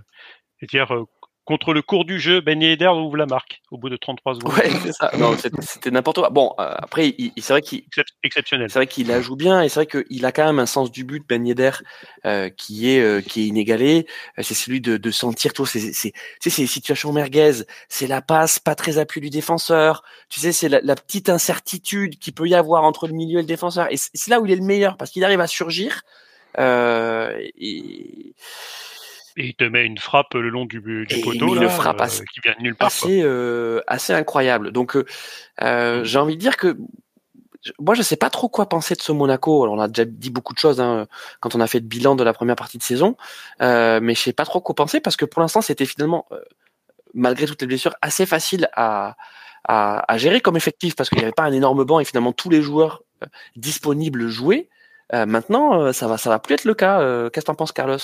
[0.59, 1.05] c'est-à-dire euh,
[1.47, 4.53] contre le cours du jeu, Ben Yedder ouvre la marque au bout de 33 secondes.
[4.53, 5.11] Ouais, c'est ça.
[5.17, 6.29] Non, c'était n'importe quoi.
[6.29, 8.69] Bon, euh, après, il, il- c'est vrai qu'il Excep- Exceptionnel.
[8.69, 10.91] c'est vrai qu'il la joue bien et c'est vrai qu'il a quand même un sens
[10.91, 11.71] du but Ben Yedder
[12.27, 14.07] euh, qui est euh, qui est inégalé.
[14.39, 15.65] Euh, C'est celui de, de sentir tout.
[15.65, 17.63] C'est c'est tu sais, c'est les situations merguez.
[17.89, 20.03] C'est la passe pas très appuyée du défenseur.
[20.29, 23.43] Tu sais, c'est la, la petite incertitude qu'il peut y avoir entre le milieu et
[23.43, 23.87] le défenseur.
[23.93, 26.03] Et c'est c'est là où il est le meilleur parce qu'il arrive à surgir.
[26.59, 28.35] Euh, et
[29.39, 32.25] Et il te met une frappe le long du, du poteau, là, frappe euh, assez-
[32.25, 32.87] qui vient de nulle part.
[32.87, 34.71] assez euh, assez incroyable.
[34.73, 34.97] Donc
[35.63, 36.77] euh, j'ai envie de dire que
[37.79, 39.63] moi je sais pas trop quoi penser de ce Monaco.
[39.65, 41.07] Alors on a déjà dit beaucoup de choses hein,
[41.41, 43.17] quand on a fait le bilan de la première partie de saison,
[43.61, 46.41] euh, mais je sais pas trop quoi penser parce que pour l'instant c'était finalement euh,
[47.13, 49.17] malgré toutes les blessures assez facile à
[49.69, 52.33] à, à gérer comme effectif parce qu'il n'y avait pas un énorme banc et finalement
[52.33, 53.27] tous les joueurs euh,
[53.57, 54.69] disponibles jouaient.
[55.13, 57.01] Euh, maintenant euh, ça va ça va plus être le cas.
[57.01, 57.99] Euh, Qu'est-ce que t'en penses Carlos?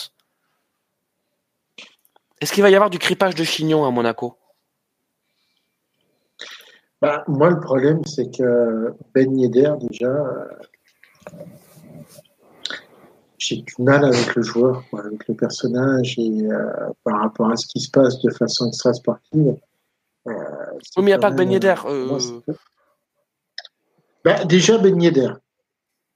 [2.42, 4.36] Est-ce qu'il va y avoir du cripage de chignon à Monaco?
[7.00, 10.48] Bah, moi, le problème, c'est que Ben Yedder, déjà, euh,
[13.38, 17.56] j'ai du mal avec le joueur, quoi, avec le personnage et euh, par rapport à
[17.56, 19.56] ce qui se passe de façon extra-sportive.
[20.26, 21.76] Euh, oui, mais il n'y a pas que Ben Yedder.
[21.84, 22.18] Euh...
[24.24, 25.30] Bah, déjà, Ben Yedder.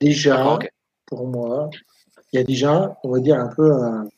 [0.00, 0.58] Déjà,
[1.06, 1.70] pour moi,
[2.32, 4.08] il y a déjà, on va dire, un peu un,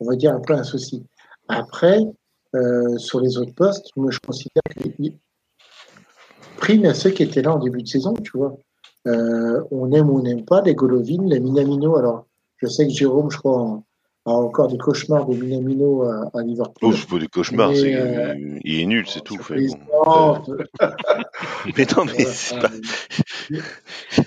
[0.00, 1.06] on va dire un peu un souci.
[1.48, 2.00] Après,
[2.54, 5.18] euh, sur les autres postes, moi, je considère qu'il
[6.56, 8.56] prime à ceux qui étaient là en début de saison, tu vois.
[9.06, 11.96] Euh, on aime ou on n'aime pas les Golovin, les Minamino.
[11.96, 12.26] Alors,
[12.58, 13.82] je sais que Jérôme, je crois,
[14.24, 16.90] a encore des cauchemars de Minamino à, à Liverpool.
[16.90, 19.36] Oh, c'est pas des cauchemars, c'est, euh, il est nul, c'est tout.
[19.38, 19.56] Fait,
[20.04, 20.42] bon.
[21.76, 22.70] mais non, mais c'est pas.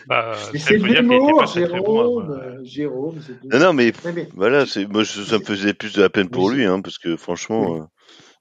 [0.08, 1.82] Bah, mais c'est de l'humour, Jérôme.
[1.82, 3.16] Bon, Jérôme
[3.52, 6.50] non, non, mais, mais voilà, c'est, moi, ça me faisait plus de la peine pour
[6.50, 7.74] lui, hein, parce que franchement.
[7.74, 7.84] Mais, euh,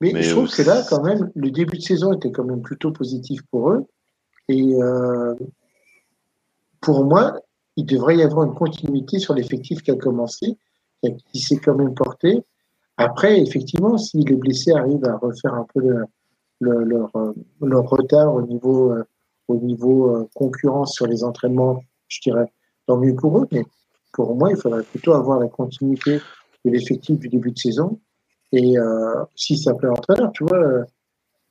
[0.01, 2.44] mais, mais je trouve euh, que là, quand même, le début de saison était quand
[2.44, 3.86] même plutôt positif pour eux.
[4.48, 5.35] Et euh,
[6.81, 7.40] pour moi,
[7.76, 10.59] il devrait y avoir une continuité sur l'effectif qui a commencé,
[11.10, 12.43] qui s'est quand même porté.
[12.97, 15.81] Après, effectivement, si les blessés arrivent à refaire un peu
[16.60, 19.05] le, leur, retard au niveau, euh,
[19.51, 22.52] euh, concurrence sur les entraînements, je dirais
[22.86, 23.48] tant mieux pour eux.
[23.52, 23.64] Mais
[24.12, 26.20] pour moi, il faudrait plutôt avoir la continuité
[26.64, 27.98] de l'effectif du début de saison.
[28.52, 30.85] Et euh, si ça plaît l'entraîneur, tu vois,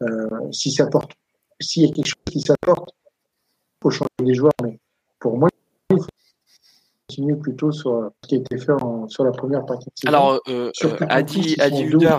[0.01, 1.11] euh, si ça porte,
[1.59, 4.53] s'il y a quelque chose qui s'apporte, il faut changer les joueurs.
[4.63, 4.79] Mais
[5.19, 5.49] pour moi,
[7.13, 10.07] continuer plutôt sur ce qui a été fait en, sur la première partie de.
[10.07, 10.71] Alors, euh,
[11.09, 12.15] Adi, Adi Hutter,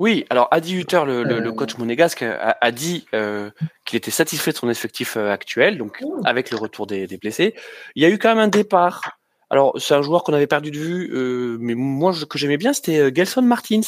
[0.00, 3.50] oui, alors Adi Hutter, le, le, le coach monégasque, a, a dit euh,
[3.84, 7.54] qu'il était satisfait de son effectif actuel, donc avec le retour des, des, blessés.
[7.96, 9.18] Il y a eu quand même un départ.
[9.50, 12.72] Alors, c'est un joueur qu'on avait perdu de vue, euh, mais moi, que j'aimais bien,
[12.72, 13.80] c'était Gelson Martins.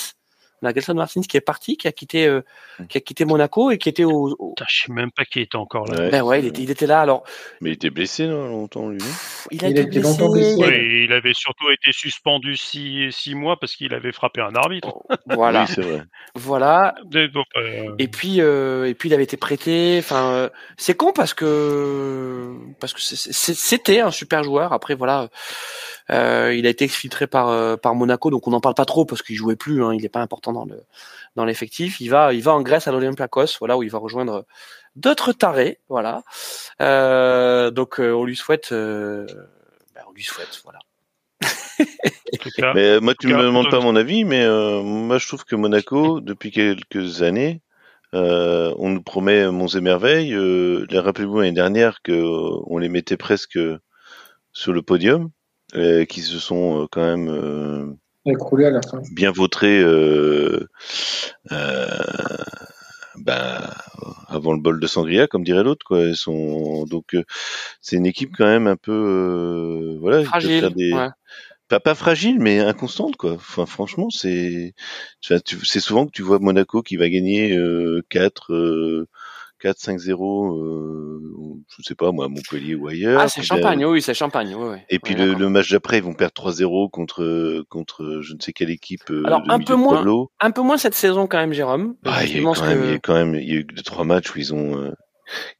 [0.62, 2.43] On a Gelson Martins qui est parti, qui a quitté, euh,
[2.89, 4.37] qui a quitté Monaco et qui était au.
[4.39, 4.55] au...
[4.55, 5.99] Putain, je sais même pas qui était encore là.
[5.99, 7.01] Ouais, ben ouais, il était, il était là.
[7.01, 7.24] Alors.
[7.61, 8.99] Mais il était blessé non, longtemps lui.
[9.51, 10.01] il a il été blessé.
[10.03, 10.57] longtemps blessé.
[10.59, 14.99] Oui, il avait surtout été suspendu six, six mois parce qu'il avait frappé un arbitre.
[15.27, 15.62] Voilà.
[15.69, 16.03] oui, c'est vrai.
[16.35, 16.95] Voilà.
[17.05, 17.95] Donc, euh...
[17.99, 19.97] Et puis, euh, et puis il avait été prêté.
[19.99, 24.73] Enfin, euh, c'est con parce que parce que c'était un super joueur.
[24.73, 25.28] Après, voilà.
[26.11, 29.05] Euh, il a été exfiltré par euh, par Monaco, donc on n'en parle pas trop
[29.05, 29.85] parce qu'il jouait plus.
[29.85, 30.82] Hein, il n'est pas important dans le
[31.36, 32.01] dans l'effectif.
[32.01, 34.47] Il va il va en Grèce à l'Olympiakos, voilà où il va rejoindre
[34.97, 36.22] d'autres tarés, voilà.
[36.81, 39.27] Euh, donc euh, on lui souhaite, ben,
[40.09, 40.81] on lui souhaite, voilà.
[42.74, 44.47] mais moi, tu me demandes pas mon avis, mais
[44.82, 47.62] moi je trouve que Monaco, depuis quelques années,
[48.14, 50.35] euh, on nous promet monts et merveilles.
[50.35, 52.12] Euh, Rappelez-vous l'année dernière que
[52.66, 53.59] on les mettait presque
[54.52, 55.31] sur le podium
[55.77, 57.97] euh, qui se sont euh, quand même
[58.27, 59.01] euh, écroulés à la fin.
[59.13, 59.83] bien vautrés
[63.17, 63.71] ben,
[64.29, 65.85] avant le bol de sangria, comme dirait l'autre.
[65.85, 66.03] Quoi.
[66.03, 67.17] Ils sont donc
[67.81, 70.71] c'est une équipe quand même un peu voilà fragile.
[70.75, 70.93] Des...
[70.93, 71.09] Ouais.
[71.69, 73.35] Pas, pas fragile, mais inconstante quoi.
[73.35, 74.75] Enfin, franchement, c'est
[75.21, 79.07] c'est souvent que tu vois Monaco qui va gagner euh, 4
[79.62, 81.20] 4-5-0, euh,
[81.77, 83.20] je sais pas moi, à Montpellier ou ailleurs.
[83.20, 84.55] Ah, c'est Champagne, oui, c'est Champagne.
[84.57, 84.78] Oui, oui.
[84.89, 88.53] Et puis le, le, match d'après, ils vont perdre 3-0 contre contre je ne sais
[88.53, 89.11] quelle équipe.
[89.11, 90.05] Euh, Alors un peu moins,
[90.41, 91.95] un peu moins cette saison quand même, Jérôme.
[92.05, 93.57] Ah, il, y a eu quand même, il y a quand même, il y a
[93.57, 94.78] eu deux trois matchs où ils ont.
[94.78, 94.93] Euh,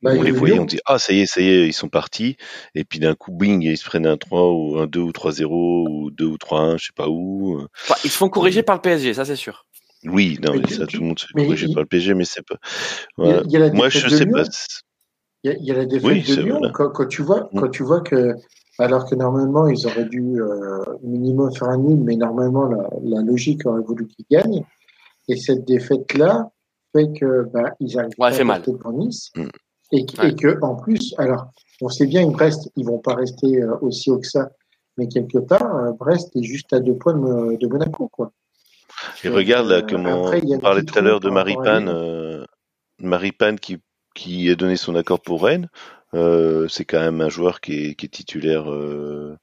[0.03, 1.89] bah, on les voyait, on dit ah ça y est, ça y est, ils sont
[1.89, 2.37] partis.
[2.75, 5.45] Et puis d'un coup, bing, ils se prennent un 3 ou un 2 ou 3-0
[5.45, 7.65] ou 2 ou 3-1, je sais pas où.
[7.85, 9.67] Enfin, ils se font corriger par le PSG, ça c'est sûr.
[10.05, 11.75] Oui, non, mais, mais ça, tout le monde se fait corriger il...
[11.75, 12.57] par le PSG, mais c'est pas.
[13.17, 13.43] Voilà.
[13.45, 14.33] Il y a, il y a Moi, je sais Lyon.
[14.33, 14.45] pas.
[15.43, 16.61] Il y, a, il y a la défaite oui, de Lyon.
[16.75, 18.35] Quand, quand, tu vois, quand tu vois que,
[18.79, 23.23] alors que normalement, ils auraient dû euh, minimum faire un nul, mais normalement, la, la
[23.23, 24.65] logique aurait voulu qu'ils gagnent.
[25.29, 26.51] Et cette défaite-là
[26.93, 28.63] fait que bah, ils arrivent ouais, à mal.
[28.63, 29.31] pour Nice.
[29.37, 29.43] Mm.
[29.93, 30.29] Et, ouais.
[30.29, 31.51] et, que, en plus, alors,
[31.81, 34.51] on sait bien que Brest, ils vont pas rester euh, aussi haut que ça,
[34.97, 38.33] mais quelque part, euh, Brest est juste à deux points de, de Monaco, quoi.
[39.25, 42.45] Et regarde là, comment Après, on parlait tout à l'heure de Maripane, euh,
[42.99, 43.79] Maripane qui,
[44.15, 45.69] qui a donné son accord pour Rennes.
[46.15, 49.37] Euh, c'est quand même un joueur qui est, qui est titulaire euh,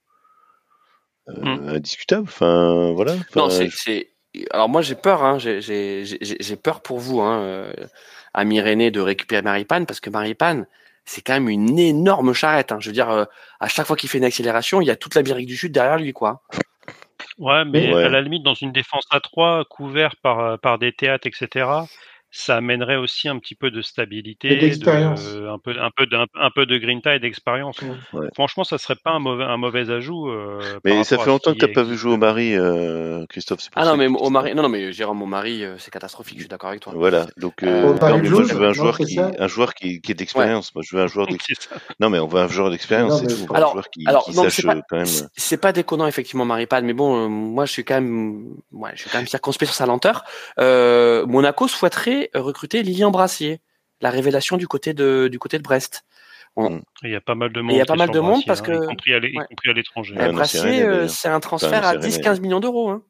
[1.27, 1.69] mm.
[1.69, 2.23] indiscutable.
[2.23, 3.13] Enfin, voilà.
[3.13, 4.11] Enfin, non, c'est.
[4.51, 7.71] Alors moi j'ai peur, hein, j'ai peur pour vous, hein,
[8.35, 10.67] ami René, de récupérer Maripane parce que Maripane,
[11.05, 12.71] c'est quand même une énorme charrette.
[12.71, 12.77] Hein.
[12.79, 13.09] Je veux dire,
[13.59, 15.97] à chaque fois qu'il fait une accélération, il y a toute l'Amérique du Sud derrière
[15.97, 16.43] lui, quoi.
[17.37, 18.03] Ouais, mais ouais.
[18.03, 21.69] à la limite, dans une défense à 3, couvert par, par des théâtres, etc.,
[22.39, 25.33] ça amènerait aussi un petit peu de stabilité, Et d'expérience.
[25.33, 27.79] de- un peu, un peu, de, un, peu de grinta et d'expérience.
[28.13, 28.27] Ouais.
[28.35, 30.29] Franchement, ça serait pas un mauvais, un mauvais ajout.
[30.29, 33.61] euh, Mais ça fait longtemps que t'as est- pas vu jouer au mari, euh, Christophe.
[33.75, 36.35] Ah non, mais au mari, non, non, mais Jérôme, mon mari, euh, c'est catastrophique.
[36.37, 36.93] Je suis d'accord avec toi.
[36.95, 39.31] Voilà, donc Euh, euh, Au non, mais moi je veux un joueur c'est qui, ça?
[39.39, 40.75] un joueur qui, qui ait d'expérience.
[40.75, 41.27] Moi je veux un joueur
[41.59, 41.75] ça.
[41.99, 43.33] Non mais on veut un joueur d'expérience, mais-.
[43.33, 45.05] Un Alors, joueur qui, alors, qui non, mais sache c'est pas- euh, quand même.
[45.07, 48.91] C'est- C'est pas déconnant effectivement Maripal, mais bon, euh, moi je suis quand même, ouais,
[48.93, 50.23] je suis quand même circonspect sur sa lenteur.
[50.59, 53.59] Euh, Monaco souhaiterait recruter Lilian Brassier,
[54.01, 56.05] la révélation du côté de du côté de Brest.
[56.55, 57.73] On- Il y a pas mal de monde.
[57.73, 59.29] il y a pas mal de monde Brassier, parce hein, que- y compris à l'é-
[59.31, 59.45] y ouais.
[59.45, 60.15] compris à l'étranger.
[60.15, 62.59] Ouais, non, c'est Brassier, rien, euh, c'est un transfert Enfin, à c'est rien, 10-15 millions
[62.59, 62.89] d'euros.
[62.89, 63.03] Hein.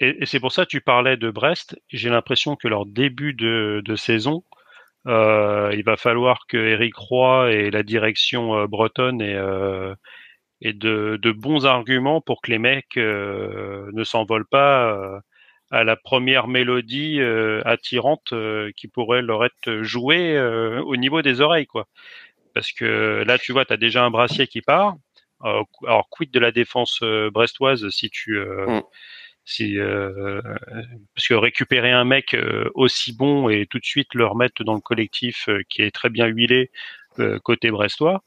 [0.00, 1.78] Et, et c'est pour ça que tu parlais de Brest.
[1.88, 4.44] J'ai l'impression que leur début de, de saison,
[5.06, 9.94] euh, il va falloir que Eric Roy et la direction euh, bretonne aient, euh,
[10.62, 15.18] aient de, de bons arguments pour que les mecs euh, ne s'envolent pas euh,
[15.70, 21.22] à la première mélodie euh, attirante euh, qui pourrait leur être jouée euh, au niveau
[21.22, 21.86] des oreilles, quoi.
[22.54, 24.96] Parce que là, tu vois, tu as déjà un brassier qui part.
[25.44, 27.00] Euh, alors, quid de la défense
[27.32, 28.80] brestoise si tu Mm.
[29.44, 29.78] si
[31.14, 32.36] parce que récupérer un mec
[32.74, 36.26] aussi bon et tout de suite le remettre dans le collectif qui est très bien
[36.26, 36.70] huilé
[37.42, 38.22] côté brestois,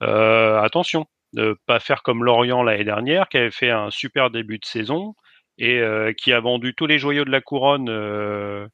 [0.00, 4.64] attention, ne pas faire comme Lorient l'année dernière qui avait fait un super début de
[4.64, 5.14] saison
[5.58, 8.66] et euh, qui a vendu tous les joyaux de la couronne euh,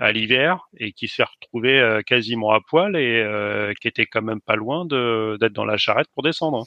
[0.00, 4.22] à l'hiver et qui s'est retrouvé euh, quasiment à poil et euh, qui était quand
[4.22, 6.64] même pas loin d'être dans la charrette pour descendre.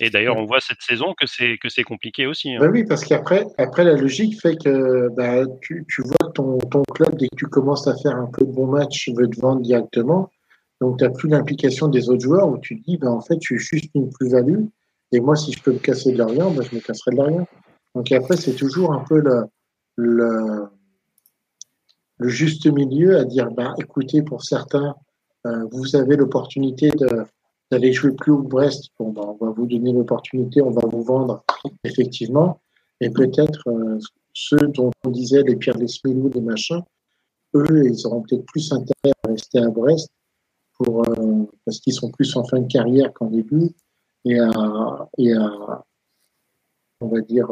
[0.00, 2.52] Et d'ailleurs, on voit cette saison que c'est que c'est compliqué aussi.
[2.52, 2.58] hein.
[2.60, 6.82] Ben oui, parce qu'après, après, la logique fait que bah, tu, tu vois ton, ton
[6.92, 9.62] club, dès que tu commences à faire un peu de bons matchs, veut te vendre
[9.62, 10.30] directement.
[10.80, 13.36] Donc, tu n'as plus l'implication des autres joueurs où tu te dis, ben, en fait,
[13.40, 14.64] je suis juste une plus-value.
[15.12, 17.46] Et moi, si je peux me casser de l'Orient, ben, je me casserai de l'Orient.
[17.96, 19.24] Donc, après, c'est toujours un peu
[19.96, 20.68] le,
[22.20, 24.94] juste milieu à dire, ben, écoutez, pour certains,
[25.46, 26.90] euh, vous avez l'opportunité
[27.70, 28.90] d'aller jouer plus haut que Brest.
[29.00, 31.42] Ben, on va vous donner l'opportunité, on va vous vendre,
[31.84, 32.60] effectivement.
[33.00, 33.98] Et peut-être euh,
[34.34, 36.82] ceux dont on disait les Pierre Lesmelou, des machins,
[37.54, 40.10] eux, ils auront peut-être plus intérêt à rester à Brest
[40.74, 43.70] pour, euh, parce qu'ils sont plus en fin de carrière qu'en début
[44.26, 45.82] et à, et à
[47.00, 47.48] on va dire,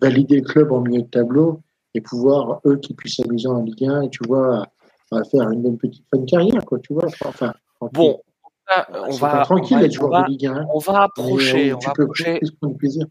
[0.00, 1.60] valider le club en milieu de tableau
[1.94, 4.66] et pouvoir, eux, qui puissent s'amuser en Ligue 1 et tu vois,
[5.12, 7.06] à faire une bonne petite fin de carrière, quoi, tu vois.
[7.24, 7.52] Enfin.
[7.92, 8.20] Bon,
[8.68, 10.66] là, on va, tranquille on va, on de Ligue 1.
[10.72, 12.40] on va approcher, euh, on va approcher,
[12.78, 13.06] plaisir.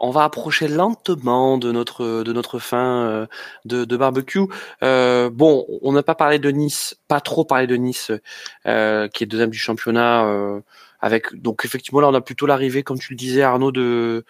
[0.00, 3.26] on va approcher lentement de notre de notre fin euh,
[3.64, 4.46] de, de barbecue.
[4.82, 8.12] Euh, bon, on n'a pas parlé de Nice, pas trop parlé de Nice,
[8.66, 10.26] euh, qui est deuxième du championnat.
[10.26, 10.60] euh,
[11.00, 14.24] avec donc effectivement là on a plutôt l'arrivée, comme tu le disais Arnaud, de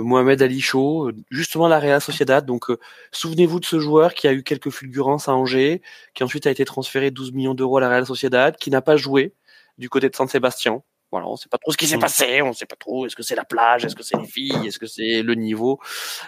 [0.00, 2.44] Mohamed Ali Chaud, justement la Real Sociedad.
[2.44, 2.78] Donc euh,
[3.12, 5.82] souvenez-vous de ce joueur qui a eu quelques fulgurances à Angers,
[6.14, 8.96] qui ensuite a été transféré 12 millions d'euros à la Real Sociedad, qui n'a pas
[8.96, 9.34] joué
[9.78, 10.82] du côté de San Sébastien.
[11.12, 12.00] Voilà, on sait pas trop ce qui s'est Mm.
[12.00, 13.04] passé, on sait pas trop.
[13.04, 15.80] Est-ce que c'est la plage, est-ce que c'est les filles, est-ce que c'est le niveau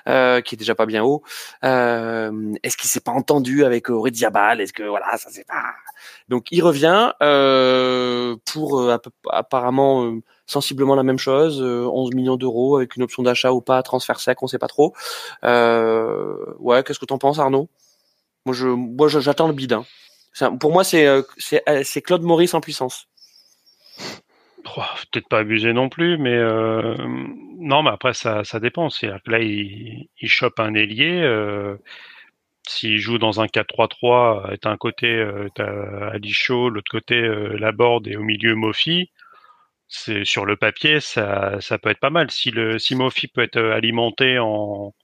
[0.08, 1.22] euh, qui est déjà pas bien haut.
[1.64, 5.62] Euh, est-ce qu'il s'est pas entendu avec Auré Diabal Est-ce que voilà, ça c'est pas.
[6.28, 8.98] Donc il revient euh, pour euh,
[9.30, 13.60] apparemment euh, sensiblement la même chose, euh, 11 millions d'euros avec une option d'achat ou
[13.60, 14.94] pas, transfert sec, on sait pas trop.
[15.44, 17.68] Euh, ouais, qu'est-ce que t'en penses, Arnaud?
[18.46, 19.72] Moi, je, moi, j'attends le bid.
[19.72, 19.84] hein.
[20.58, 23.06] Pour moi, c'est euh, c'est euh, c'est Claude Maurice en puissance.
[24.64, 26.94] Peut-être pas abusé non plus, mais euh,
[27.58, 28.90] non, mais après ça, ça dépend.
[28.90, 31.20] C'est-à-dire que là, il, il chope un ailier.
[31.22, 31.76] Euh,
[32.68, 36.12] S'il joue dans un 4-3-3, est un côté euh, t'as
[36.70, 39.10] l'autre côté euh, Laborde et au milieu Mofi.
[39.88, 42.30] C'est sur le papier, ça, ça peut être pas mal.
[42.30, 44.94] Si le si Mofi peut être euh, alimenté en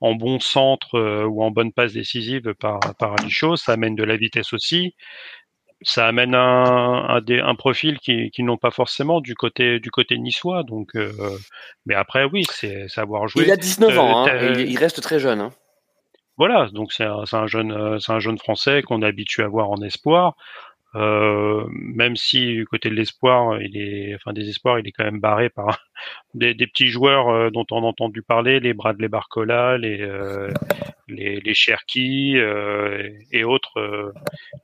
[0.00, 3.16] en bon centre euh, ou en bonne passe décisive par par
[3.56, 4.94] ça amène de la vitesse aussi
[5.84, 9.90] ça amène un, un, des- un profil qui, qui n'ont pas forcément du côté du
[9.90, 10.62] côté niçois.
[10.64, 11.12] Donc, euh,
[11.86, 13.44] mais après, oui, c'est savoir jouer.
[13.44, 15.40] Il a 19 ans, hein, Euh, il, il reste très jeune.
[15.40, 15.52] Hein.
[16.36, 19.48] Voilà, donc c'est un, un jeune, euh, c'est un jeune français qu'on est habitué à
[19.48, 20.34] voir en espoir.
[20.96, 25.02] Euh, même si du côté de l'espoir, il est, enfin des espoirs, il est quand
[25.04, 25.80] même barré par
[26.34, 30.50] des, des petits joueurs euh, dont on a entendu parler, les Bradley Barcola, les euh,
[31.08, 34.12] les, les Cherki euh, et autres euh,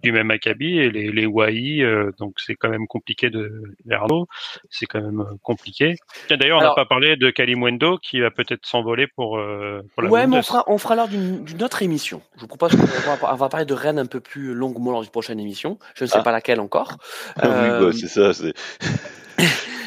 [0.03, 4.27] du même acabit et les, les Wai, euh, donc c'est quand même compliqué de Verno,
[4.71, 5.97] c'est quand même compliqué.
[6.29, 10.03] Tiens, D'ailleurs, on n'a pas parlé de Kalimwendo qui va peut-être s'envoler pour, euh, pour
[10.03, 12.23] la Ouais, mais on fera, on fera lors d'une d'une autre émission.
[12.37, 15.03] Je vous propose qu'on va, on va parler de Rennes un peu plus longuement lors
[15.03, 15.79] d'une prochaine émission.
[15.95, 16.23] Je ne sais Ah.
[16.23, 16.97] pas laquelle encore.
[17.37, 18.33] oui, Euh, bah, c'est ça.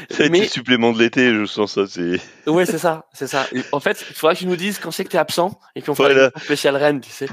[0.10, 1.88] c'est- C'est Mais- le supplément de l'été, je sens ça.
[1.88, 2.20] C'est
[2.50, 3.48] Ouais, c'est ça, c'est ça.
[3.72, 5.82] En fait, il faudra que tu nous dises quand c'est que tu es absent et
[5.82, 6.32] puis on fera Voilà.
[6.36, 7.28] une spéciale Rennes, tu sais.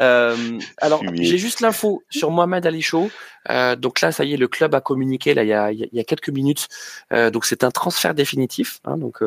[0.00, 3.10] Euh, alors, j'ai juste l'info sur Mohamed Ali Chaud.
[3.50, 5.88] Euh, donc là, ça y est, le club a communiqué là il y a, il
[5.92, 6.68] y a- a quelques minutes.
[7.12, 8.80] Euh, donc c'est un transfert définitif.
[8.84, 9.20] Hein, donc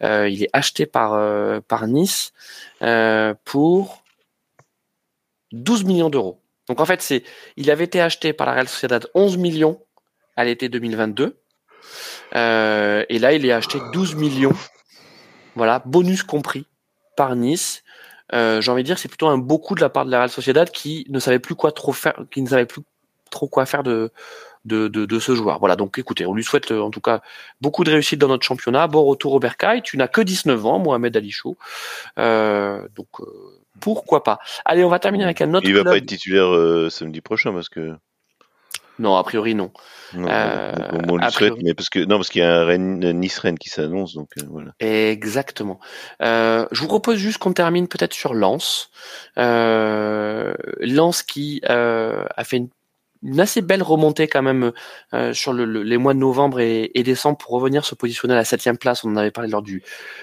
[0.00, 1.12] il est acheté par
[1.64, 2.32] par Nice
[3.44, 4.02] pour
[5.52, 6.40] 12 millions d'euros.
[6.68, 7.24] Donc en fait, c'est
[7.56, 9.80] il avait été acheté par la Real Sociedad 11 millions
[10.36, 11.36] à l'été 2022.
[12.34, 14.54] Euh, et là, il est acheté 12 millions.
[15.54, 16.66] Voilà, bonus compris
[17.16, 17.82] par Nice.
[18.32, 20.18] Euh, J'ai envie de dire, c'est plutôt un beau coup de la part de la
[20.18, 22.82] Real Sociedad qui ne savait plus quoi trop faire, qui ne savait plus
[23.30, 24.10] trop quoi faire de
[24.64, 25.58] de, de, de ce joueur.
[25.58, 27.20] Voilà, donc écoutez, on lui souhaite euh, en tout cas
[27.60, 28.86] beaucoup de réussite dans notre championnat.
[28.86, 29.82] Bon retour au Bercail.
[29.82, 31.34] Tu n'as que 19 ans, Mohamed Ali.
[32.18, 33.24] Euh, donc euh,
[33.80, 34.38] pourquoi pas.
[34.64, 35.92] Allez, on va terminer avec un autre il va club.
[35.92, 37.94] pas être titulaire samedi prochain parce que
[38.98, 39.72] Non, a priori non.
[40.14, 40.72] non, Euh,
[41.08, 41.62] on souhaite, priori.
[41.64, 44.28] mais parce que non parce qu'il y a un Rennes, Nice Rennes qui s'annonce donc
[44.38, 44.72] euh, voilà.
[44.80, 45.80] Exactement.
[46.20, 48.90] Euh, je vous propose juste qu'on termine peut-être sur Lens.
[50.80, 52.68] Lens qui a fait une,
[53.22, 54.72] une assez belle remontée quand même
[55.32, 58.38] sur le- le- les mois de novembre et, et décembre pour revenir se positionner à
[58.38, 59.04] la septième place.
[59.04, 59.82] On en avait parlé lors du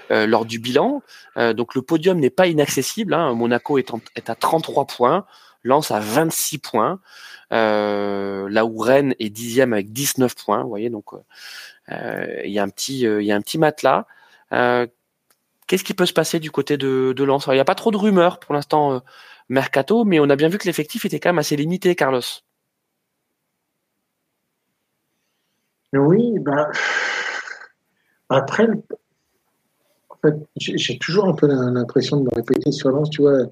[0.10, 1.02] lors du bilan.
[1.38, 3.14] Donc le podium n'est pas inaccessible.
[3.14, 3.34] Hein.
[3.34, 5.26] Monaco est, en- est à 33 points,
[5.64, 7.00] Lens à 26 points.
[7.52, 11.06] Euh, là où Rennes est dixième avec 19 points, vous voyez, donc
[11.92, 14.06] euh, il y a un petit, euh, il y a un petit matelas.
[14.54, 14.88] Euh,
[15.70, 17.46] Qu'est-ce qui peut se passer du côté de, de Lens?
[17.46, 19.00] Il n'y a pas trop de rumeurs pour l'instant euh,
[19.50, 22.22] mercato, mais on a bien vu que l'effectif était quand même assez limité, Carlos.
[25.94, 26.72] Oui, bah,
[28.30, 28.68] après,
[30.10, 33.44] en fait, j'ai toujours un peu l'impression de me répéter sur Lens, tu vois.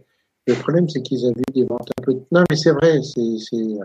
[0.48, 2.14] Le problème, c'est qu'ils avaient des ventes un peu.
[2.32, 3.78] Non, mais c'est vrai, c'est, c'est-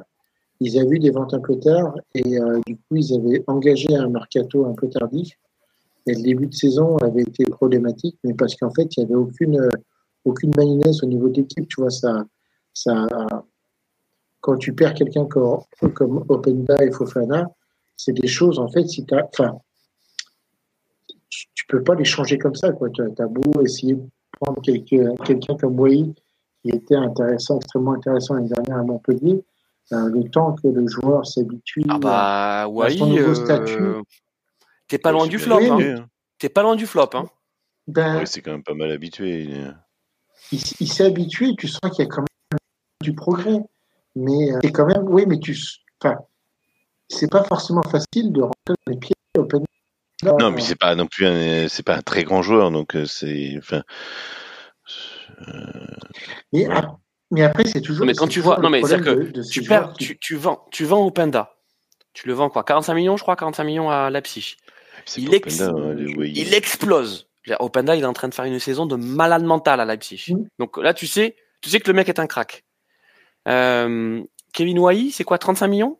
[0.61, 3.95] ils avaient eu des ventes un peu tard et euh, du coup, ils avaient engagé
[3.97, 5.33] un mercato un peu tardif.
[6.07, 9.15] Et le début de saison avait été problématique, mais parce qu'en fait, il n'y avait
[9.17, 9.71] aucune, euh,
[10.25, 11.91] aucune au niveau de l'équipe, tu vois.
[11.91, 12.25] Ça,
[12.75, 13.07] ça,
[14.41, 15.63] quand tu perds quelqu'un comme,
[15.95, 17.51] comme Openda et Fofana,
[17.97, 19.59] c'est des choses, en fait, si t'as, enfin,
[21.31, 22.91] tu, tu peux pas les changer comme ça, quoi.
[22.91, 24.03] Tu as beau essayer de
[24.41, 26.13] prendre quelqu'un quelqu'un comme Wai,
[26.63, 29.45] qui était intéressant, extrêmement intéressant l'année dernière à Montpellier,
[29.93, 31.83] euh, le temps que le joueur s'habitue.
[31.89, 33.83] Ah bah, son ouais, nouveau statut.
[34.89, 35.59] t'es pas loin du flop.
[35.59, 35.79] Hein.
[35.81, 36.07] hein.
[36.39, 37.11] T'es pas loin du flop.
[37.15, 37.27] Hein.
[37.87, 39.43] ben, Ouais, c'est quand même pas mal habitué.
[39.43, 39.75] il
[40.53, 42.59] il, il s'est habitué, tu sens qu'il y a quand même
[43.03, 43.59] du progrès.
[44.15, 45.57] Mais euh, c'est quand même, oui, mais tu,
[46.03, 46.19] enfin,
[47.09, 49.65] c'est pas forcément facile de rentrer dans les pieds open.
[50.23, 53.07] Non, mais c'est pas non plus un, c'est pas un très grand joueur, donc euh,
[53.07, 53.83] c'est, enfin,
[56.53, 56.75] mais, Ouais.
[56.75, 56.97] ap-
[57.31, 58.07] mais après, c'est toujours.
[58.07, 60.37] Mais quand c'est tu vois- non, mais problème c'est-à-dire de- Tu, perds, qui- tu, tu
[60.37, 61.55] vends, tu vends Openda.
[62.13, 64.57] Tu le vends quoi 45 millions, je crois, 45 millions à Leipzig.
[65.07, 67.29] c'est Il, pas ex- Openda, hein, il explose.
[67.59, 70.27] Openda, il est en train de faire une saison de malade mental à Leipzig.
[70.59, 72.65] Donc là, tu sais, tu sais que le mec est un crack.
[73.49, 75.99] Euh, Kevin Wai, c'est quoi 35 millions?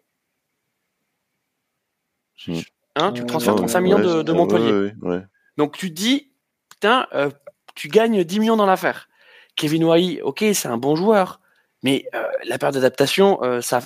[2.47, 2.63] Mhm.
[2.97, 4.73] Hein, tu transfères ouais, 35 millions ouais, de, c'est- de Montpellier.
[4.73, 5.23] ouais, ouais, ouais.
[5.57, 6.33] Donc tu te dis,
[6.69, 7.31] putain, euh,
[7.75, 9.09] tu gagnes 10 millions dans l'affaire.
[9.57, 11.41] Kevin Wai, ok, c'est un bon joueur,
[11.83, 13.81] mais euh, la période d'adaptation, euh, ça,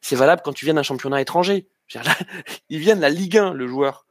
[0.00, 1.66] c'est valable quand tu viens d'un championnat étranger.
[1.94, 2.02] Là,
[2.68, 4.06] il vient de la Ligue 1, le joueur.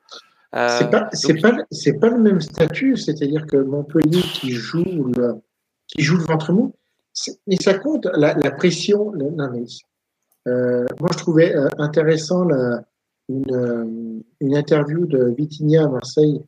[0.56, 5.36] Euh, C'est pas, donc- pas, pas le même statut, c'est-à-dire que Montpellier qui joue le,
[5.88, 6.74] qui joue le ventre mou,
[7.48, 9.12] mais ça compte la, la pression.
[9.12, 9.66] le- non, mais,
[10.48, 12.82] euh, moi, je trouvais intéressant la,
[13.30, 16.42] une, une interview de Vitinha à Marseille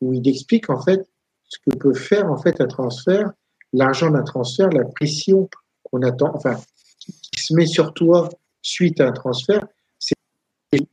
[0.00, 1.06] où il explique en fait
[1.48, 3.32] ce que peut faire en fait un transfert,
[3.72, 5.48] l'argent d'un transfert, la pression
[5.84, 6.58] qu'on attend, enfin,
[6.98, 8.28] qui, qui se met sur toi
[8.62, 9.66] suite à un transfert,
[9.98, 10.14] c'est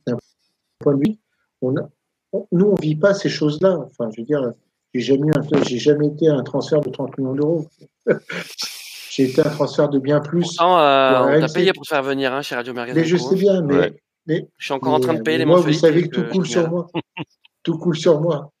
[0.06, 0.16] d'un
[0.80, 1.16] point de vue,
[1.62, 1.82] on a,
[2.32, 3.78] on- nous, on vit pas ces choses-là.
[3.86, 4.52] Enfin, je veux dire,
[4.94, 7.68] j'ai jamais, eu un- j'ai jamais été à un transfert de 30 millions d'euros.
[9.10, 10.40] j'ai été à un transfert de bien plus.
[10.42, 13.00] Pourtant, euh, on t'a payé pour te faire venir hein, chez Radio Magazine.
[13.02, 14.02] Mais je sais bien, mais, Ouais.
[14.26, 16.46] mais Je suis encore en train de payer les moi, vous savez que tout coule
[16.46, 16.86] sur moi.
[17.62, 18.52] tout coule sur moi.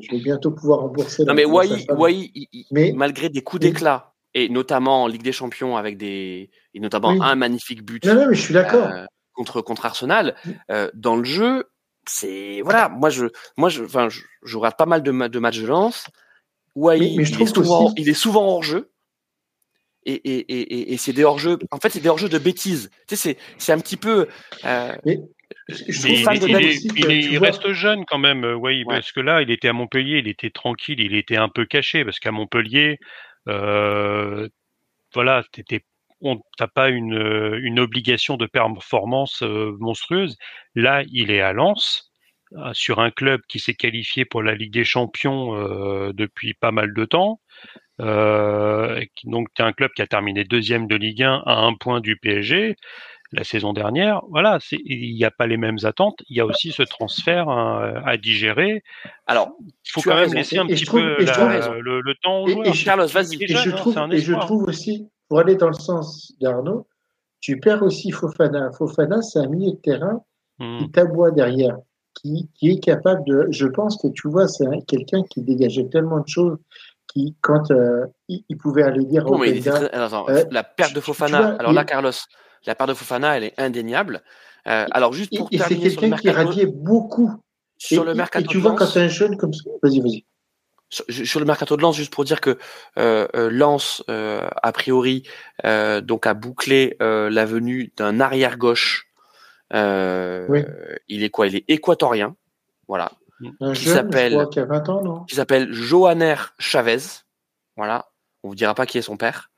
[0.00, 1.24] Je vais bientôt pouvoir rembourser.
[1.24, 1.86] Non mais Wai.
[1.90, 5.96] Wai, il- il- Mais- malgré des coups d'éclat, et notamment en Ligue des Champions avec
[5.96, 7.18] des, et notamment Oui.
[7.22, 8.86] un magnifique but Non, non, mais je suis d'accord.
[8.88, 10.34] euh, contre contre Arsenal,
[10.70, 11.64] euh, dans le jeu,
[12.06, 15.38] c'est voilà, moi je, moi je, enfin, je, je regarde pas mal de, ma- de
[15.38, 16.06] matchs de lance.
[16.74, 18.90] Wai, Mais- mais je il, est souvent, aussi- il est souvent hors jeu.
[20.06, 21.58] Et, et, et, et- c'est des hors jeux.
[21.70, 22.90] En fait, c'est des hors jeux de bêtises.
[23.08, 24.26] Tu sais, c'est, c'est un petit peu.
[24.66, 25.18] euh, Mais
[25.68, 27.38] je trouve il, fan il- de il David est- aussi que, il est- tu il
[27.38, 30.28] vois, reste jeune quand même, euh, ouais, parce que là, il était à Montpellier, il
[30.28, 32.98] était tranquille, il était un peu caché, parce qu'à Montpellier,
[33.48, 34.48] euh,
[35.14, 35.82] voilà, t'étais,
[36.20, 40.36] on t'as pas une, euh, une obligation de performance euh, monstrueuse.
[40.74, 42.10] Là, il est à Lens.
[42.72, 45.54] sur un club qui s'est qualifié pour la Ligue des Champions
[46.12, 47.40] depuis pas mal de temps.
[49.24, 52.16] donc, tu un club qui a terminé deuxième de Ligue 1 à un point du
[52.16, 52.76] PSG
[53.34, 54.22] la saison dernière.
[54.30, 56.22] Voilà, il n'y a pas les mêmes attentes.
[56.28, 58.82] Il y a aussi ce transfert hein, à digérer.
[59.26, 62.66] Alors, il faut quand même laisser un petit peu le, temps aux joueurs.
[62.66, 63.42] Et, Carlos, vas-y.
[63.42, 66.86] Et, je trouve, et je trouve aussi, pour aller dans le sens d'Arnaud,
[67.40, 68.70] tu perds aussi Fofana.
[68.72, 70.22] Fofana, c'est un milieu de terrain
[70.58, 70.78] hmm.
[70.78, 71.76] qui t'aboie derrière,
[72.14, 73.46] qui, qui, est capable de.
[73.50, 76.58] Je pense que tu vois, c'est quelqu'un qui dégageait tellement de choses
[77.12, 79.24] qui, quand euh, il, pouvait aller dire.
[79.24, 81.56] Non, mais euh, la perte de Fofana.
[81.58, 82.12] alors là, Carlos,
[82.66, 84.22] la part de Fofana, elle est indéniable.
[84.66, 87.32] Euh, alors, juste pour et, terminer c'est quelqu'un qui radiait beaucoup.
[87.76, 90.24] Sur le mercato tu vois, quand c'est un jeune comme ça, vas-y, vas-y.
[90.90, 92.56] Sur, le mercato de Lens, juste pour dire que
[92.98, 95.24] euh, euh Lens, euh, a priori,
[95.64, 99.10] donc a bouclé la venue d'un arrière gauche.
[99.72, 100.64] Oui.
[101.08, 101.48] Il est quoi?
[101.48, 102.36] Il est équatorien,
[102.86, 103.10] voilà.
[103.60, 105.24] Un qui s'appelle, qui a 20 ans, non?
[105.24, 106.98] Qui s'appelle Johanner Chavez,
[107.76, 108.06] voilà.
[108.42, 109.50] On vous dira pas qui est son père.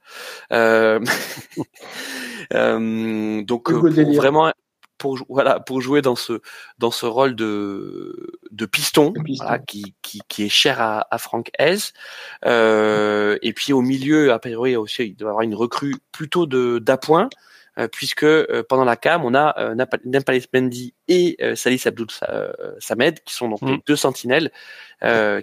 [0.53, 1.01] Euh,
[2.55, 4.53] euh, donc euh, pour vraiment
[4.99, 6.41] pour voilà pour jouer dans ce
[6.79, 11.51] dans ce rôle de de piston, Voilà, qui, qui, qui est cher à, à Franck
[11.59, 11.77] Hez
[12.45, 16.47] euh, et puis au milieu a priori aussi il doit y avoir une recrue plutôt
[16.47, 17.29] de d'appoint
[17.93, 19.75] puisque euh, pendant la CAM, on a euh,
[20.05, 22.09] Nampalis Mendy et Salis Abdoul
[22.79, 23.83] Samed, qui sont donc les mm.
[23.87, 24.51] deux sentinelles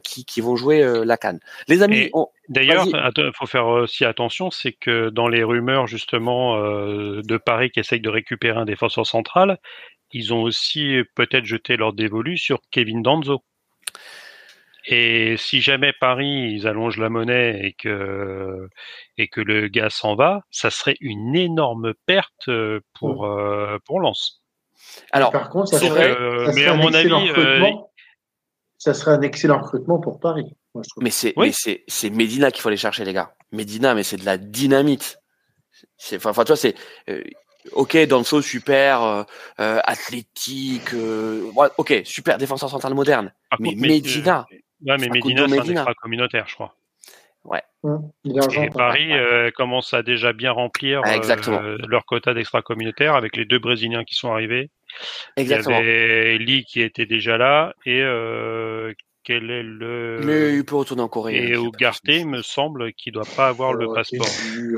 [0.03, 1.37] qui, qui, vont jouer la CAN.
[1.67, 2.11] Les amis,
[2.49, 7.79] d'ailleurs, il faut faire aussi attention, c'est que dans les rumeurs justement de Paris qui
[7.79, 9.59] essayent de récupérer un défenseur central,
[10.11, 13.43] ils ont aussi peut-être jeté leur dévolu sur Kevin Danzo.
[14.85, 18.67] Et si jamais Paris ils allongent la monnaie et que
[19.17, 23.39] et que le gars s'en va, ça serait une énorme perte euh, pour mmh.
[23.39, 24.43] euh, pour Lens.
[25.11, 27.31] Alors, par contre, ça serait, euh, mais à mon avis,
[28.77, 30.53] ça serait un excellent recrutement pour Paris.
[30.75, 31.03] Moi, je trouve.
[31.03, 31.53] Mais c'est oui.
[31.53, 33.33] c'est c'est Medina qu'il faut aller chercher les gars.
[33.53, 35.19] Medina, mais c'est de la dynamite.
[35.97, 36.75] C'est enfin, enfin toi c'est
[37.71, 39.25] Ok, Danso super,
[39.57, 40.93] athlétique,
[41.77, 43.33] ok, super défenseur central moderne.
[43.59, 44.45] mais Medina,
[44.85, 46.75] Ouais, mais Medina, c'est un extra communautaire, je crois.
[47.43, 47.61] Ouais.
[48.23, 51.17] Et Paris euh, commence à déjà bien remplir ah,
[51.49, 54.69] euh, leur quota d'extra communautaire avec les deux Brésiliens qui sont arrivés.
[55.35, 55.79] Exactement.
[55.79, 58.93] Il y avait Lee qui était déjà là et euh,
[59.23, 60.19] quel est le.
[60.23, 61.35] Mais il peut retourner en Corée.
[61.35, 64.27] Et hein, Ugarte, me semble, qu'il doit pas avoir le passeport.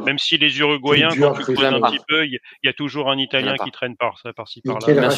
[0.05, 3.17] Même si les Uruguayens, quand tu creuses un petit peu, il y, a toujours un
[3.17, 5.09] Italien qui traîne par, par-ci par là.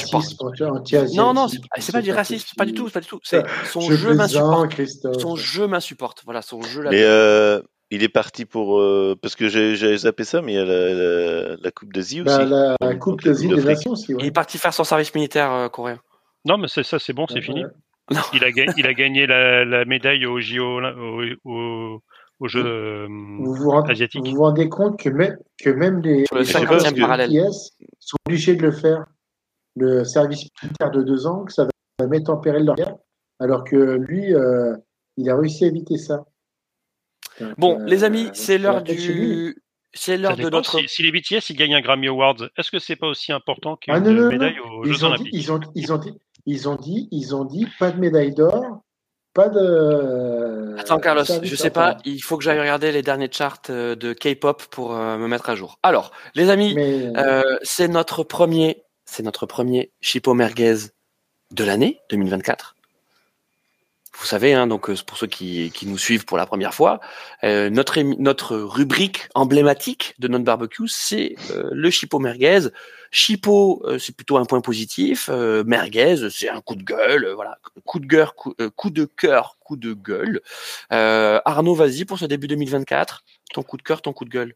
[1.15, 3.19] Non, non, c'est pas du racisme, pas du tout, pas du tout.
[3.23, 4.81] C'est son jeu m'insupporte.
[5.19, 6.21] Son jeu m'insupporte.
[6.25, 6.83] Voilà, son jeu.
[6.85, 10.65] Euh, il est parti pour euh, parce que j'ai zappé ça, mais il y a
[10.65, 12.51] la, la, Coupe d'Asie bah, aussi.
[12.81, 14.13] la, Coupe d'Asie des Nations aussi.
[14.19, 15.99] Il est parti faire son service militaire euh, coréen.
[16.45, 17.63] Non, mais c'est ça, c'est bon, c'est fini.
[18.33, 22.01] Il a, gagné, il a gagné la, la médaille au JO, au, au,
[22.39, 24.25] au jeu euh, vous vous rendez, asiatique.
[24.25, 27.31] Vous vous rendez compte que, même, que même les, Sur le 50e parallèle
[27.99, 29.05] sont obligés de le faire,
[29.75, 31.67] le service militaire de deux ans, que ça
[31.99, 32.95] va mettre en péril leur guerre,
[33.39, 34.75] alors que lui, euh,
[35.17, 36.25] il a réussi à éviter ça.
[37.39, 39.61] Donc, bon, euh, les amis, c'est l'heure du.
[39.93, 40.79] C'est l'heure de notre.
[40.79, 43.77] Si, si, les BTS ils gagnent un Grammy Awards, est-ce que c'est pas aussi important
[43.77, 46.13] qu'une ah, médaille aux ils Jeux Olympiques dit, ils, ont, ils, ont dit,
[46.47, 48.81] ils ont dit, ils ont dit, pas de médaille d'or,
[49.33, 50.75] pas de.
[50.79, 54.13] Attends, Carlos, je sais pas, il faut que j'aille regarder les derniers charts euh, de
[54.13, 55.77] K-pop pour euh, me mettre à jour.
[55.83, 60.77] Alors, les amis, euh, c'est notre premier, c'est notre premier Chipo Merguez
[61.51, 62.76] de l'année 2024
[64.19, 66.99] vous savez, hein, donc pour ceux qui, qui, nous suivent pour la première fois,
[67.43, 72.69] euh, notre notre rubrique emblématique de notre barbecue, c'est euh, le chipot merguez.
[73.11, 75.29] Chipot, euh, c'est plutôt un point positif.
[75.29, 77.31] merguez, c'est un coup de gueule.
[77.35, 80.41] voilà, coup de cœur, coup, coup, de cœur, coup de gueule.
[80.89, 83.23] Arnaud, vas-y pour ce début 2024.
[83.53, 84.55] Ton coup de cœur, ton coup de gueule.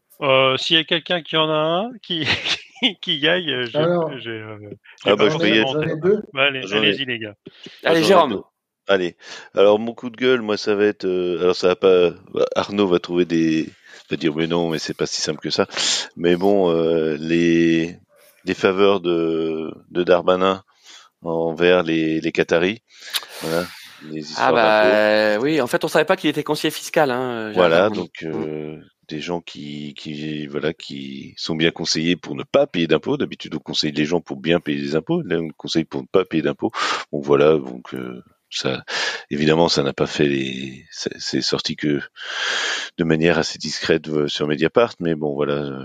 [0.58, 2.26] S'il y a quelqu'un qui en a un, qui
[3.00, 3.78] qui y aille, je,
[5.04, 7.36] ah bah, je vais y allez, allez-y les gars.
[7.84, 8.42] Allez, Jérôme.
[8.88, 9.16] Allez,
[9.54, 12.46] alors mon coup de gueule, moi ça va être, euh, alors ça va pas, bah,
[12.56, 13.68] Arnaud va trouver des,
[14.10, 15.66] va dire mais non, mais c'est pas si simple que ça.
[16.16, 17.96] Mais bon, euh, les
[18.44, 20.64] les faveurs de de Darmanin
[21.22, 22.82] envers les les Qataris,
[23.42, 23.66] voilà.
[24.38, 27.12] ah bah oui, en fait on savait pas qu'il était conseiller fiscal.
[27.12, 32.42] Hein, voilà, donc euh, des gens qui qui voilà qui sont bien conseillés pour ne
[32.42, 33.16] pas payer d'impôts.
[33.16, 36.08] D'habitude on conseille les gens pour bien payer des impôts, là on conseille pour ne
[36.08, 36.72] pas payer d'impôts.
[37.12, 37.94] Donc voilà, donc
[38.52, 38.82] ça,
[39.30, 42.00] évidemment, ça n'a pas fait les, c'est sorti que
[42.98, 45.84] de manière assez discrète euh, sur Mediapart, mais bon, voilà, euh,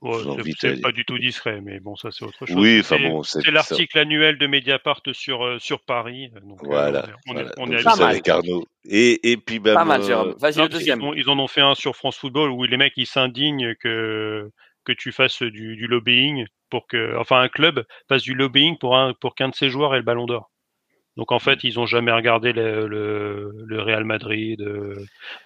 [0.00, 0.14] Ouais,
[0.60, 2.54] c'est pas du tout discret, mais bon, ça c'est autre chose.
[2.56, 6.30] Oui, enfin C'est- bon, c'est l'article annuel de Mediapart sur euh, sur Paris.
[6.44, 7.04] Donc, euh, Voilà.
[7.26, 7.50] on est, voilà.
[7.56, 8.64] on est, Donc, est avec Arnaud.
[8.88, 10.36] Et, et puis, bah, Pas mal, Jérôme.
[10.38, 11.02] Vas-y, le deuxième.
[11.02, 14.48] ont- ils en ont fait un sur France Football où les mecs ils s'indignent que
[14.84, 18.96] que tu fasses du, du lobbying pour que, enfin, un club fasse du lobbying pour
[18.96, 20.48] un pour qu'un de ses joueurs ait le Ballon d'Or.
[21.18, 24.62] Donc en fait, ils ont jamais regardé le, le, le Real Madrid.
[24.62, 24.94] euh.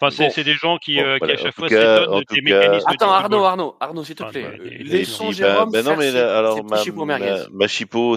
[0.01, 0.44] Enfin, c'est Bon.
[0.44, 1.35] des gens qui, Bon, euh, qui voilà.
[1.35, 3.11] à chaque En fois s'étonnent en des cas- mécanismes Attends.
[3.12, 4.44] Arnaud, Arnaud, Arnaud, s'il te Ah, plaît.
[4.44, 6.77] Euh, et- et Laissons Jérôme bah, bah non, mais là, alors, ma,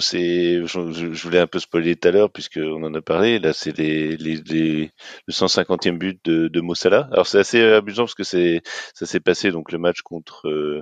[0.02, 0.80] c'est, je,
[1.24, 4.36] voulais un peu spoiler tout à l'heure, puisqu'on en a parlé, là, c'est les, les,
[4.46, 4.92] les,
[5.28, 7.08] le 150e but de, de Mossala.
[7.12, 8.62] Alors, c'est assez amusant parce que c'est,
[8.94, 10.82] ça s'est passé, donc, le match contre, euh,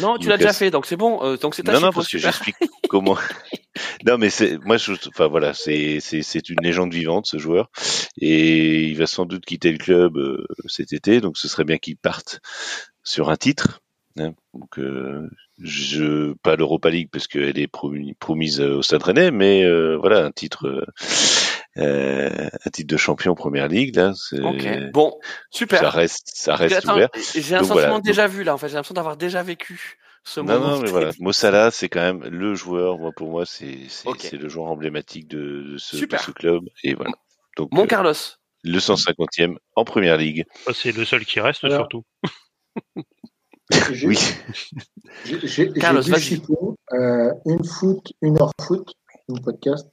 [0.00, 1.22] Non, tu l'as déjà fait, donc c'est bon.
[1.22, 2.56] euh, donc c'est ta Non, non, parce que j'explique
[2.88, 3.16] comment.
[4.06, 7.70] non, mais c'est, moi, je, enfin, voilà, c'est, c'est, une légende vivante, ce joueur.
[8.20, 11.78] Et il va sans doute quitter le club euh, cet été, donc ce serait bien
[11.78, 12.40] qu'il parte
[13.02, 13.80] sur un titre.
[14.18, 14.32] hein.
[14.52, 15.28] Donc, euh,
[15.62, 19.96] je, pas l'Europa League parce qu'elle est promis- promise euh, au Stade Rennais, mais euh,
[19.96, 20.84] voilà, un titre,
[21.76, 24.66] un titre de champion Première Ligue, là, c'est, Ok.
[24.92, 25.18] Bon,
[25.50, 25.80] super.
[25.80, 27.08] ça reste, ça reste Attends, ouvert.
[27.34, 28.00] J'ai un Donc, sentiment voilà.
[28.00, 28.54] déjà vu là.
[28.54, 30.68] En fait, j'ai l'impression d'avoir déjà vécu ce Non, moment.
[30.76, 31.10] non, mais voilà.
[31.20, 32.98] Mossala, c'est quand même le joueur.
[32.98, 34.18] Moi, pour moi, c'est c'est Ok.
[34.20, 36.20] c'est le joueur emblématique de, de, ce, de Super.
[36.22, 36.64] ce club.
[36.82, 37.12] Et voilà.
[37.56, 38.12] Donc, Mon euh, Carlos.
[38.62, 40.44] le 150e en première ligue.
[40.66, 42.04] Ah, C'est le seul qui reste Alors, surtout.
[44.04, 44.18] Oui.
[45.24, 48.92] j'ai- Carlos, chipots, euh, une foot, une heure foot,
[49.28, 49.88] une podcast.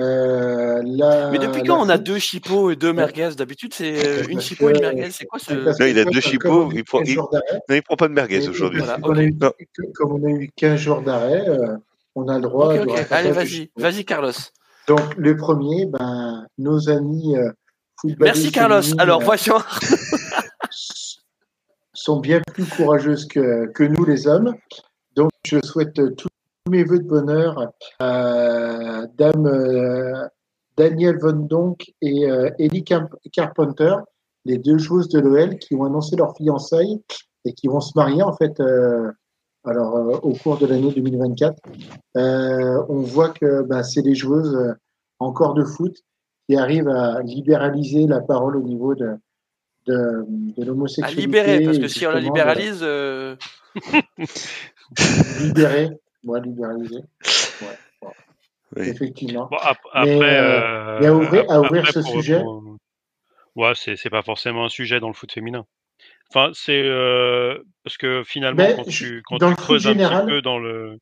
[0.00, 4.06] Euh, la- Mais depuis la quand on a deux chipots et deux merguez D'habitude, c'est
[4.06, 5.10] euh, une Parce chipot et une merguez.
[5.10, 5.52] C'est quoi ce.
[5.52, 8.08] Non, il a deux chipots, il prend- 15 il- jours d'arrêt, Non, il prend pas
[8.08, 8.78] de merguez aujourd'hui.
[8.80, 9.52] Voilà, comme on a eu- Non.
[9.74, 11.76] que- Comme on a eu 15 jours d'arrêt, euh,
[12.14, 12.72] on a le droit
[13.10, 14.32] Allez, le vas-y, vas-y, Carlos.
[14.88, 17.50] Donc, le premier, ben, nos amis euh,
[18.00, 18.82] footballistes Merci, Carlos.
[18.98, 19.58] Alors, euh, voyons.
[21.94, 24.54] sont bien plus courageuses que, que nous, les hommes.
[25.14, 26.28] Donc, je souhaite euh, tous
[26.68, 30.26] mes voeux de bonheur à Dame euh,
[30.76, 33.96] Danielle Von Donk et euh, Ellie Carpenter,
[34.44, 37.02] les deux joueuses de l'OL qui ont annoncé leur fiançailles
[37.44, 39.10] et qui vont se marier en fait euh,
[39.64, 41.56] alors euh, au cours de l'année 2024.
[42.16, 44.72] Euh, on voit que ben, c'est des joueuses euh,
[45.18, 45.96] encore de foot
[46.48, 49.10] qui arrivent à libéraliser la parole au niveau de,
[49.86, 50.24] de,
[50.56, 51.20] de À l'homosexualité.
[51.22, 52.80] libérer, parce que si on la libéralise.
[52.82, 53.36] euh,
[53.76, 55.90] de libérer,
[56.24, 57.66] ouais, libéraliser, ouais,
[58.02, 58.08] ouais,
[58.76, 58.88] Oui.
[58.88, 59.48] effectivement.
[59.50, 62.40] Bon, ap- Mais, après, euh, euh, mais à ouvrir- à ouvrir après, ce pour- sujet.
[62.40, 62.76] pour-
[63.54, 65.66] Ouais, c'est c'est pas forcément un sujet dans le foot féminin.
[66.30, 70.32] Enfin, c'est euh, parce que finalement, Mais quand tu quand tu creuses un général- petit
[70.32, 70.98] peu dans le,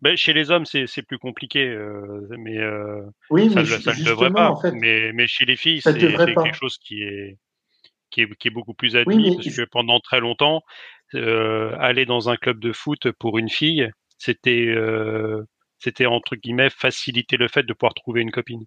[0.00, 3.92] ben, chez les hommes, c'est c'est plus compliqué, euh, mais euh, Oui, ça, mais ça
[3.92, 4.50] ne devrait pas.
[4.50, 7.36] en fait, mais mais chez les filles, c'est quelque chose qui est
[8.10, 10.62] qui est, qui est beaucoup plus admis mais parce que pendant très longtemps,
[11.14, 13.90] euh, aller dans un club de foot pour une fille,
[14.22, 15.42] c'était euh,
[15.78, 18.64] c'était entre guillemets faciliter le fait de pouvoir trouver une copine.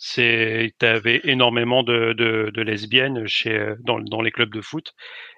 [0.00, 4.94] C'est, t'avais énormément de, de, de lesbiennes chez dans, dans les clubs de foot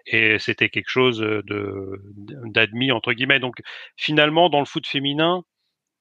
[0.07, 2.03] et c'était quelque chose de
[2.47, 3.41] d'admis entre guillemets.
[3.41, 3.57] Donc
[3.97, 5.45] finalement, dans le foot féminin,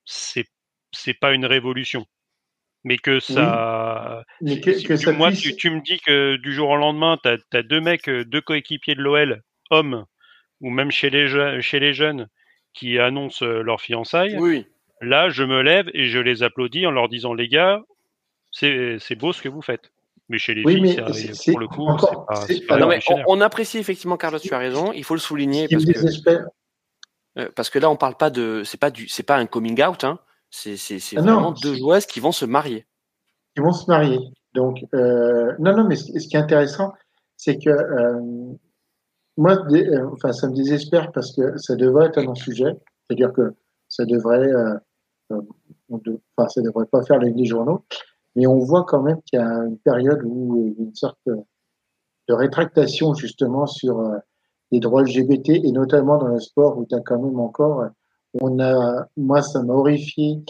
[0.04, 0.46] c'est
[0.92, 2.06] c'est pas une révolution,
[2.84, 4.26] mais que ça.
[4.42, 5.42] mais que, si que tu- ça moi, puisse.
[5.42, 8.42] tu, tu me dis que du jour au lendemain, t'as as deux mecs, euh, deux
[8.42, 10.06] coéquipiers de l'OL, hommes,
[10.60, 12.28] ou même chez les chez les jeunes,
[12.80, 14.38] qui annoncent euh, leur fiançailles.
[14.40, 14.66] Oui.
[15.02, 17.82] Là, je me lève et je les applaudis en leur disant les gars,
[18.52, 19.92] c'est c'est beau ce que vous faites.
[20.30, 22.66] Mais chez les Oui, filles, c'est- c'est pour le coup, encore- c'est pas, c'est- c'est
[22.68, 24.92] pas Non, mais on, apprécie effectivement, Carlos, tu as raison.
[24.94, 26.30] Il faut le souligner qui parce que,
[27.40, 28.62] euh, parce que là, on parle pas de.
[28.64, 30.04] C'est pas, du, c'est pas un coming out.
[30.04, 30.20] Hein.
[30.52, 32.86] C'est, c'est, c'est Ah non, vraiment deux c'est- joueuses qui vont se marier.
[33.56, 34.20] Ils vont se marier.
[34.54, 36.94] Donc, euh, non, non, mais ce, ce qui est intéressant,
[37.38, 38.20] c'est que euh,
[39.40, 42.78] moi, euh, enfin, ça me désespère parce que ça devrait être un non-sujet.
[43.08, 43.54] C'est-à-dire que
[43.88, 44.76] ça devrait, euh,
[45.32, 45.42] euh,
[46.36, 47.86] enfin, ça devrait pas faire les, journaux.
[48.36, 50.96] Mais on voit quand même qu'il y a une période où il y a une
[50.96, 54.12] sorte de rétractation justement sur
[54.72, 57.86] les droits LGBT et notamment dans le sport où tu as quand même encore,
[58.42, 60.44] on a, moi, ça m'a horrifié.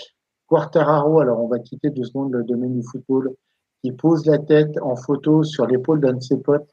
[0.48, 3.36] Quartararo, alors on va quitter deux secondes le domaine du football,
[3.84, 6.68] qui pose la tête en photo sur l'épaule d'un de ses potes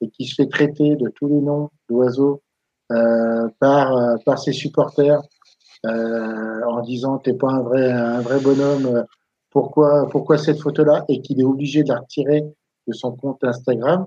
[0.00, 2.42] et qui se fait traiter de tous les noms d'oiseaux
[2.92, 5.20] euh, par, euh, par ses supporters
[5.86, 9.02] euh, en disant t'es pas un vrai, un vrai bonhomme, euh,
[9.50, 11.04] pourquoi, pourquoi cette photo-là?
[11.08, 12.42] Et qu'il est obligé de la retirer
[12.86, 14.06] de son compte Instagram.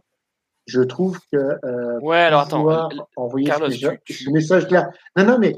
[0.67, 2.89] Je trouve que euh, Ouais, alors attends.
[3.15, 4.91] envoyer Carlos, ce, tu- tu- ce message-là.
[5.17, 5.53] Non, non, mais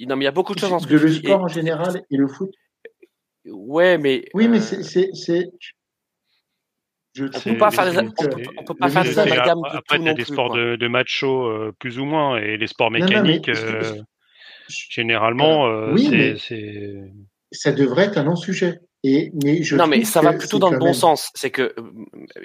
[0.00, 1.48] Non, mais il y a beaucoup de choses dans ce que le sport Et- en
[1.48, 2.50] général et le foot.
[3.46, 4.24] Ouais, mais.
[4.34, 5.50] Oui, mais euh, c'est,
[7.20, 9.02] Je On C'est- peut pas faire c'est- des, on peut, c'est- on peut pas faire
[9.04, 10.24] des amalgames de après, tout des plus.
[10.24, 13.82] sports de, de macho euh, plus ou moins, et les sports non, mais mécaniques, euh,
[14.68, 16.94] généralement, euh, Oui, c'est- mais- c'est.
[17.52, 18.78] ça devrait être un non-sujet.
[19.02, 21.30] Et mais je non, mais ça va plutôt dans le bon même- sens.
[21.34, 21.82] C'est que euh,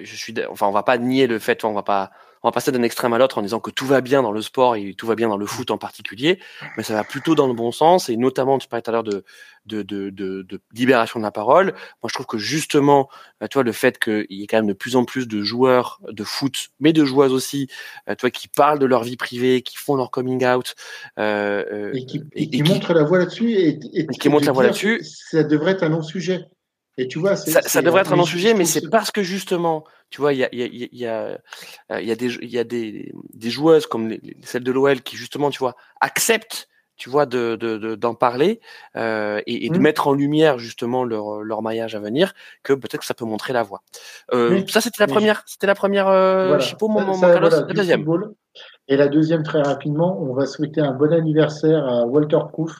[0.00, 2.10] je suis, enfin, on va pas nier le fait, on va pas,
[2.46, 4.40] on va passer d'un extrême à l'autre en disant que tout va bien dans le
[4.40, 6.38] sport et tout va bien dans le foot en particulier,
[6.76, 9.02] mais ça va plutôt dans le bon sens et notamment, tu parlais tout à l'heure
[9.02, 9.24] de,
[9.66, 11.72] de, de, de, de libération de la parole.
[12.04, 13.08] Moi, je trouve que justement,
[13.42, 15.42] euh, tu vois, le fait qu'il y ait quand même de plus en plus de
[15.42, 17.66] joueurs de foot, mais de joueuses aussi,
[18.08, 20.76] euh, tu vois, qui parlent de leur vie privée, qui font leur coming out,
[21.18, 23.88] euh, euh, et qui, et- et qui et qui- montre la voie là-dessus et, qui
[23.92, 25.02] et montre de la voie là-dessus.
[25.02, 26.44] Ça devrait être un non-sujet.
[26.96, 29.22] Et tu vois, ça, ça devrait être un non-sujet, je mais c'est ce- parce que
[29.22, 31.38] justement, tu vois, il y a, y a, y a,
[31.92, 35.00] euh, y a des, y a des, des joueuses comme les- les- celles de l'OL
[35.02, 38.60] qui justement, tu vois, acceptent, tu vois, de, de, de- d'en parler
[38.96, 39.82] euh, et, et de Mm.
[39.82, 43.52] mettre en lumière justement leur, leur maillage à venir, que peut-être que ça peut montrer
[43.52, 43.82] la voie.
[44.32, 46.62] Euh, ça, c'était la première, c'était la première euh, Voilà.
[46.62, 48.00] Chipo, mon, Ça- mon ça, Carlos, voilà, la deuxième.
[48.00, 48.34] football.
[48.88, 52.78] Et la deuxième, très rapidement, on va souhaiter un bon anniversaire à Walter Proof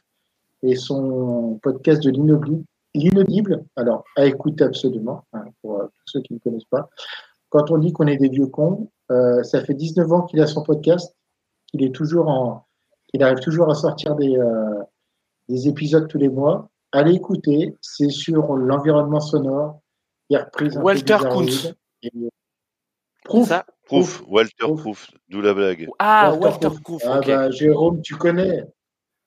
[0.62, 2.62] et son podcast de l'inaudible.
[2.96, 6.88] L'inaudible, alors à écouter absolument, hein, pour euh, ceux qui ne connaissent pas.
[7.50, 10.46] Quand on dit qu'on est des vieux cons, euh, ça fait 19 ans qu'il a
[10.46, 11.14] son podcast,
[11.66, 12.66] qu'il est toujours en,
[13.08, 14.82] qu'il arrive toujours à sortir des, euh,
[15.48, 16.70] des épisodes tous les mois.
[16.92, 19.80] Allez écouter, c'est sur l'environnement sonore.
[20.30, 21.72] Il reprise Walter Kuntz.
[22.02, 22.10] Et,
[23.24, 24.80] Proof, Ça Proof, Walter Proof.
[24.80, 25.88] Proof, d'où la blague.
[25.98, 26.82] Ah, Walter Walter Proof.
[26.82, 27.26] Proof, Ah ok.
[27.26, 28.64] bah Jérôme, tu connais.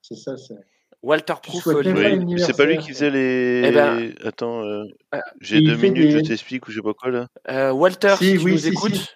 [0.02, 0.58] C'est ça, c'est.
[1.02, 3.62] Walter Proof, Oui, c'est pas lui qui faisait les.
[3.66, 6.92] Eh ben, Attends, euh, euh, j'ai deux minutes, des- je t'explique ou je sais pas
[6.92, 7.26] quoi là.
[7.48, 9.06] euh, Walter, Si, si, tu nous si, écoutes, si.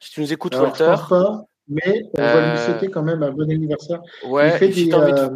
[0.00, 2.90] si tu nous écoutes, Alors, Walter, je pense pas, mais on va Euh, lui souhaiter
[2.90, 4.00] quand même un bon anniversaire.
[4.24, 5.30] ouais, il fait des, de-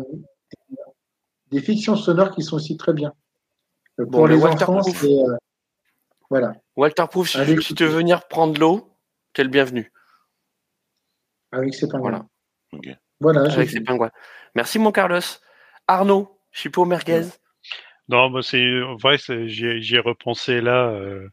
[1.50, 3.12] des fictions sonores qui sont aussi très bien.
[4.00, 5.06] Euh, Bon, Pour les Walter enfants, c'est.
[5.06, 5.36] euh,
[6.30, 6.52] voilà.
[6.76, 8.90] Walter Proof, si, tu veux venir prendre l'eau,
[9.34, 9.92] t'es le bienvenu.
[11.52, 12.26] Avec ses pingouins.
[12.72, 12.96] Voilà.
[13.20, 13.52] Voilà.
[13.52, 14.10] avec ses pingouins.
[14.54, 15.20] Merci mon Carlos.
[15.88, 17.26] Arnaud, Chipo Merguez.
[18.08, 21.28] Non, bah c'est vrai, j'y ai, repensé là, euh,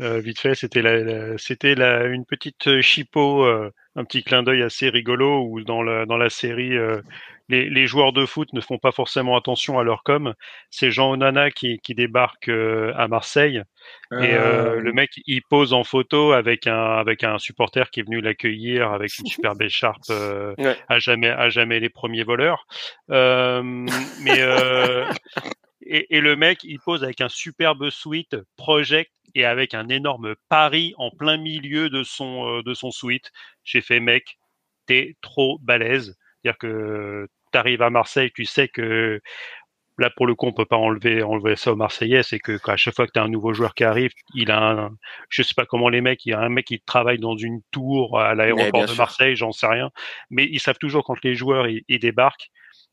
[0.00, 0.54] euh, vite fait.
[0.54, 1.36] C'était la,
[1.74, 3.44] la- une petite euh, chipot,
[3.96, 6.76] un petit clin d'œil assez rigolo où dans la, dans la série,
[7.50, 10.34] les, les joueurs de foot ne font pas forcément attention à leur com.
[10.70, 13.62] C'est Jean Onana qui, qui débarque euh, à Marseille
[14.20, 18.00] et euh, Euh, le mec il pose en photo avec un avec un supporter qui
[18.00, 20.02] est venu l'accueillir avec une superbe écharpe.
[20.10, 20.76] euh, Ouais.
[20.88, 22.66] à jamais à jamais les premiers voleurs.
[23.10, 25.06] Euh, mais euh,
[25.82, 30.34] et, et le mec, il pose avec un superbe suite project et avec un énorme
[30.48, 33.30] pari en plein milieu de son euh, de son suite.
[33.64, 34.38] J'ai fait mec,
[34.86, 36.16] t'es trop balèze.
[36.42, 39.20] C'est-à-dire que t'arrives à Marseille, tu sais que
[39.98, 42.76] là pour le coup on peut pas enlever enlever ça aux Marseillais, c'est que à
[42.76, 44.90] chaque fois que tu as un nouveau joueur qui arrive, il a un
[45.28, 47.60] je sais pas comment les mecs, il y a un mec qui travaille dans une
[47.70, 48.94] tour à l'aéroport de.
[48.94, 49.90] Marseille, j'en sais rien,
[50.30, 52.50] mais ils savent toujours quand les joueurs ils, ils débarquent,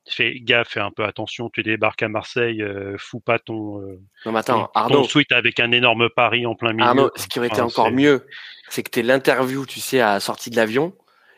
[0.10, 4.00] fais gaffe, fais un peu attention, tu débarques à Marseille, euh, fous pas ton euh,
[4.26, 6.88] Non mais attends, ton Arnaud, suite avec un énorme pari en plein milieu.
[6.88, 8.26] Arnaud, ce qui aurait été Enfin, encore mieux,
[8.70, 10.94] c'est que tu l'interview, tu sais, à la sortie de l'avion,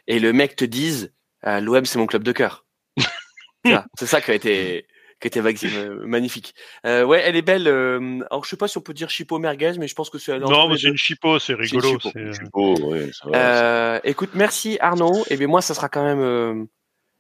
[0.08, 1.14] et le mec te dise
[1.46, 2.66] euh, l'OM c'est mon club de cœur.
[4.00, 4.86] C'est ça qui a été
[5.20, 6.56] qui a été vague- euh, magnifique.
[6.86, 7.68] Euh, ouais, elle est belle.
[7.68, 10.18] euh, alors je sais pas si on peut dire Chipo Merguez, mais je pense que
[10.18, 11.90] c'est Non, mais c'est une chipot, c'est une rigolo.
[11.90, 12.10] chipot.
[12.14, 13.38] c'est, euh, Oh, ouais, ça va.
[13.38, 15.26] Euh, écoute, merci Arnaud.
[15.30, 16.64] Et bien moi, ça sera quand même, euh,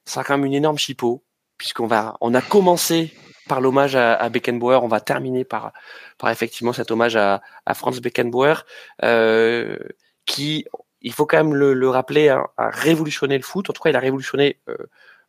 [0.06, 1.26] ça sera quand même une énorme chipot,
[1.58, 3.12] puisqu'on va, on a commencé
[3.50, 5.74] par l'hommage à, à Beckenbauer, on va terminer par,
[6.18, 8.64] par effectivement cet hommage à, à Franz Beckenbauer,
[9.04, 9.78] euh,
[10.26, 10.66] qui,
[11.02, 13.70] il faut quand même le, le rappeler, hein, a révolutionné le foot.
[13.70, 14.58] En tout cas, il a révolutionné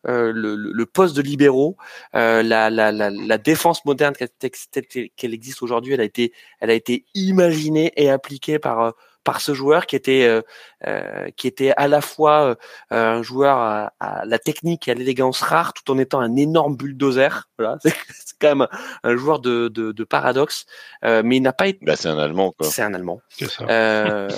[0.08, 1.76] euh, le, le- le poste de libéraux,
[2.14, 4.14] euh, la, la, la, la défense moderne
[5.16, 8.90] qu'elle existe aujourd'hui, elle a été, elle a été imaginée et appliquée par euh,
[9.22, 10.40] par ce joueur qui était euh,
[10.86, 12.56] euh, qui était à la fois
[12.90, 16.36] euh, un joueur à, à la technique et à l'élégance rare, tout en étant un
[16.36, 17.46] énorme bulldozer.
[17.58, 18.66] Voilà, c'est quand même
[19.04, 20.64] un, joueur de, de, de paradoxe,
[21.04, 21.84] euh, mais il n'a pas été.
[21.84, 22.66] Bah, c'est un Allemand, quoi.
[22.66, 23.20] C'est un Allemand.
[23.28, 23.50] c'est.
[23.68, 24.28] Euh,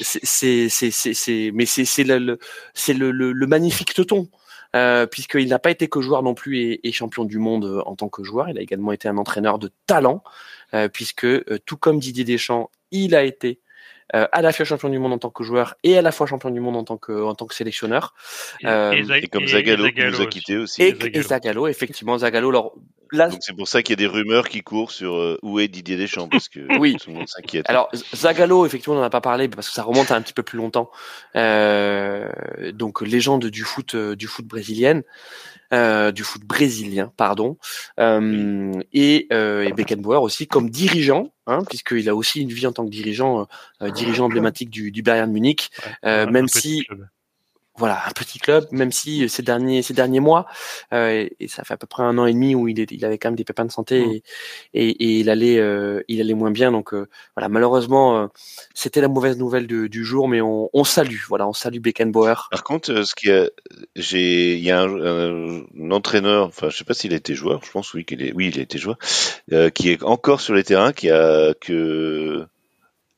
[0.00, 2.38] c'est c'est c'est c'est c'est- mais c'est c'est le, le
[2.74, 4.28] c'est le, le, le magnifique teuton.
[4.74, 7.82] Euh, puisqu'il n'a pas été que joueur non plus et, et champion du monde euh,
[7.84, 10.22] en tant que joueur, il a également été un entraîneur de talent,
[10.72, 13.60] euh, puisque euh, tout comme Didier Deschamps, il a été
[14.14, 16.26] euh, à la fois champion du monde en tant que joueur et à la fois
[16.26, 18.14] champion du monde en tant que en tant que sélectionneur.
[18.62, 20.26] Et- Euh, et comme et Zagallo qui nous a aussi.
[20.28, 20.82] quittés aussi.
[20.82, 21.10] Et, Zagallo.
[21.18, 22.48] et Zagallo, effectivement, Zagallo.
[22.48, 22.74] Alors,
[23.12, 25.60] là, Donc c'est pour ça qu'il y a des rumeurs qui courent sur euh, où
[25.60, 26.96] est Didier Deschamps, parce que Oui.
[27.00, 27.64] tout le monde s'inquiète.
[27.68, 30.32] Alors Zagallo, effectivement, on n'en a pas parlé parce que ça remonte à un petit
[30.32, 30.90] peu plus longtemps.
[31.36, 32.28] Euh,
[32.72, 35.02] donc légende du foot, euh, du foot brésilienne,
[35.72, 37.56] euh, du foot brésilien, pardon.
[37.98, 42.72] Euh, et, euh, et Beckenbauer aussi comme dirigeant, hein, puisqu'il a aussi une vie en
[42.72, 43.46] tant que dirigeant,
[43.82, 45.70] euh, dirigeant emblématique du, du Bayern Munich.
[46.04, 47.06] Euh, Un même si club.
[47.76, 50.46] Voilà un petit club, même si ces derniers ces derniers mois
[50.92, 53.04] euh, et, ça fait à peu près un an et demi où il, est, il
[53.04, 54.12] avait quand même des pépins de santé Mm.
[54.12, 54.22] et,
[54.74, 58.26] et, et il allait euh, il allait moins bien donc euh, voilà malheureusement euh,
[58.74, 62.34] c'était la mauvaise nouvelle du, du jour mais on, on salue voilà on salue Beckenbauer
[62.50, 63.48] Par contre, euh, ce qui a,
[63.96, 67.34] j'ai, il y a un, un- un entraîneur, enfin, je sais pas s'il a été
[67.34, 68.98] joueur, je pense oui qu'il est, oui, il a été joueur,
[69.52, 72.44] euh, qui est encore sur les terrains, qui a que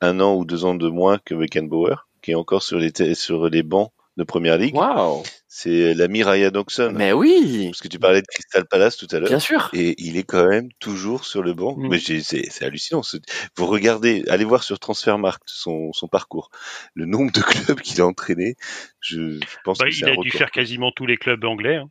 [0.01, 3.49] un an ou deux ans de moins que Beckenbauer, qui est encore sur les sur
[3.49, 4.75] les bancs de première ligue.
[4.75, 6.91] waouh C'est l'ami Ryan Oxon.
[6.95, 9.27] mais oui Parce que tu parlais de Crystal Palace tout à l'heure.
[9.29, 11.75] bien sûr Et il est quand même toujours sur le banc.
[11.77, 11.87] Mm.
[11.89, 13.03] Mais j'ai- c'est c'est hallucinant.
[13.03, 13.21] C'est-
[13.57, 16.49] Vous regardez, allez voir sur Transfermarkt son, son parcours,
[16.93, 17.41] le nombre de
[17.77, 18.55] clubs qu'il a entraîné.
[19.01, 20.37] Je, je pense Bah, que c'est il un a dû record.
[20.39, 21.75] faire quasiment tous les clubs anglais.
[21.75, 21.89] hein.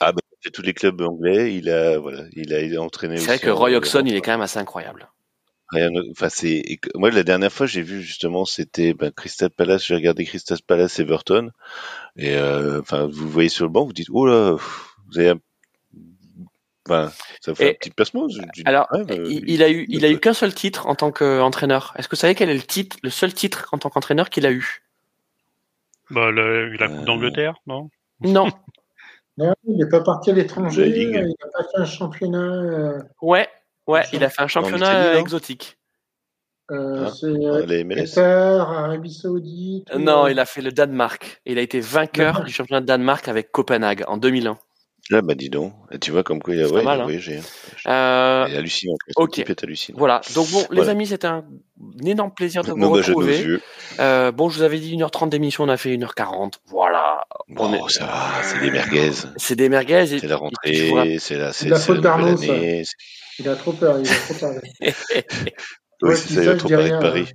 [0.00, 1.54] Ah bah, il a fait tous les clubs anglais.
[1.54, 3.16] Il a voilà, il a, entraîné.
[3.18, 3.70] c'est vrai que Roy.
[3.76, 5.08] Hodgson il est quand même assez incroyable
[5.70, 9.50] Rien, enfin c'est et que- moi la dernière fois j'ai vu justement c'était ben, Crystal
[9.50, 9.84] Palace.
[9.86, 11.50] J'ai regardé Crystal Palace Everton
[12.16, 14.52] et euh, enfin vous voyez sur le banc, vous dites oh là,
[15.08, 15.40] vous avez un...
[16.88, 17.12] Enfin,
[17.42, 18.28] ça fait Et- un petit placement.
[18.30, 20.86] je- je dis, alors ouais, il, il a eu il a eu qu'un seul titre
[20.86, 23.78] en tant qu'entraîneur est-ce que vous savez quel est le titre le seul titre en
[23.78, 24.82] tant qu'entraîneur qu'il a eu?
[26.10, 26.88] Bah, le- la Euh.
[26.88, 27.90] Coupe d'Angleterre, non?
[28.22, 28.48] Non
[29.36, 32.38] Non, il n'est pas parti à l'étranger, il n'a pas fait un championnat.
[32.54, 33.46] euh, ouais
[33.88, 35.76] ouais il a fait un championnat euh, exotique
[36.70, 38.18] euh, Ah, c'est euh, les MLS.
[38.18, 39.88] Arabie Saoudite.
[39.94, 41.40] ou, Non, euh, il a fait le Danemark.
[41.46, 42.46] Il a été vainqueur Danemark.
[42.46, 44.58] du championnat de Danemark avec Copenhague en 2001.
[45.10, 45.72] Là, bah dis donc.
[45.90, 47.04] Et tu vois comme quoi il a, ouais, mal, hein.
[47.04, 47.40] voyagé.
[47.86, 48.96] Euh, Il est hallucinant.
[49.16, 49.30] Ok.
[49.32, 49.96] type est hallucinant.
[49.98, 50.20] voilà.
[50.34, 50.90] Donc bon, les Voilà.
[50.90, 51.46] amis, c'était un
[52.04, 53.58] énorme plaisir de vous Non, retrouver.
[54.00, 56.58] Euh, bon, je vous avais dit 1h30 d'émission, on a fait 1h40.
[56.66, 57.24] Voilà.
[57.48, 59.12] On Bon, est- ça va, c'est des merguez.
[59.38, 60.18] C'est des merguez.
[60.20, 62.82] C'est la rentrée, c'est la, c'est la faute la d'Arnaud, année.
[63.38, 64.46] Il a trop peur, il a trop
[64.80, 64.90] Oui,
[66.02, 67.32] Ouais, c'est ça, il a trop parlé de Paris.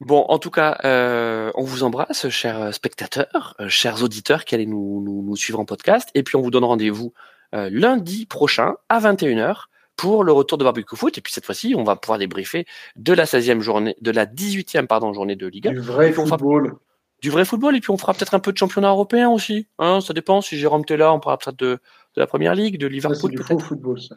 [0.00, 4.66] Bon, en tout cas, euh, on vous embrasse, chers spectateurs, euh, chers auditeurs qui allez
[4.66, 6.08] nous, nous, nous suivre en podcast.
[6.14, 7.12] Et puis, on vous donne rendez-vous
[7.54, 9.64] euh, lundi prochain à 21h
[9.96, 11.18] pour le retour de Barbecue Foot.
[11.18, 12.66] Et puis, cette fois-ci, on va pouvoir débriefer
[12.96, 15.72] de la 16e journée, de la 18e, pardon, journée de Ligue 1.
[15.72, 16.74] Du vrai fera- football.
[17.22, 19.66] du vrai football et puis on fera peut-être un peu de championnat européen aussi.
[19.78, 22.78] Hein, ça dépend si Jérôme t'es là, on parlera peut-être de, de la première ligue,
[22.78, 24.16] de Ça, c'est Liverpool du faux football, ça.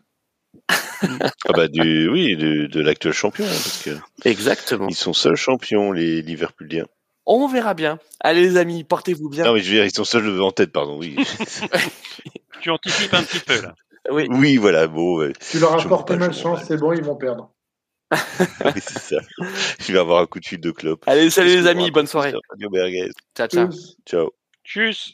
[0.69, 3.91] Ah bah du, oui, de, de l'actuel champion, hein, parce que
[4.27, 4.87] Exactement.
[4.89, 6.87] ils sont seuls champions, les Liverpooliens.
[7.25, 7.99] On verra bien.
[8.21, 9.45] Allez les amis, portez-vous bien.
[9.45, 11.15] Non, mais je veux dire, ils sont seuls en tête, pardon, oui.
[12.61, 13.75] Tu anticipes un petit peu là.
[14.09, 14.25] Oui.
[14.29, 15.33] oui, voilà, bon, ouais.
[15.51, 17.51] Tu leur m'en bats, malchance, c'est bon, ils vont perdre.
[18.65, 19.17] Oui, c'est ça.
[19.79, 21.03] Je vais avoir un coup de fil de clope.
[21.07, 22.33] Allez, salut les amis, bonne soirée.
[23.35, 23.69] Ciao ciao.
[24.05, 24.31] Ciao.
[24.63, 25.13] Tchuss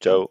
[0.00, 0.28] Ciao.